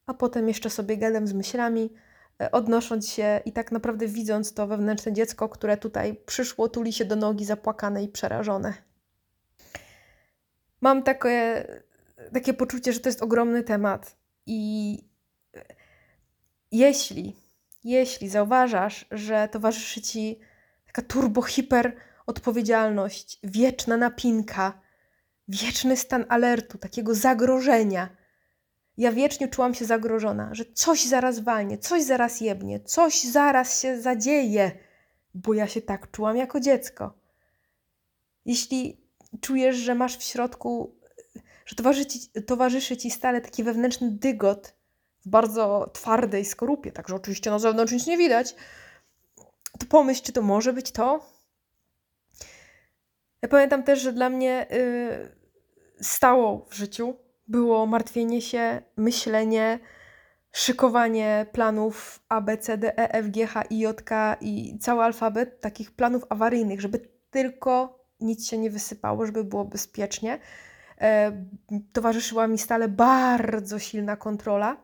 a 0.05 0.13
potem 0.13 0.47
jeszcze 0.47 0.70
sobie 0.70 0.97
gadam 0.97 1.28
z 1.28 1.34
myślami, 1.34 1.93
e, 2.41 2.51
odnosząc 2.51 3.09
się 3.09 3.41
i 3.45 3.51
tak 3.51 3.72
naprawdę 3.72 4.07
widząc 4.07 4.53
to 4.53 4.68
wewnętrzne 4.68 5.13
dziecko, 5.13 5.49
które 5.49 5.78
tutaj 5.78 6.16
przyszło, 6.26 6.70
tuli 6.70 6.93
się 6.93 7.05
do 7.05 7.16
nogi 7.16 7.45
zapłakane 7.45 8.03
i 8.03 8.07
przerażone. 8.07 8.74
Mam 10.82 11.03
takie, 11.03 11.68
takie 12.34 12.53
poczucie, 12.53 12.93
że 12.93 12.99
to 12.99 13.09
jest 13.09 13.24
ogromny 13.24 13.63
temat 13.63 14.16
i 14.45 14.99
jeśli, 16.72 17.36
jeśli 17.84 18.30
zauważasz, 18.30 19.05
że 19.11 19.49
towarzyszy 19.51 20.01
ci 20.01 20.39
taka 20.86 21.01
turbo 21.01 21.41
hiper 21.41 21.95
odpowiedzialność, 22.26 23.39
wieczna 23.43 23.97
napinka, 23.97 24.82
wieczny 25.47 25.97
stan 25.97 26.26
alertu, 26.30 26.78
takiego 26.78 27.15
zagrożenia. 27.15 28.09
Ja 28.97 29.11
wiecznie 29.11 29.47
czułam 29.47 29.73
się 29.73 29.86
zagrożona, 29.86 30.49
że 30.53 30.65
coś 30.73 31.05
zaraz 31.05 31.39
walnie, 31.39 31.78
coś 31.78 32.03
zaraz 32.03 32.41
jebnie, 32.41 32.80
coś 32.80 33.23
zaraz 33.23 33.82
się 33.82 34.01
zadzieje, 34.01 34.71
bo 35.34 35.53
ja 35.53 35.67
się 35.67 35.82
tak 35.82 36.11
czułam 36.11 36.38
jako 36.38 36.59
dziecko. 36.59 37.13
Jeśli 38.45 39.01
czujesz, 39.41 39.76
że 39.76 39.95
masz 39.95 40.17
w 40.17 40.23
środku, 40.23 40.95
że 41.65 41.76
towarzyszy 41.76 42.05
ci, 42.05 42.19
towarzyszy 42.45 42.97
ci 42.97 43.11
stale 43.11 43.41
taki 43.41 43.63
wewnętrzny 43.63 44.11
dygot 44.11 44.73
w 45.26 45.30
bardzo 45.30 45.89
twardej 45.93 46.45
skorupie, 46.45 46.91
także 46.91 47.15
oczywiście 47.15 47.49
na 47.49 47.59
zewnątrz 47.59 47.93
nic 47.93 48.07
nie 48.07 48.17
widać, 48.17 48.55
to 49.80 49.86
pomyśl, 49.89 50.23
czy 50.23 50.32
to 50.32 50.41
może 50.41 50.73
być 50.73 50.91
to, 50.91 51.35
ja 53.46 53.50
pamiętam 53.50 53.84
też, 53.84 54.02
że 54.02 54.14
dla 54.14 54.30
mnie 54.30 54.66
yy, 54.70 55.36
stało 56.02 56.66
w 56.70 56.76
życiu 56.76 57.16
było 57.48 57.86
martwienie 57.86 58.41
się, 58.41 58.82
myślenie, 58.98 59.80
szykowanie 60.52 61.46
planów 61.52 62.20
A, 62.30 62.41
B, 62.41 62.58
C, 62.58 62.78
D, 62.78 62.98
E, 62.98 63.14
F, 63.14 63.30
G, 63.30 63.48
H, 63.48 63.62
I, 63.62 63.80
J, 63.80 64.02
K 64.02 64.38
i 64.41 64.80
cały 64.80 65.04
alfabet 65.04 65.62
takich 65.62 65.91
planów 65.91 66.24
awaryjnych, 66.30 66.82
żeby 66.82 67.00
tylko 67.30 68.00
nic 68.20 68.48
się 68.48 68.58
nie 68.58 68.70
wysypało, 68.70 69.26
żeby 69.26 69.43
było 69.43 69.66
bezpiecznie. 69.66 70.39
E, 71.02 71.32
towarzyszyła 71.93 72.48
mi 72.48 72.58
stale 72.58 72.88
bardzo 72.88 73.80
silna 73.80 74.16
kontrola. 74.16 74.78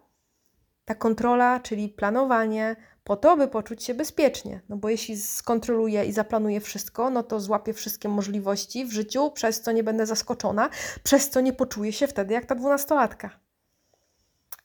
Ta 0.85 0.95
kontrola, 0.95 1.59
czyli 1.59 1.89
planowanie, 1.89 2.75
po 3.03 3.15
to, 3.15 3.37
by 3.37 3.47
poczuć 3.47 3.83
się 3.83 3.93
bezpiecznie. 3.93 4.61
No 4.69 4.77
bo 4.77 4.89
jeśli 4.89 5.17
skontroluję 5.17 6.05
i 6.05 6.11
zaplanuję 6.11 6.59
wszystko, 6.61 7.09
no 7.09 7.23
to 7.23 7.39
złapię 7.39 7.73
wszystkie 7.73 8.09
możliwości 8.09 8.85
w 8.85 8.91
życiu, 8.91 9.31
przez 9.31 9.61
co 9.61 9.71
nie 9.71 9.83
będę 9.83 10.05
zaskoczona, 10.05 10.69
przez 11.03 11.29
co 11.29 11.41
nie 11.41 11.53
poczuję 11.53 11.93
się 11.93 12.07
wtedy 12.07 12.33
jak 12.33 12.45
ta 12.45 12.55
dwunastolatka. 12.55 13.29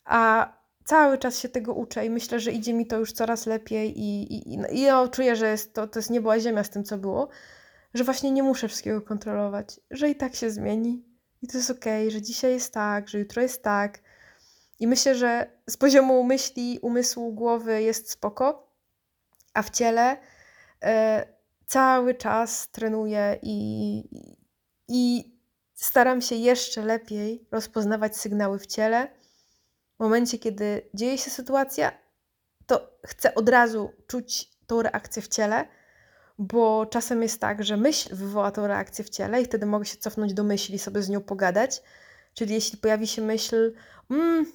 A 0.04 0.52
cały 0.84 1.18
czas 1.18 1.38
się 1.38 1.48
tego 1.48 1.74
uczę 1.74 2.06
i 2.06 2.10
myślę, 2.10 2.40
że 2.40 2.52
idzie 2.52 2.74
mi 2.74 2.86
to 2.86 2.98
już 2.98 3.12
coraz 3.12 3.46
lepiej 3.46 4.00
i, 4.00 4.32
i, 4.34 4.54
i, 4.54 4.58
i 4.70 4.80
ja 4.80 5.08
czuję, 5.08 5.36
że 5.36 5.48
jest 5.48 5.74
to, 5.74 5.86
to 5.86 5.98
jest 5.98 6.10
nieba 6.10 6.40
ziemia 6.40 6.64
z 6.64 6.70
tym, 6.70 6.84
co 6.84 6.98
było, 6.98 7.28
że 7.94 8.04
właśnie 8.04 8.30
nie 8.30 8.42
muszę 8.42 8.68
wszystkiego 8.68 9.02
kontrolować, 9.02 9.80
że 9.90 10.10
i 10.10 10.14
tak 10.16 10.34
się 10.34 10.50
zmieni 10.50 11.04
i 11.42 11.46
to 11.46 11.58
jest 11.58 11.70
okej, 11.70 12.02
okay, 12.02 12.10
że 12.10 12.22
dzisiaj 12.22 12.52
jest 12.52 12.74
tak, 12.74 13.08
że 13.08 13.18
jutro 13.18 13.42
jest 13.42 13.62
tak, 13.62 13.98
i 14.80 14.86
myślę, 14.86 15.14
że 15.14 15.50
z 15.70 15.76
poziomu 15.76 16.24
myśli, 16.24 16.78
umysłu, 16.82 17.32
głowy 17.32 17.82
jest 17.82 18.10
spoko, 18.10 18.72
a 19.54 19.62
w 19.62 19.70
ciele 19.70 20.16
e, 20.82 21.26
cały 21.66 22.14
czas 22.14 22.68
trenuję 22.68 23.38
i, 23.42 24.02
i 24.88 25.32
staram 25.74 26.20
się 26.20 26.34
jeszcze 26.34 26.82
lepiej 26.82 27.48
rozpoznawać 27.50 28.16
sygnały 28.16 28.58
w 28.58 28.66
ciele. 28.66 29.08
W 29.96 29.98
momencie, 29.98 30.38
kiedy 30.38 30.90
dzieje 30.94 31.18
się 31.18 31.30
sytuacja, 31.30 31.92
to 32.66 32.98
chcę 33.06 33.34
od 33.34 33.48
razu 33.48 33.92
czuć 34.06 34.50
tą 34.66 34.82
reakcję 34.82 35.22
w 35.22 35.28
ciele, 35.28 35.68
bo 36.38 36.86
czasem 36.86 37.22
jest 37.22 37.40
tak, 37.40 37.64
że 37.64 37.76
myśl 37.76 38.14
wywoła 38.16 38.50
tą 38.50 38.66
reakcję 38.66 39.04
w 39.04 39.10
ciele 39.10 39.42
i 39.42 39.44
wtedy 39.44 39.66
mogę 39.66 39.84
się 39.84 39.96
cofnąć 39.96 40.34
do 40.34 40.44
myśli 40.44 40.78
sobie 40.78 41.02
z 41.02 41.08
nią 41.08 41.20
pogadać. 41.20 41.82
Czyli 42.34 42.54
jeśli 42.54 42.78
pojawi 42.78 43.06
się 43.06 43.22
myśl, 43.22 43.72
mm, 44.10 44.46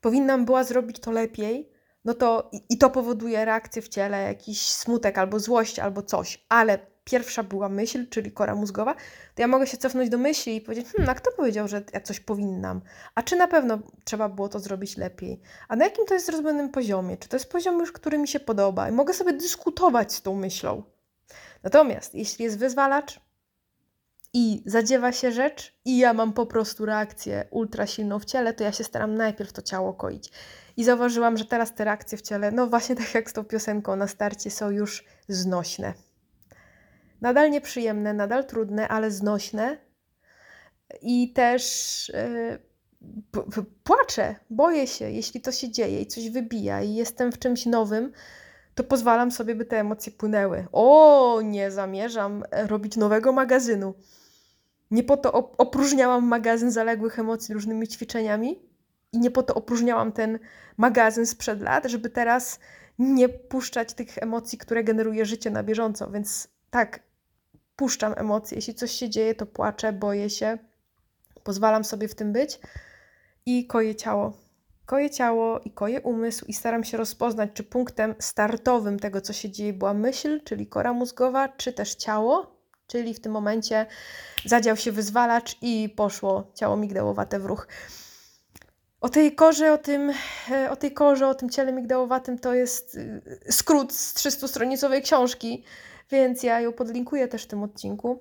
powinnam 0.00 0.44
była 0.44 0.64
zrobić 0.64 1.00
to 1.00 1.12
lepiej, 1.12 1.72
no 2.04 2.14
to 2.14 2.50
i, 2.52 2.60
i 2.70 2.78
to 2.78 2.90
powoduje 2.90 3.44
reakcję 3.44 3.82
w 3.82 3.88
ciele, 3.88 4.22
jakiś 4.22 4.62
smutek 4.62 5.18
albo 5.18 5.40
złość 5.40 5.78
albo 5.78 6.02
coś, 6.02 6.46
ale 6.48 6.78
pierwsza 7.10 7.42
była 7.42 7.68
myśl, 7.68 8.06
czyli 8.08 8.32
kora 8.32 8.54
mózgowa, 8.54 8.94
to 9.34 9.42
ja 9.42 9.48
mogę 9.48 9.66
się 9.66 9.76
cofnąć 9.76 10.10
do 10.10 10.18
myśli 10.18 10.56
i 10.56 10.60
powiedzieć, 10.60 10.86
hmm, 10.92 11.10
a 11.10 11.14
kto 11.14 11.32
powiedział, 11.32 11.68
że 11.68 11.82
ja 11.92 12.00
coś 12.00 12.20
powinnam? 12.20 12.80
A 13.14 13.22
czy 13.22 13.36
na 13.36 13.48
pewno 13.48 13.78
trzeba 14.04 14.28
było 14.28 14.48
to 14.48 14.60
zrobić 14.60 14.96
lepiej? 14.96 15.40
A 15.68 15.76
na 15.76 15.84
jakim 15.84 16.06
to 16.06 16.14
jest 16.14 16.28
rozwojonym 16.28 16.68
poziomie? 16.68 17.16
Czy 17.16 17.28
to 17.28 17.36
jest 17.36 17.52
poziom 17.52 17.78
już, 17.78 17.92
który 17.92 18.18
mi 18.18 18.28
się 18.28 18.40
podoba? 18.40 18.88
I 18.88 18.92
mogę 18.92 19.14
sobie 19.14 19.32
dyskutować 19.32 20.12
z 20.12 20.22
tą 20.22 20.34
myślą. 20.34 20.82
Natomiast 21.62 22.14
jeśli 22.14 22.44
jest 22.44 22.58
wyzwalacz, 22.58 23.20
i 24.32 24.62
zadziewa 24.66 25.12
się 25.12 25.32
rzecz, 25.32 25.78
i 25.84 25.98
ja 25.98 26.12
mam 26.12 26.32
po 26.32 26.46
prostu 26.46 26.86
reakcję 26.86 27.48
ultra 27.50 27.86
silną 27.86 28.18
w 28.18 28.24
ciele, 28.24 28.54
to 28.54 28.64
ja 28.64 28.72
się 28.72 28.84
staram 28.84 29.14
najpierw 29.14 29.52
to 29.52 29.62
ciało 29.62 29.94
koić. 29.94 30.30
I 30.76 30.84
zauważyłam, 30.84 31.36
że 31.36 31.44
teraz 31.44 31.74
te 31.74 31.84
reakcje 31.84 32.18
w 32.18 32.22
ciele, 32.22 32.52
no 32.52 32.66
właśnie 32.66 32.96
tak 32.96 33.14
jak 33.14 33.30
z 33.30 33.32
tą 33.32 33.44
piosenką 33.44 33.96
na 33.96 34.08
starcie, 34.08 34.50
są 34.50 34.70
już 34.70 35.04
znośne. 35.28 35.94
Nadal 37.20 37.50
nieprzyjemne, 37.50 38.14
nadal 38.14 38.46
trudne, 38.46 38.88
ale 38.88 39.10
znośne. 39.10 39.78
I 41.02 41.32
też 41.32 42.12
yy, 43.34 43.58
płaczę, 43.84 44.36
boję 44.50 44.86
się, 44.86 45.10
jeśli 45.10 45.40
to 45.40 45.52
się 45.52 45.70
dzieje 45.70 46.00
i 46.00 46.06
coś 46.06 46.30
wybija, 46.30 46.82
i 46.82 46.94
jestem 46.94 47.32
w 47.32 47.38
czymś 47.38 47.66
nowym, 47.66 48.12
to 48.78 48.84
pozwalam 48.84 49.30
sobie, 49.30 49.54
by 49.54 49.64
te 49.64 49.80
emocje 49.80 50.12
płynęły. 50.12 50.66
O, 50.72 51.40
nie 51.44 51.70
zamierzam 51.70 52.44
robić 52.52 52.96
nowego 52.96 53.32
magazynu. 53.32 53.94
Nie 54.90 55.02
po 55.02 55.16
to 55.16 55.32
opróżniałam 55.58 56.24
magazyn 56.24 56.70
zaległych 56.70 57.18
emocji 57.18 57.54
różnymi 57.54 57.88
ćwiczeniami 57.88 58.58
i 59.12 59.18
nie 59.18 59.30
po 59.30 59.42
to 59.42 59.54
opróżniałam 59.54 60.12
ten 60.12 60.38
magazyn 60.76 61.26
sprzed 61.26 61.60
lat, 61.60 61.86
żeby 61.86 62.10
teraz 62.10 62.58
nie 62.98 63.28
puszczać 63.28 63.94
tych 63.94 64.18
emocji, 64.18 64.58
które 64.58 64.84
generuje 64.84 65.26
życie 65.26 65.50
na 65.50 65.62
bieżąco. 65.62 66.10
Więc 66.10 66.48
tak, 66.70 67.00
puszczam 67.76 68.14
emocje. 68.16 68.56
Jeśli 68.56 68.74
coś 68.74 68.90
się 68.92 69.10
dzieje, 69.10 69.34
to 69.34 69.46
płaczę, 69.46 69.92
boję 69.92 70.30
się, 70.30 70.58
pozwalam 71.44 71.84
sobie 71.84 72.08
w 72.08 72.14
tym 72.14 72.32
być 72.32 72.60
i 73.46 73.66
koję 73.66 73.94
ciało. 73.94 74.47
Koję 74.88 75.10
ciało 75.10 75.60
i 75.64 75.70
koję 75.70 76.00
umysł 76.00 76.44
i 76.44 76.52
staram 76.52 76.84
się 76.84 76.96
rozpoznać, 76.96 77.50
czy 77.54 77.62
punktem 77.62 78.14
startowym 78.18 78.98
tego, 78.98 79.20
co 79.20 79.32
się 79.32 79.50
dzieje, 79.50 79.72
była 79.72 79.94
myśl, 79.94 80.40
czyli 80.44 80.66
kora 80.66 80.92
mózgowa, 80.92 81.48
czy 81.48 81.72
też 81.72 81.94
ciało, 81.94 82.56
czyli 82.86 83.14
w 83.14 83.20
tym 83.20 83.32
momencie 83.32 83.86
zadział 84.44 84.76
się 84.76 84.92
wyzwalacz 84.92 85.56
i 85.62 85.94
poszło 85.96 86.50
ciało 86.54 86.76
migdałowate 86.76 87.38
w 87.38 87.44
ruch. 87.46 87.68
O 89.00 89.08
tej 89.08 89.34
korze, 89.34 89.72
o, 89.72 89.78
tym, 89.78 90.12
o 90.70 90.76
tej 90.76 90.92
korze, 90.92 91.28
o 91.28 91.34
tym 91.34 91.50
ciele 91.50 91.72
migdałowatym 91.72 92.38
to 92.38 92.54
jest 92.54 92.94
y, 92.94 93.22
skrót 93.50 93.92
z 93.92 94.14
300-stronicowej 94.14 95.02
książki, 95.02 95.64
więc 96.10 96.42
ja 96.42 96.60
ją 96.60 96.72
podlinkuję 96.72 97.28
też 97.28 97.44
w 97.44 97.46
tym 97.46 97.62
odcinku. 97.62 98.20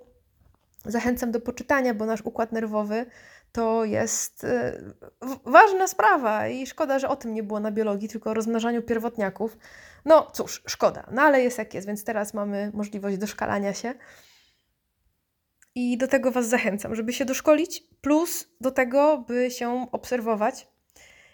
Zachęcam 0.86 1.32
do 1.32 1.40
poczytania, 1.40 1.94
bo 1.94 2.06
nasz 2.06 2.22
układ 2.22 2.52
nerwowy 2.52 3.06
to 3.52 3.86
jest 3.86 4.44
y, 4.44 4.94
ważna 5.46 5.88
sprawa 5.88 6.48
i 6.48 6.68
szkoda, 6.68 7.00
że 7.00 7.10
o 7.10 7.16
tym 7.16 7.34
nie 7.34 7.44
było 7.44 7.60
na 7.60 7.72
biologii, 7.72 8.10
tylko 8.10 8.30
o 8.30 8.34
rozmnażaniu 8.34 8.82
pierwotniaków. 8.82 9.58
No 10.06 10.32
cóż, 10.34 10.64
szkoda, 10.68 11.08
no 11.12 11.22
ale 11.22 11.42
jest 11.42 11.58
jak 11.58 11.74
jest, 11.74 11.88
więc 11.88 12.04
teraz 12.04 12.34
mamy 12.34 12.72
możliwość 12.74 13.18
doszkalania 13.18 13.74
się. 13.74 13.94
I 15.76 15.98
do 15.98 16.08
tego 16.08 16.32
Was 16.32 16.48
zachęcam, 16.48 16.96
żeby 16.96 17.14
się 17.14 17.26
doszkolić, 17.26 17.84
plus 18.02 18.48
do 18.62 18.72
tego, 18.72 19.26
by 19.28 19.52
się 19.52 19.88
obserwować, 19.92 20.68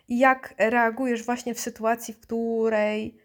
jak 0.09 0.53
reagujesz 0.57 1.23
właśnie 1.23 1.53
w 1.53 1.59
sytuacji, 1.59 2.13
w 2.13 2.19
której 2.19 3.17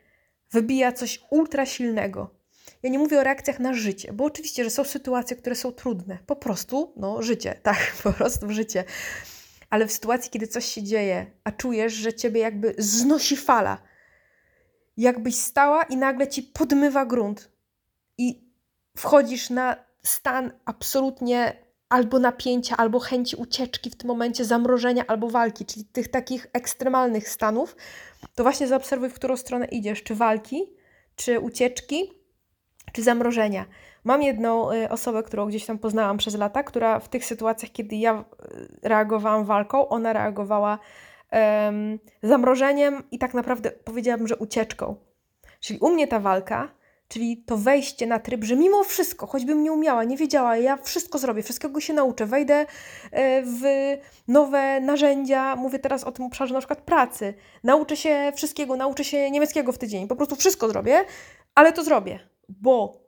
wybija 0.50 0.92
coś 0.92 1.20
ultra 1.30 1.66
silnego. 1.66 2.37
Ja 2.82 2.90
nie 2.90 2.98
mówię 2.98 3.20
o 3.20 3.24
reakcjach 3.24 3.60
na 3.60 3.72
życie, 3.74 4.12
bo 4.12 4.24
oczywiście, 4.24 4.64
że 4.64 4.70
są 4.70 4.84
sytuacje, 4.84 5.36
które 5.36 5.56
są 5.56 5.72
trudne. 5.72 6.18
Po 6.26 6.36
prostu, 6.36 6.92
no, 6.96 7.22
życie, 7.22 7.54
tak, 7.62 7.92
po 8.02 8.12
prostu 8.12 8.50
życie. 8.50 8.84
Ale 9.70 9.86
w 9.86 9.92
sytuacji, 9.92 10.30
kiedy 10.30 10.46
coś 10.46 10.64
się 10.64 10.82
dzieje, 10.82 11.26
a 11.44 11.52
czujesz, 11.52 11.92
że 11.92 12.14
ciebie 12.14 12.40
jakby 12.40 12.74
znosi 12.78 13.36
fala, 13.36 13.78
jakbyś 14.96 15.36
stała 15.36 15.82
i 15.82 15.96
nagle 15.96 16.28
ci 16.28 16.42
podmywa 16.42 17.06
grunt 17.06 17.50
i 18.18 18.48
wchodzisz 18.96 19.50
na 19.50 19.76
stan 20.02 20.52
absolutnie 20.64 21.68
albo 21.88 22.18
napięcia, 22.18 22.76
albo 22.76 22.98
chęci 22.98 23.36
ucieczki 23.36 23.90
w 23.90 23.96
tym 23.96 24.08
momencie, 24.08 24.44
zamrożenia 24.44 25.04
albo 25.06 25.30
walki, 25.30 25.66
czyli 25.66 25.84
tych 25.84 26.08
takich 26.08 26.46
ekstremalnych 26.52 27.28
stanów, 27.28 27.76
to 28.34 28.42
właśnie 28.42 28.66
zaobserwuj, 28.68 29.08
w 29.08 29.14
którą 29.14 29.36
stronę 29.36 29.66
idziesz, 29.66 30.02
czy 30.02 30.14
walki, 30.14 30.70
czy 31.16 31.40
ucieczki, 31.40 32.17
czy 32.92 33.02
zamrożenia. 33.02 33.64
Mam 34.04 34.22
jedną 34.22 34.72
y, 34.72 34.88
osobę, 34.88 35.22
którą 35.22 35.46
gdzieś 35.46 35.66
tam 35.66 35.78
poznałam 35.78 36.18
przez 36.18 36.34
lata, 36.34 36.62
która 36.62 37.00
w 37.00 37.08
tych 37.08 37.24
sytuacjach, 37.24 37.72
kiedy 37.72 37.96
ja 37.96 38.20
y, 38.20 38.24
reagowałam 38.82 39.44
walką, 39.44 39.88
ona 39.88 40.12
reagowała 40.12 40.78
um, 41.32 41.98
zamrożeniem 42.22 43.02
i 43.10 43.18
tak 43.18 43.34
naprawdę 43.34 43.70
powiedziałabym, 43.70 44.28
że 44.28 44.36
ucieczką. 44.36 44.96
Czyli 45.60 45.78
u 45.78 45.90
mnie 45.90 46.08
ta 46.08 46.20
walka 46.20 46.68
Czyli 47.08 47.36
to 47.36 47.56
wejście 47.56 48.06
na 48.06 48.18
tryb, 48.18 48.44
że 48.44 48.56
mimo 48.56 48.84
wszystko, 48.84 49.26
choćbym 49.26 49.62
nie 49.62 49.72
umiała, 49.72 50.04
nie 50.04 50.16
wiedziała, 50.16 50.56
ja 50.56 50.76
wszystko 50.76 51.18
zrobię, 51.18 51.42
wszystkiego 51.42 51.80
się 51.80 51.92
nauczę, 51.92 52.26
wejdę 52.26 52.66
e, 53.12 53.42
w 53.42 53.62
nowe 54.28 54.80
narzędzia, 54.80 55.56
mówię 55.56 55.78
teraz 55.78 56.04
o 56.04 56.12
tym 56.12 56.24
obszarze 56.24 56.54
na 56.54 56.60
przykład 56.60 56.80
pracy, 56.80 57.34
nauczę 57.64 57.96
się 57.96 58.32
wszystkiego, 58.36 58.76
nauczę 58.76 59.04
się 59.04 59.30
niemieckiego 59.30 59.72
w 59.72 59.78
tydzień, 59.78 60.08
po 60.08 60.16
prostu 60.16 60.36
wszystko 60.36 60.68
zrobię, 60.68 61.04
ale 61.54 61.72
to 61.72 61.84
zrobię, 61.84 62.18
bo 62.48 63.00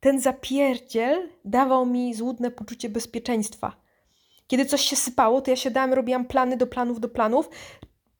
ten 0.00 0.20
zapierdziel 0.20 1.28
dawał 1.44 1.86
mi 1.86 2.14
złudne 2.14 2.50
poczucie 2.50 2.88
bezpieczeństwa. 2.88 3.76
Kiedy 4.46 4.64
coś 4.64 4.80
się 4.80 4.96
sypało, 4.96 5.40
to 5.40 5.50
ja 5.50 5.56
siadałam, 5.56 5.92
robiłam 5.92 6.24
plany 6.24 6.56
do 6.56 6.66
planów, 6.66 7.00
do 7.00 7.08
planów, 7.08 7.50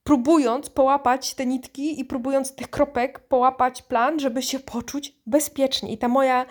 próbując 0.05 0.71
połapać 0.71 1.35
te 1.35 1.47
nitki 1.47 2.01
i 2.01 2.05
próbując 2.05 2.55
tych 2.55 2.71
kropek 2.71 3.21
połapać 3.21 3.83
plan, 3.83 4.21
żeby 4.21 4.43
się 4.43 4.61
poczuć 4.61 5.17
bezpiecznie. 5.27 5.93
I 5.93 5.99
ta 5.99 6.09
moja 6.09 6.47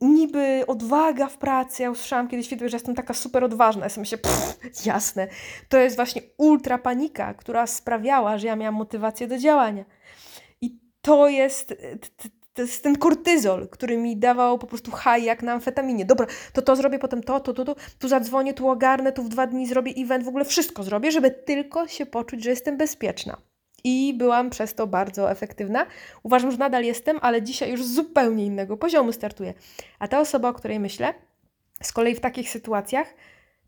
niby 0.00 0.64
odwaga 0.66 1.26
w 1.26 1.38
pracy, 1.38 1.82
ja 1.82 1.90
usłyszałam 1.90 2.28
kiedyś 2.28 2.48
feedback, 2.48 2.70
że 2.70 2.76
jestem 2.76 2.94
taka 2.94 3.14
super 3.14 3.44
odważna. 3.44 3.84
Ja 3.84 3.88
sobie 3.88 4.02
myślę, 4.02 4.18
jasne, 4.84 5.28
to 5.68 5.78
jest 5.78 5.96
właśnie 5.96 6.22
ultra 6.36 6.78
panika, 6.78 7.34
która 7.34 7.66
sprawiała, 7.66 8.38
że 8.38 8.46
ja 8.46 8.56
miałam 8.56 8.74
motywację 8.74 9.26
do 9.26 9.38
działania. 9.38 9.84
I 10.60 10.78
to 11.02 11.28
jest 11.28 11.74
to 12.58 12.62
jest 12.62 12.82
ten 12.82 12.96
kortyzol, 12.96 13.68
który 13.68 13.96
mi 13.96 14.16
dawał 14.16 14.58
po 14.58 14.66
prostu 14.66 14.90
haj 14.90 15.24
jak 15.24 15.42
na 15.42 15.52
amfetaminie. 15.52 16.04
Dobra, 16.04 16.26
to 16.52 16.62
to 16.62 16.76
zrobię, 16.76 16.98
potem 16.98 17.22
to, 17.22 17.40
to, 17.40 17.52
to, 17.54 17.64
to, 17.64 17.76
tu 17.98 18.08
zadzwonię, 18.08 18.54
tu 18.54 18.68
ogarnę, 18.68 19.12
tu 19.12 19.22
w 19.22 19.28
dwa 19.28 19.46
dni 19.46 19.66
zrobię 19.66 19.92
event, 19.96 20.24
w 20.24 20.28
ogóle 20.28 20.44
wszystko 20.44 20.82
zrobię, 20.82 21.12
żeby 21.12 21.30
tylko 21.30 21.88
się 21.88 22.06
poczuć, 22.06 22.44
że 22.44 22.50
jestem 22.50 22.76
bezpieczna. 22.76 23.36
I 23.84 24.14
byłam 24.14 24.50
przez 24.50 24.74
to 24.74 24.86
bardzo 24.86 25.30
efektywna. 25.30 25.86
Uważam, 26.22 26.50
że 26.50 26.58
nadal 26.58 26.84
jestem, 26.84 27.18
ale 27.22 27.42
dzisiaj 27.42 27.70
już 27.70 27.84
z 27.84 27.94
zupełnie 27.94 28.46
innego 28.46 28.76
poziomu 28.76 29.12
startuję. 29.12 29.54
A 29.98 30.08
ta 30.08 30.20
osoba, 30.20 30.48
o 30.48 30.54
której 30.54 30.80
myślę, 30.80 31.14
z 31.82 31.92
kolei 31.92 32.14
w 32.14 32.20
takich 32.20 32.50
sytuacjach 32.50 33.14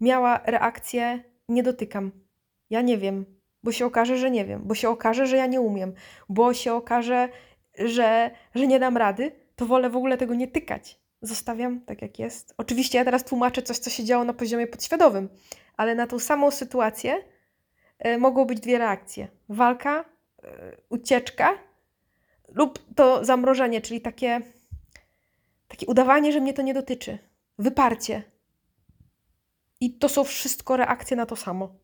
miała 0.01 0.41
reakcję: 0.47 1.25
Nie 1.49 1.63
dotykam. 1.63 2.11
Ja 2.71 2.83
nie 2.83 2.99
wiem, 2.99 3.25
bo 3.63 3.73
się 3.73 3.87
okaże, 3.87 4.17
że 4.17 4.31
nie 4.31 4.45
wiem, 4.45 4.63
bo 4.65 4.75
się 4.75 4.89
okaże, 4.89 5.27
że 5.27 5.37
ja 5.37 5.47
nie 5.47 5.61
umiem, 5.61 5.93
bo 6.29 6.55
się 6.55 6.75
okaże, 6.75 7.29
że, 7.85 8.31
że 8.55 8.67
nie 8.67 8.79
dam 8.79 8.97
rady, 8.97 9.33
to 9.57 9.67
wolę 9.67 9.91
w 9.91 9.97
ogóle 9.97 10.19
tego 10.19 10.35
nie 10.35 10.49
tykać. 10.49 10.99
Zostawiam 11.23 11.81
tak, 11.81 12.03
jak 12.03 12.19
jest. 12.19 12.55
Oczywiście 12.57 12.99
ja 12.99 13.05
teraz 13.05 13.25
tłumaczę 13.25 13.63
coś, 13.63 13.79
co 13.79 13.91
się 13.91 14.05
działo 14.05 14.25
na 14.25 14.33
poziomie 14.33 14.67
podświadomym, 14.67 15.29
ale 15.77 15.95
na 15.95 16.07
tą 16.07 16.19
samą 16.19 16.51
sytuację 16.51 17.25
y, 18.07 18.19
mogą 18.19 18.45
być 18.45 18.61
dwie 18.61 18.79
reakcje: 18.79 19.29
walka, 19.49 20.05
y, 20.45 20.47
ucieczka 20.89 21.59
lub 22.49 22.95
to 22.95 23.25
zamrożenie, 23.25 23.81
czyli 23.81 24.01
takie, 24.01 24.41
takie 25.69 25.87
udawanie, 25.87 26.33
że 26.33 26.41
mnie 26.41 26.55
to 26.55 26.63
nie 26.63 26.75
dotyczy, 26.75 27.19
wyparcie. 27.59 28.23
I 29.81 29.99
to 29.99 30.09
są 30.09 30.25
wszystko 30.25 30.77
reakcje 30.77 31.17
na 31.17 31.27
to 31.27 31.37
samo. 31.37 31.75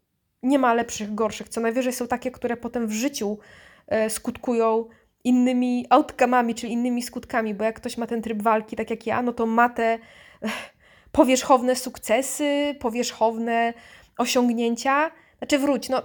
Nie 0.42 0.58
ma 0.58 0.74
lepszych, 0.74 1.14
gorszych. 1.14 1.48
Co 1.48 1.60
najwyżej 1.60 1.92
są 1.92 2.08
takie, 2.08 2.30
które 2.30 2.56
potem 2.56 2.86
w 2.86 2.92
życiu 2.92 3.38
y, 4.06 4.10
skutkują 4.10 4.88
innymi 5.26 5.86
outcome'ami, 5.90 6.54
czyli 6.54 6.72
innymi 6.72 7.02
skutkami, 7.02 7.54
bo 7.54 7.64
jak 7.64 7.76
ktoś 7.76 7.96
ma 7.96 8.06
ten 8.06 8.22
tryb 8.22 8.42
walki, 8.42 8.76
tak 8.76 8.90
jak 8.90 9.06
ja, 9.06 9.22
no 9.22 9.32
to 9.32 9.46
ma 9.46 9.68
te 9.68 9.98
powierzchowne 11.12 11.76
sukcesy, 11.76 12.74
powierzchowne 12.80 13.74
osiągnięcia. 14.18 15.10
Znaczy 15.38 15.58
wróć, 15.58 15.88
no 15.88 16.02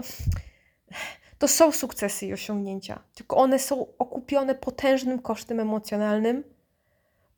to 1.39 1.47
są 1.47 1.71
sukcesy 1.71 2.25
i 2.25 2.33
osiągnięcia, 2.33 2.99
tylko 3.15 3.37
one 3.37 3.59
są 3.59 3.85
okupione 3.99 4.55
potężnym 4.55 5.19
kosztem 5.19 5.59
emocjonalnym. 5.59 6.43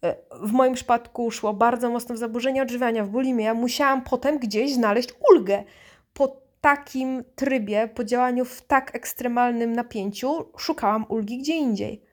E, 0.04 0.16
w 0.42 0.52
moim 0.52 0.74
przypadku 0.74 1.32
szło 1.32 1.54
bardzo 1.54 1.90
mocno 1.90 2.16
w 2.16 2.18
zaburzenie 2.18 2.62
odżywiania, 2.62 3.04
w 3.04 3.10
bulimie. 3.10 3.46
Ja 3.46 3.54
musiałam 3.54 4.02
potem 4.02 4.40
gdzieś 4.40 4.74
znaleźć 4.74 5.10
ulgę 5.32 5.64
po 6.14 6.43
takim 6.64 7.24
trybie, 7.36 7.88
po 7.88 8.04
działaniu 8.04 8.46
w 8.46 8.62
tak 8.62 8.96
ekstremalnym 8.96 9.74
napięciu, 9.74 10.46
szukałam 10.58 11.06
ulgi 11.10 11.38
gdzie 11.38 11.56
indziej. 11.56 12.04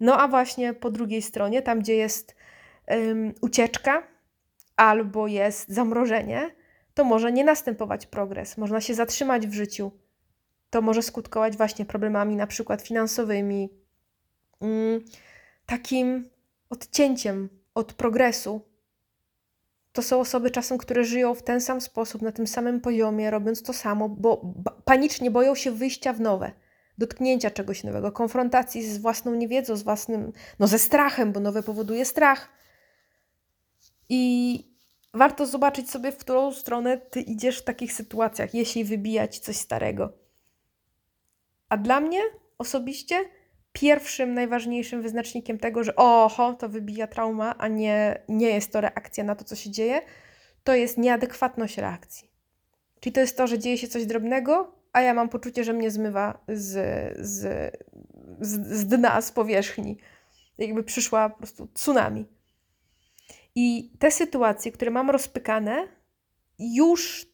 No 0.00 0.20
a 0.20 0.28
właśnie 0.28 0.74
po 0.74 0.90
drugiej 0.90 1.22
stronie, 1.22 1.62
tam 1.62 1.80
gdzie 1.80 1.96
jest 1.96 2.36
um, 2.88 3.34
ucieczka 3.40 4.02
albo 4.76 5.26
jest 5.26 5.68
zamrożenie, 5.68 6.50
to 6.94 7.04
może 7.04 7.32
nie 7.32 7.44
następować 7.44 8.06
progres, 8.06 8.58
można 8.58 8.80
się 8.80 8.94
zatrzymać 8.94 9.46
w 9.46 9.52
życiu. 9.52 9.92
To 10.70 10.82
może 10.82 11.02
skutkować 11.02 11.56
właśnie 11.56 11.84
problemami 11.84 12.36
na 12.36 12.46
przykład 12.46 12.82
finansowymi, 12.82 13.70
um, 14.60 15.04
takim 15.66 16.28
odcięciem 16.70 17.48
od 17.74 17.92
progresu, 17.92 18.60
to 19.96 20.02
są 20.02 20.20
osoby 20.20 20.50
czasem, 20.50 20.78
które 20.78 21.04
żyją 21.04 21.34
w 21.34 21.42
ten 21.42 21.60
sam 21.60 21.80
sposób, 21.80 22.22
na 22.22 22.32
tym 22.32 22.46
samym 22.46 22.80
poziomie, 22.80 23.30
robiąc 23.30 23.62
to 23.62 23.72
samo, 23.72 24.08
bo 24.08 24.54
panicznie 24.84 25.30
boją 25.30 25.54
się 25.54 25.70
wyjścia 25.70 26.12
w 26.12 26.20
nowe, 26.20 26.52
dotknięcia 26.98 27.50
czegoś 27.50 27.84
nowego, 27.84 28.12
konfrontacji 28.12 28.82
z 28.82 28.98
własną 28.98 29.34
niewiedzą, 29.34 29.76
z 29.76 29.82
własnym, 29.82 30.32
no 30.58 30.66
ze 30.66 30.78
strachem, 30.78 31.32
bo 31.32 31.40
nowe 31.40 31.62
powoduje 31.62 32.04
strach. 32.04 32.48
I 34.08 34.64
warto 35.14 35.46
zobaczyć 35.46 35.90
sobie, 35.90 36.12
w 36.12 36.16
którą 36.16 36.52
stronę 36.52 36.98
ty 36.98 37.20
idziesz 37.20 37.58
w 37.58 37.64
takich 37.64 37.92
sytuacjach, 37.92 38.54
jeśli 38.54 38.84
wybijać 38.84 39.38
coś 39.38 39.56
starego. 39.56 40.12
A 41.68 41.76
dla 41.76 42.00
mnie 42.00 42.20
osobiście 42.58 43.24
pierwszym, 43.80 44.34
najważniejszym 44.34 45.02
wyznacznikiem 45.02 45.58
tego, 45.58 45.84
że 45.84 45.96
oho, 45.96 46.54
to 46.54 46.68
wybija 46.68 47.06
trauma, 47.06 47.54
a 47.58 47.68
nie, 47.68 48.22
nie 48.28 48.48
jest 48.48 48.72
to 48.72 48.80
reakcja 48.80 49.24
na 49.24 49.34
to, 49.34 49.44
co 49.44 49.56
się 49.56 49.70
dzieje, 49.70 50.00
to 50.64 50.74
jest 50.74 50.98
nieadekwatność 50.98 51.78
reakcji. 51.78 52.30
Czyli 53.00 53.12
to 53.12 53.20
jest 53.20 53.36
to, 53.36 53.46
że 53.46 53.58
dzieje 53.58 53.78
się 53.78 53.88
coś 53.88 54.06
drobnego, 54.06 54.72
a 54.92 55.00
ja 55.00 55.14
mam 55.14 55.28
poczucie, 55.28 55.64
że 55.64 55.72
mnie 55.72 55.90
zmywa 55.90 56.44
z, 56.48 56.72
z, 57.18 57.72
z, 58.40 58.78
z 58.78 58.86
dna, 58.86 59.20
z 59.20 59.32
powierzchni. 59.32 59.98
Jakby 60.58 60.84
przyszła 60.84 61.30
po 61.30 61.38
prostu 61.38 61.68
tsunami. 61.74 62.26
I 63.54 63.92
te 63.98 64.10
sytuacje, 64.10 64.72
które 64.72 64.90
mam 64.90 65.10
rozpykane, 65.10 65.88
już 66.58 67.26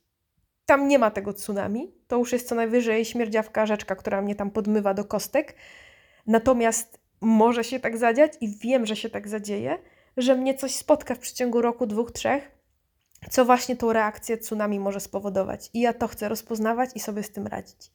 tam 0.67 0.89
nie 0.89 0.99
ma 0.99 1.11
tego 1.11 1.33
tsunami. 1.33 1.95
To 2.09 2.19
już 2.19 2.33
jest 2.33 2.49
co 2.49 2.55
najwyżej 2.55 3.05
śmierdziawka 3.05 3.67
rzeczka, 3.67 3.97
która 3.97 4.23
mnie 4.23 4.35
tam 4.35 4.51
podmywa 4.51 4.95
do 4.95 5.05
kostek. 5.05 5.55
Natomiast 6.27 6.99
może 7.21 7.65
się 7.65 7.81
tak 7.81 7.99
zadziać 7.99 8.33
i 8.41 8.49
wiem, 8.49 8.87
że 8.87 8.97
się 8.97 9.11
tak 9.11 9.29
zadzieje, 9.29 9.79
że 10.17 10.35
mnie 10.35 10.55
coś 10.55 10.75
spotka 10.75 11.15
w 11.15 11.19
przeciągu 11.19 11.63
roku, 11.63 11.87
dwóch, 11.87 12.13
trzech, 12.13 12.51
co 13.31 13.45
właśnie 13.45 13.77
tą 13.77 13.93
reakcję 13.93 14.39
tsunami 14.39 14.81
może 14.81 15.01
spowodować. 15.01 15.71
I 15.75 15.81
ja 15.81 15.93
to 15.93 16.09
chcę 16.09 16.29
rozpoznawać 16.29 16.91
i 16.95 17.01
sobie 17.01 17.23
z 17.23 17.31
tym 17.31 17.47
radzić. 17.47 17.91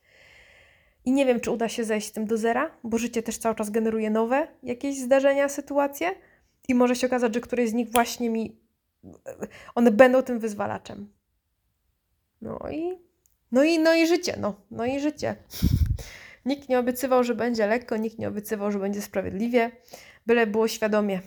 I 1.05 1.11
nie 1.11 1.25
wiem, 1.25 1.39
czy 1.39 1.51
uda 1.51 1.69
się 1.69 1.84
zejść 1.84 2.07
z 2.07 2.11
tym 2.11 2.25
do 2.25 2.38
zera, 2.38 2.71
bo 2.84 2.97
życie 2.97 3.23
też 3.23 3.38
cały 3.38 3.55
czas 3.55 3.69
generuje 3.69 4.09
nowe 4.09 4.47
jakieś 4.63 4.99
zdarzenia, 4.99 5.49
sytuacje 5.49 6.15
i 6.67 6.75
może 6.75 6.95
się 6.95 7.07
okazać, 7.07 7.34
że 7.34 7.41
któreś 7.41 7.69
z 7.69 7.73
nich 7.73 7.91
właśnie 7.91 8.30
mi. 8.30 8.59
One 9.75 9.91
będą 9.91 10.21
tym 10.21 10.39
wyzwalaczem. 10.39 11.13
No 12.41 12.59
i. 12.71 12.99
No 13.51 13.63
i, 13.63 13.80
no 13.80 13.93
i 13.93 14.07
życie, 14.07 14.38
no. 14.39 14.55
No 14.71 14.86
i 14.86 14.99
życie. 14.99 15.36
Nikt 16.48 16.70
nie 16.70 16.80
obiecywał, 16.80 17.24
że 17.24 17.36
będzie 17.36 17.68
lekko, 17.68 17.98
nikt 17.98 18.20
nie 18.20 18.28
obiecywał, 18.28 18.72
że 18.72 18.80
będzie 18.80 19.02
sprawiedliwie, 19.02 19.72
byle 20.28 20.48
było 20.48 20.68
świadomie. 20.68 21.22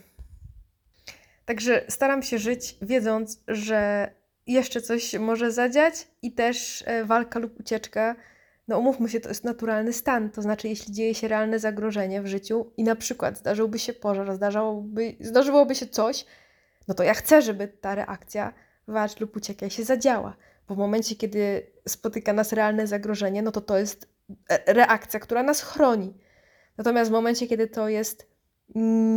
Także 1.45 1.85
staram 1.89 2.23
się 2.23 2.39
żyć, 2.39 2.77
wiedząc, 2.83 3.43
że 3.49 4.11
jeszcze 4.47 4.81
coś 4.81 5.15
może 5.15 5.53
zadziać 5.53 6.09
i 6.23 6.33
też 6.33 6.85
e, 6.87 7.05
walka 7.05 7.39
lub 7.39 7.61
ucieczka 7.61 8.17
no 8.71 8.79
umówmy 8.79 9.09
się, 9.09 9.21
to 9.21 9.29
jest 9.29 9.45
naturalny 9.45 9.93
stan. 9.93 10.31
To 10.31 10.43
znaczy, 10.43 10.69
jeśli 10.69 10.95
dzieje 10.95 11.15
się 11.15 11.29
realne 11.29 11.59
zagrożenie 11.59 12.23
w 12.23 12.27
życiu 12.27 12.73
i 12.77 12.85
na 12.85 12.97
przykład 12.97 13.39
zdarzyłby 13.39 13.79
się 13.79 13.93
pożar, 13.93 14.39
zdarzyłoby 15.21 15.75
się 15.75 15.87
coś, 15.87 16.25
no 16.89 16.95
to 16.95 17.03
ja 17.03 17.15
chcę, 17.15 17.43
żeby 17.43 17.69
ta 17.69 17.95
reakcja 17.95 18.53
walcz 18.89 19.21
lub 19.21 19.37
uciekaj 19.37 19.71
się 19.71 19.85
zadziała. 19.85 20.37
Bo 20.69 20.75
w 20.75 20.79
momencie, 20.79 21.17
kiedy 21.17 21.67
spotyka 21.89 22.33
nas 22.33 22.53
realne 22.53 22.87
zagrożenie, 22.87 23.43
no 23.43 23.53
to 23.53 23.61
to 23.61 23.79
jest 23.79 24.09
reakcja, 24.67 25.21
która 25.21 25.43
nas 25.43 25.63
chroni. 25.63 26.15
Natomiast 26.79 27.11
w 27.11 27.13
momencie, 27.13 27.47
kiedy 27.47 27.69
to 27.69 27.89
jest 27.89 28.31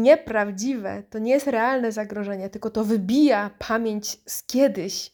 nieprawdziwe, 0.01 1.03
to 1.09 1.19
nie 1.19 1.31
jest 1.31 1.47
realne 1.47 1.91
zagrożenie, 1.91 2.49
tylko 2.49 2.69
to 2.69 2.83
wybija 2.83 3.51
pamięć 3.59 4.19
z 4.25 4.43
kiedyś 4.43 5.13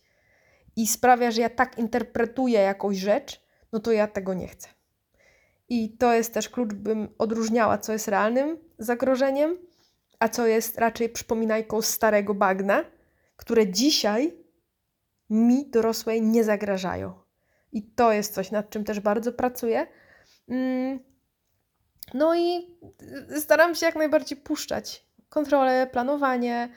i 0.76 0.88
sprawia, 0.88 1.32
że 1.32 1.42
ja 1.42 1.50
tak 1.50 1.78
interpretuję 1.78 2.60
jakąś 2.60 2.98
rzecz, 2.98 3.42
no 3.72 3.80
to 3.80 3.92
ja 3.92 4.08
tego 4.08 4.34
nie 4.34 4.48
chcę. 4.48 4.70
I 5.70 5.98
to 5.98 6.14
jest 6.14 6.34
też 6.34 6.50
klucz, 6.50 6.74
bym 6.74 7.08
odróżniała, 7.18 7.78
co 7.78 7.94
jest 7.94 8.08
realnym 8.08 8.58
zagrożeniem, 8.78 9.58
a 10.20 10.30
co 10.30 10.48
jest 10.48 10.78
raczej 10.78 11.10
przypominajką 11.10 11.82
starego 11.82 12.34
bagna, 12.34 12.86
które 13.36 13.68
dzisiaj 13.68 14.34
mi, 15.30 15.70
dorosłej, 15.70 16.22
nie 16.22 16.44
zagrażają. 16.44 17.29
I 17.72 17.84
to 17.84 18.12
jest 18.12 18.34
coś, 18.34 18.52
nad 18.52 18.70
czym 18.70 18.84
też 18.84 19.00
bardzo 19.00 19.34
pracuję. 19.34 19.88
Mm. 20.50 21.00
No 22.14 22.36
i 22.36 22.78
staram 23.40 23.76
się 23.76 23.86
jak 23.86 23.96
najbardziej 23.96 24.38
puszczać 24.38 25.06
kontrolę, 25.30 25.88
planowanie. 25.92 26.70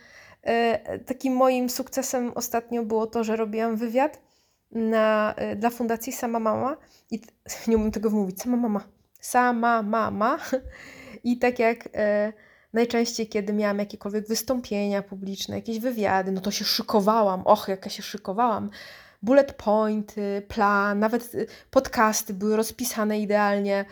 E, 0.43 0.99
takim 0.99 1.36
moim 1.36 1.70
sukcesem 1.70 2.32
ostatnio 2.34 2.82
było 2.82 3.07
to, 3.07 3.24
że 3.24 3.36
robiłam 3.36 3.76
wywiad 3.76 4.20
na, 4.70 5.34
y, 5.53 5.57
dla 5.57 5.70
fundacji 5.70 6.12
Sama 6.12 6.38
Mama 6.38 6.76
i 7.11 7.20
nie 7.68 7.76
umiem 7.76 7.90
tego 7.90 8.11
wymówić, 8.11 8.43
Sama 8.43 8.57
Mama, 8.57 8.80
Sama 9.20 9.82
Mama 9.82 10.38
i 11.24 11.38
tak 11.38 11.59
jak 11.59 11.88
najczęściej, 12.72 13.28
kiedy 13.28 13.53
miałam 13.53 13.78
jakiekolwiek 13.78 14.28
wystąpienia 14.28 15.03
publiczne, 15.03 15.57
jakieś 15.57 15.78
wywiady, 15.78 16.32
no 16.32 16.40
to 16.40 16.51
się 16.51 16.64
szykowałam, 16.64 17.43
och, 17.47 17.68
jak 17.68 17.84
ja 17.84 17.90
się 17.90 18.03
szykowałam, 18.03 18.70
bullet 19.23 19.53
pointy, 19.53 20.43
plan, 20.49 20.99
nawet 20.99 21.35
y, 21.35 21.47
podcasty 21.70 22.35
były 22.35 22.57
rozpisane 22.57 23.20
idealnie. 23.20 23.85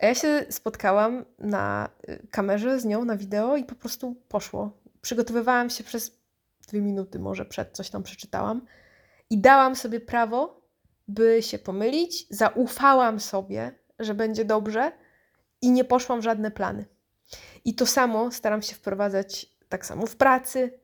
A 0.00 0.06
ja 0.06 0.14
się 0.14 0.46
spotkałam 0.50 1.24
na 1.38 1.88
y, 2.08 2.26
kamerze 2.30 2.80
z 2.80 2.84
nią, 2.84 3.04
na 3.04 3.16
wideo 3.16 3.56
i 3.56 3.64
po 3.64 3.74
prostu 3.74 4.16
poszło. 4.28 4.70
Przygotowywałam 5.00 5.70
się 5.70 5.84
przez 5.84 6.18
dwie 6.68 6.80
minuty 6.80 7.18
może 7.18 7.44
przed, 7.44 7.72
coś 7.72 7.90
tam 7.90 8.02
przeczytałam 8.02 8.66
i 9.30 9.38
dałam 9.38 9.76
sobie 9.76 10.00
prawo, 10.00 10.64
by 11.08 11.42
się 11.42 11.58
pomylić, 11.58 12.26
zaufałam 12.30 13.20
sobie, 13.20 13.78
że 13.98 14.14
będzie 14.14 14.44
dobrze 14.44 14.92
i 15.62 15.70
nie 15.70 15.84
poszłam 15.84 16.20
w 16.20 16.24
żadne 16.24 16.50
plany. 16.50 16.84
I 17.64 17.74
to 17.74 17.86
samo 17.86 18.32
staram 18.32 18.62
się 18.62 18.74
wprowadzać 18.74 19.46
tak 19.68 19.86
samo 19.86 20.06
w 20.06 20.16
pracy, 20.16 20.78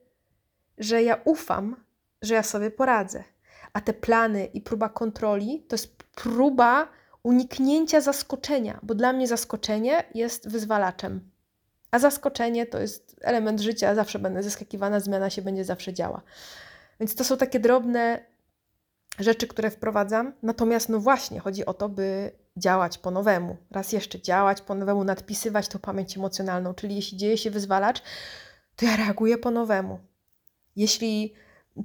że 0.77 1.03
ja 1.03 1.21
ufam, 1.25 1.83
że 2.21 2.33
ja 2.33 2.43
sobie 2.43 2.71
poradzę. 2.71 3.23
A 3.73 3.81
te 3.81 3.93
plany 3.93 4.45
i 4.45 4.61
próba 4.61 4.89
kontroli 4.89 5.65
to 5.67 5.73
jest 5.73 5.95
próba 6.03 6.87
uniknięcia 7.23 8.01
zaskoczenia, 8.01 8.79
bo 8.83 8.95
dla 8.95 9.13
mnie 9.13 9.27
zaskoczenie 9.27 10.03
jest 10.15 10.49
wyzwalaczem. 10.49 11.31
A 11.91 11.99
zaskoczenie 11.99 12.65
to 12.65 12.79
jest 12.79 13.15
element 13.21 13.59
życia, 13.59 13.95
zawsze 13.95 14.19
będę 14.19 14.43
zaskakiwana, 14.43 14.99
zmiana 14.99 15.29
się 15.29 15.41
będzie 15.41 15.65
zawsze 15.65 15.93
działa. 15.93 16.21
Więc 16.99 17.15
to 17.15 17.23
są 17.23 17.37
takie 17.37 17.59
drobne 17.59 18.25
rzeczy, 19.19 19.47
które 19.47 19.71
wprowadzam. 19.71 20.33
Natomiast 20.43 20.89
no 20.89 20.99
właśnie 20.99 21.39
chodzi 21.39 21.65
o 21.65 21.73
to, 21.73 21.89
by 21.89 22.31
działać 22.57 22.97
po 22.97 23.11
nowemu. 23.11 23.57
Raz 23.71 23.91
jeszcze 23.91 24.21
działać 24.21 24.61
po 24.61 24.75
nowemu, 24.75 25.03
nadpisywać 25.03 25.67
tą 25.67 25.79
pamięć 25.79 26.17
emocjonalną. 26.17 26.73
Czyli 26.73 26.95
jeśli 26.95 27.17
dzieje 27.17 27.37
się 27.37 27.51
wyzwalacz, 27.51 28.01
to 28.75 28.85
ja 28.85 28.95
reaguję 28.95 29.37
po 29.37 29.51
nowemu. 29.51 29.99
Jeśli 30.75 31.33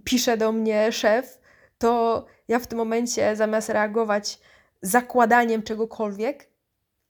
pisze 0.05 0.37
do 0.37 0.53
mnie 0.53 0.93
szef, 0.93 1.39
to 1.79 2.24
ja 2.49 2.59
w 2.59 2.66
tym 2.66 2.79
momencie 2.79 3.37
zamiast 3.37 3.68
reagować 3.68 4.41
zakładaniem 4.83 5.62
czegokolwiek, 5.62 6.51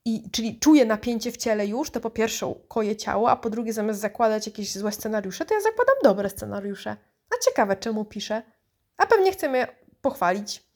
i, 0.06 0.30
czyli 0.30 0.58
czuję 0.58 0.84
napięcie 0.84 1.32
w 1.32 1.36
ciele 1.36 1.66
już, 1.66 1.90
to 1.90 2.00
po 2.00 2.10
pierwsze 2.10 2.54
koję 2.68 2.96
ciało, 2.96 3.30
a 3.30 3.36
po 3.36 3.50
drugie 3.50 3.72
zamiast 3.72 4.00
zakładać 4.00 4.46
jakieś 4.46 4.72
złe 4.72 4.92
scenariusze, 4.92 5.44
to 5.44 5.54
ja 5.54 5.60
zakładam 5.60 5.94
dobre 6.02 6.30
scenariusze. 6.30 6.96
A 7.30 7.44
ciekawe, 7.44 7.76
czemu 7.76 8.04
piszę. 8.04 8.42
A 8.96 9.06
pewnie 9.06 9.32
chcę 9.32 9.48
mnie 9.48 9.68
pochwalić. 10.00 10.66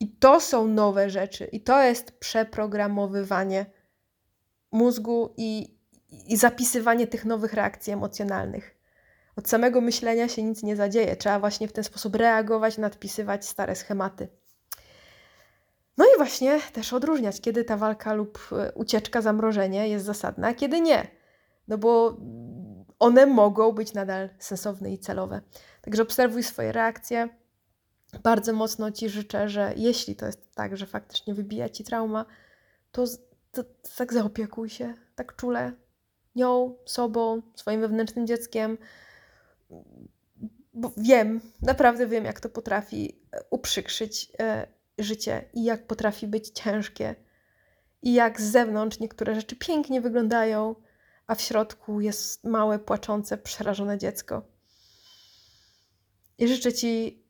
I 0.00 0.08
to 0.08 0.40
są 0.40 0.66
nowe 0.66 1.10
rzeczy, 1.10 1.44
i 1.44 1.60
to 1.60 1.82
jest 1.82 2.10
przeprogramowywanie 2.10 3.66
mózgu 4.72 5.34
i, 5.36 5.78
i 6.26 6.36
zapisywanie 6.36 7.06
tych 7.06 7.24
nowych 7.24 7.52
reakcji 7.52 7.92
emocjonalnych. 7.92 8.75
Od 9.36 9.48
samego 9.48 9.80
myślenia 9.80 10.28
się 10.28 10.42
nic 10.42 10.62
nie 10.62 10.76
zadzieje. 10.76 11.16
Trzeba 11.16 11.40
właśnie 11.40 11.68
w 11.68 11.72
ten 11.72 11.84
sposób 11.84 12.14
reagować, 12.14 12.78
nadpisywać 12.78 13.46
stare 13.46 13.76
schematy. 13.76 14.28
No 15.98 16.04
i 16.04 16.16
właśnie 16.16 16.60
też 16.72 16.92
odróżniać, 16.92 17.40
kiedy 17.40 17.64
ta 17.64 17.76
walka 17.76 18.14
lub 18.14 18.48
e, 18.52 18.72
ucieczka, 18.72 19.22
zamrożenie 19.22 19.88
jest 19.88 20.04
zasadna, 20.04 20.48
a 20.48 20.54
kiedy 20.54 20.80
nie. 20.80 21.06
No 21.68 21.78
bo 21.78 22.16
one 22.98 23.26
mogą 23.26 23.72
być 23.72 23.94
nadal 23.94 24.28
sensowne 24.38 24.92
i 24.92 24.98
celowe. 24.98 25.40
Także 25.82 26.02
obserwuj 26.02 26.42
swoje 26.42 26.72
reakcje, 26.72 27.28
bardzo 28.22 28.52
mocno 28.52 28.90
Ci 28.90 29.08
życzę, 29.08 29.48
że 29.48 29.72
jeśli 29.76 30.16
to 30.16 30.26
jest 30.26 30.54
tak, 30.54 30.76
że 30.76 30.86
faktycznie 30.86 31.34
wybija 31.34 31.68
Ci 31.68 31.84
trauma, 31.84 32.26
to, 32.92 33.04
to, 33.52 33.64
to 33.64 33.70
tak 33.96 34.12
zaopiekuj 34.12 34.68
się, 34.68 34.94
tak 35.14 35.36
czule 35.36 35.72
nią, 36.36 36.76
sobą, 36.84 37.42
swoim 37.54 37.80
wewnętrznym 37.80 38.26
dzieckiem. 38.26 38.78
Bo 40.74 40.92
wiem, 40.96 41.40
naprawdę 41.62 42.06
wiem, 42.06 42.24
jak 42.24 42.40
to 42.40 42.48
potrafi 42.48 43.20
e, 43.32 43.40
uprzykrzyć 43.50 44.32
e, 44.40 44.66
życie 44.98 45.44
i 45.54 45.64
jak 45.64 45.86
potrafi 45.86 46.26
być 46.26 46.48
ciężkie. 46.48 47.14
I 48.02 48.14
jak 48.14 48.40
z 48.40 48.50
zewnątrz 48.50 49.00
niektóre 49.00 49.34
rzeczy 49.34 49.56
pięknie 49.56 50.00
wyglądają, 50.00 50.74
a 51.26 51.34
w 51.34 51.40
środku 51.40 52.00
jest 52.00 52.44
małe, 52.44 52.78
płaczące, 52.78 53.38
przerażone 53.38 53.98
dziecko. 53.98 54.42
I 56.38 56.48
życzę 56.48 56.72
Ci 56.72 57.22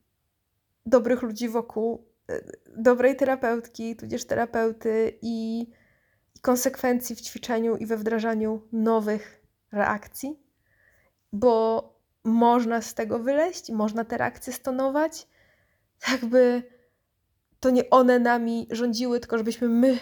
dobrych 0.87 1.22
ludzi 1.22 1.49
wokół, 1.49 2.09
e, 2.30 2.41
dobrej 2.76 3.16
terapeutki, 3.16 3.97
tudzież 3.97 4.24
terapeuty 4.24 5.18
i, 5.22 5.66
konsekwencji 6.43 7.16
w 7.16 7.20
ćwiczeniu 7.20 7.76
i 7.76 7.87
we 7.87 7.97
wdrażaniu 7.97 8.62
nowych 8.72 9.43
reakcji, 9.72 10.41
bo 11.32 11.96
można 12.27 12.83
z 12.83 12.95
tego 12.95 13.18
wyleźć, 13.18 13.70
można 13.70 14.05
te 14.05 14.18
reakcje 14.18 14.53
stonować, 14.53 15.29
jakby 16.12 16.62
to 17.61 17.70
nie 17.70 17.91
one 17.91 18.18
nami 18.18 18.68
rządziły, 18.70 19.20
tylko 19.20 19.39
żebyśmy 19.39 19.68
my 19.68 19.99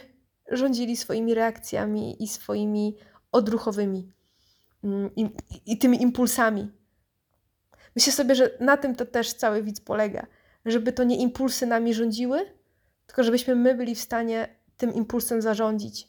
rządzili 0.51 0.97
swoimi 0.97 1.35
reakcjami 1.35 2.22
i 2.22 2.29
swoimi 2.29 2.97
odruchowymi 3.33 4.12
mm, 4.85 5.11
i, 5.16 5.31
i 5.66 5.79
tymi 5.79 6.03
impulsami. 6.03 6.70
Myślę 7.97 8.12
sobie, 8.12 8.35
że 8.35 8.51
na 8.61 8.77
tym 8.77 8.95
to 8.95 9.07
też 9.07 9.33
cały 9.33 9.62
widz 9.62 9.81
polega, 9.81 10.27
żeby 10.64 10.93
to 10.93 11.05
nie 11.05 11.16
impulsy 11.16 11.66
nami 11.66 11.95
rządziły, 11.95 12.55
tylko 13.07 13.22
żebyśmy 13.22 13.55
my 13.55 13.75
byli 13.75 13.95
w 13.95 14.01
stanie 14.01 14.57
tym 14.77 14.95
impulsem 14.95 15.43
zarządzić. 15.43 16.09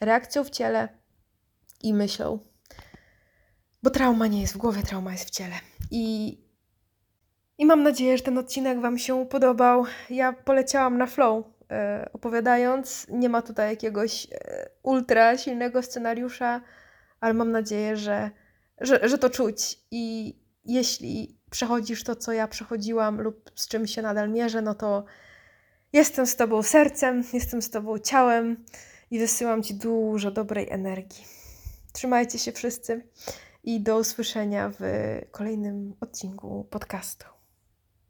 Reakcją 0.00 0.44
w 0.44 0.50
ciele 0.50 0.88
i 1.82 1.94
myślą. 1.94 2.51
Bo 3.82 3.90
trauma 3.90 4.26
nie 4.26 4.40
jest 4.40 4.54
w 4.54 4.56
głowie, 4.56 4.82
trauma 4.82 5.12
jest 5.12 5.24
w 5.24 5.30
ciele. 5.30 5.54
I, 5.90 6.38
i 7.58 7.66
mam 7.66 7.82
nadzieję, 7.82 8.18
że 8.18 8.24
ten 8.24 8.38
odcinek 8.38 8.80
Wam 8.80 8.98
się 8.98 9.26
podobał. 9.26 9.84
Ja 10.10 10.32
poleciałam 10.32 10.98
na 10.98 11.06
flow 11.06 11.46
e, 11.70 12.10
opowiadając. 12.12 13.06
Nie 13.08 13.28
ma 13.28 13.42
tutaj 13.42 13.70
jakiegoś 13.70 14.26
e, 14.32 14.68
ultra 14.82 15.38
silnego 15.38 15.82
scenariusza, 15.82 16.60
ale 17.20 17.34
mam 17.34 17.50
nadzieję, 17.50 17.96
że, 17.96 18.30
że, 18.80 19.08
że 19.08 19.18
to 19.18 19.30
czuć. 19.30 19.78
I 19.90 20.34
jeśli 20.64 21.38
przechodzisz 21.50 22.04
to, 22.04 22.16
co 22.16 22.32
ja 22.32 22.48
przechodziłam, 22.48 23.20
lub 23.20 23.50
z 23.54 23.68
czym 23.68 23.86
się 23.86 24.02
nadal 24.02 24.30
mierzę, 24.30 24.62
no 24.62 24.74
to 24.74 25.04
jestem 25.92 26.26
z 26.26 26.36
Tobą 26.36 26.62
sercem, 26.62 27.24
jestem 27.32 27.62
z 27.62 27.70
Tobą 27.70 27.98
ciałem 27.98 28.64
i 29.10 29.18
wysyłam 29.18 29.62
Ci 29.62 29.74
dużo 29.74 30.30
dobrej 30.30 30.70
energii. 30.70 31.24
Trzymajcie 31.92 32.38
się 32.38 32.52
wszyscy 32.52 33.02
i 33.62 33.80
do 33.80 33.98
usłyszenia 33.98 34.72
w 34.78 34.82
kolejnym 35.30 35.94
odcinku 36.00 36.66
podcastu. 36.70 37.41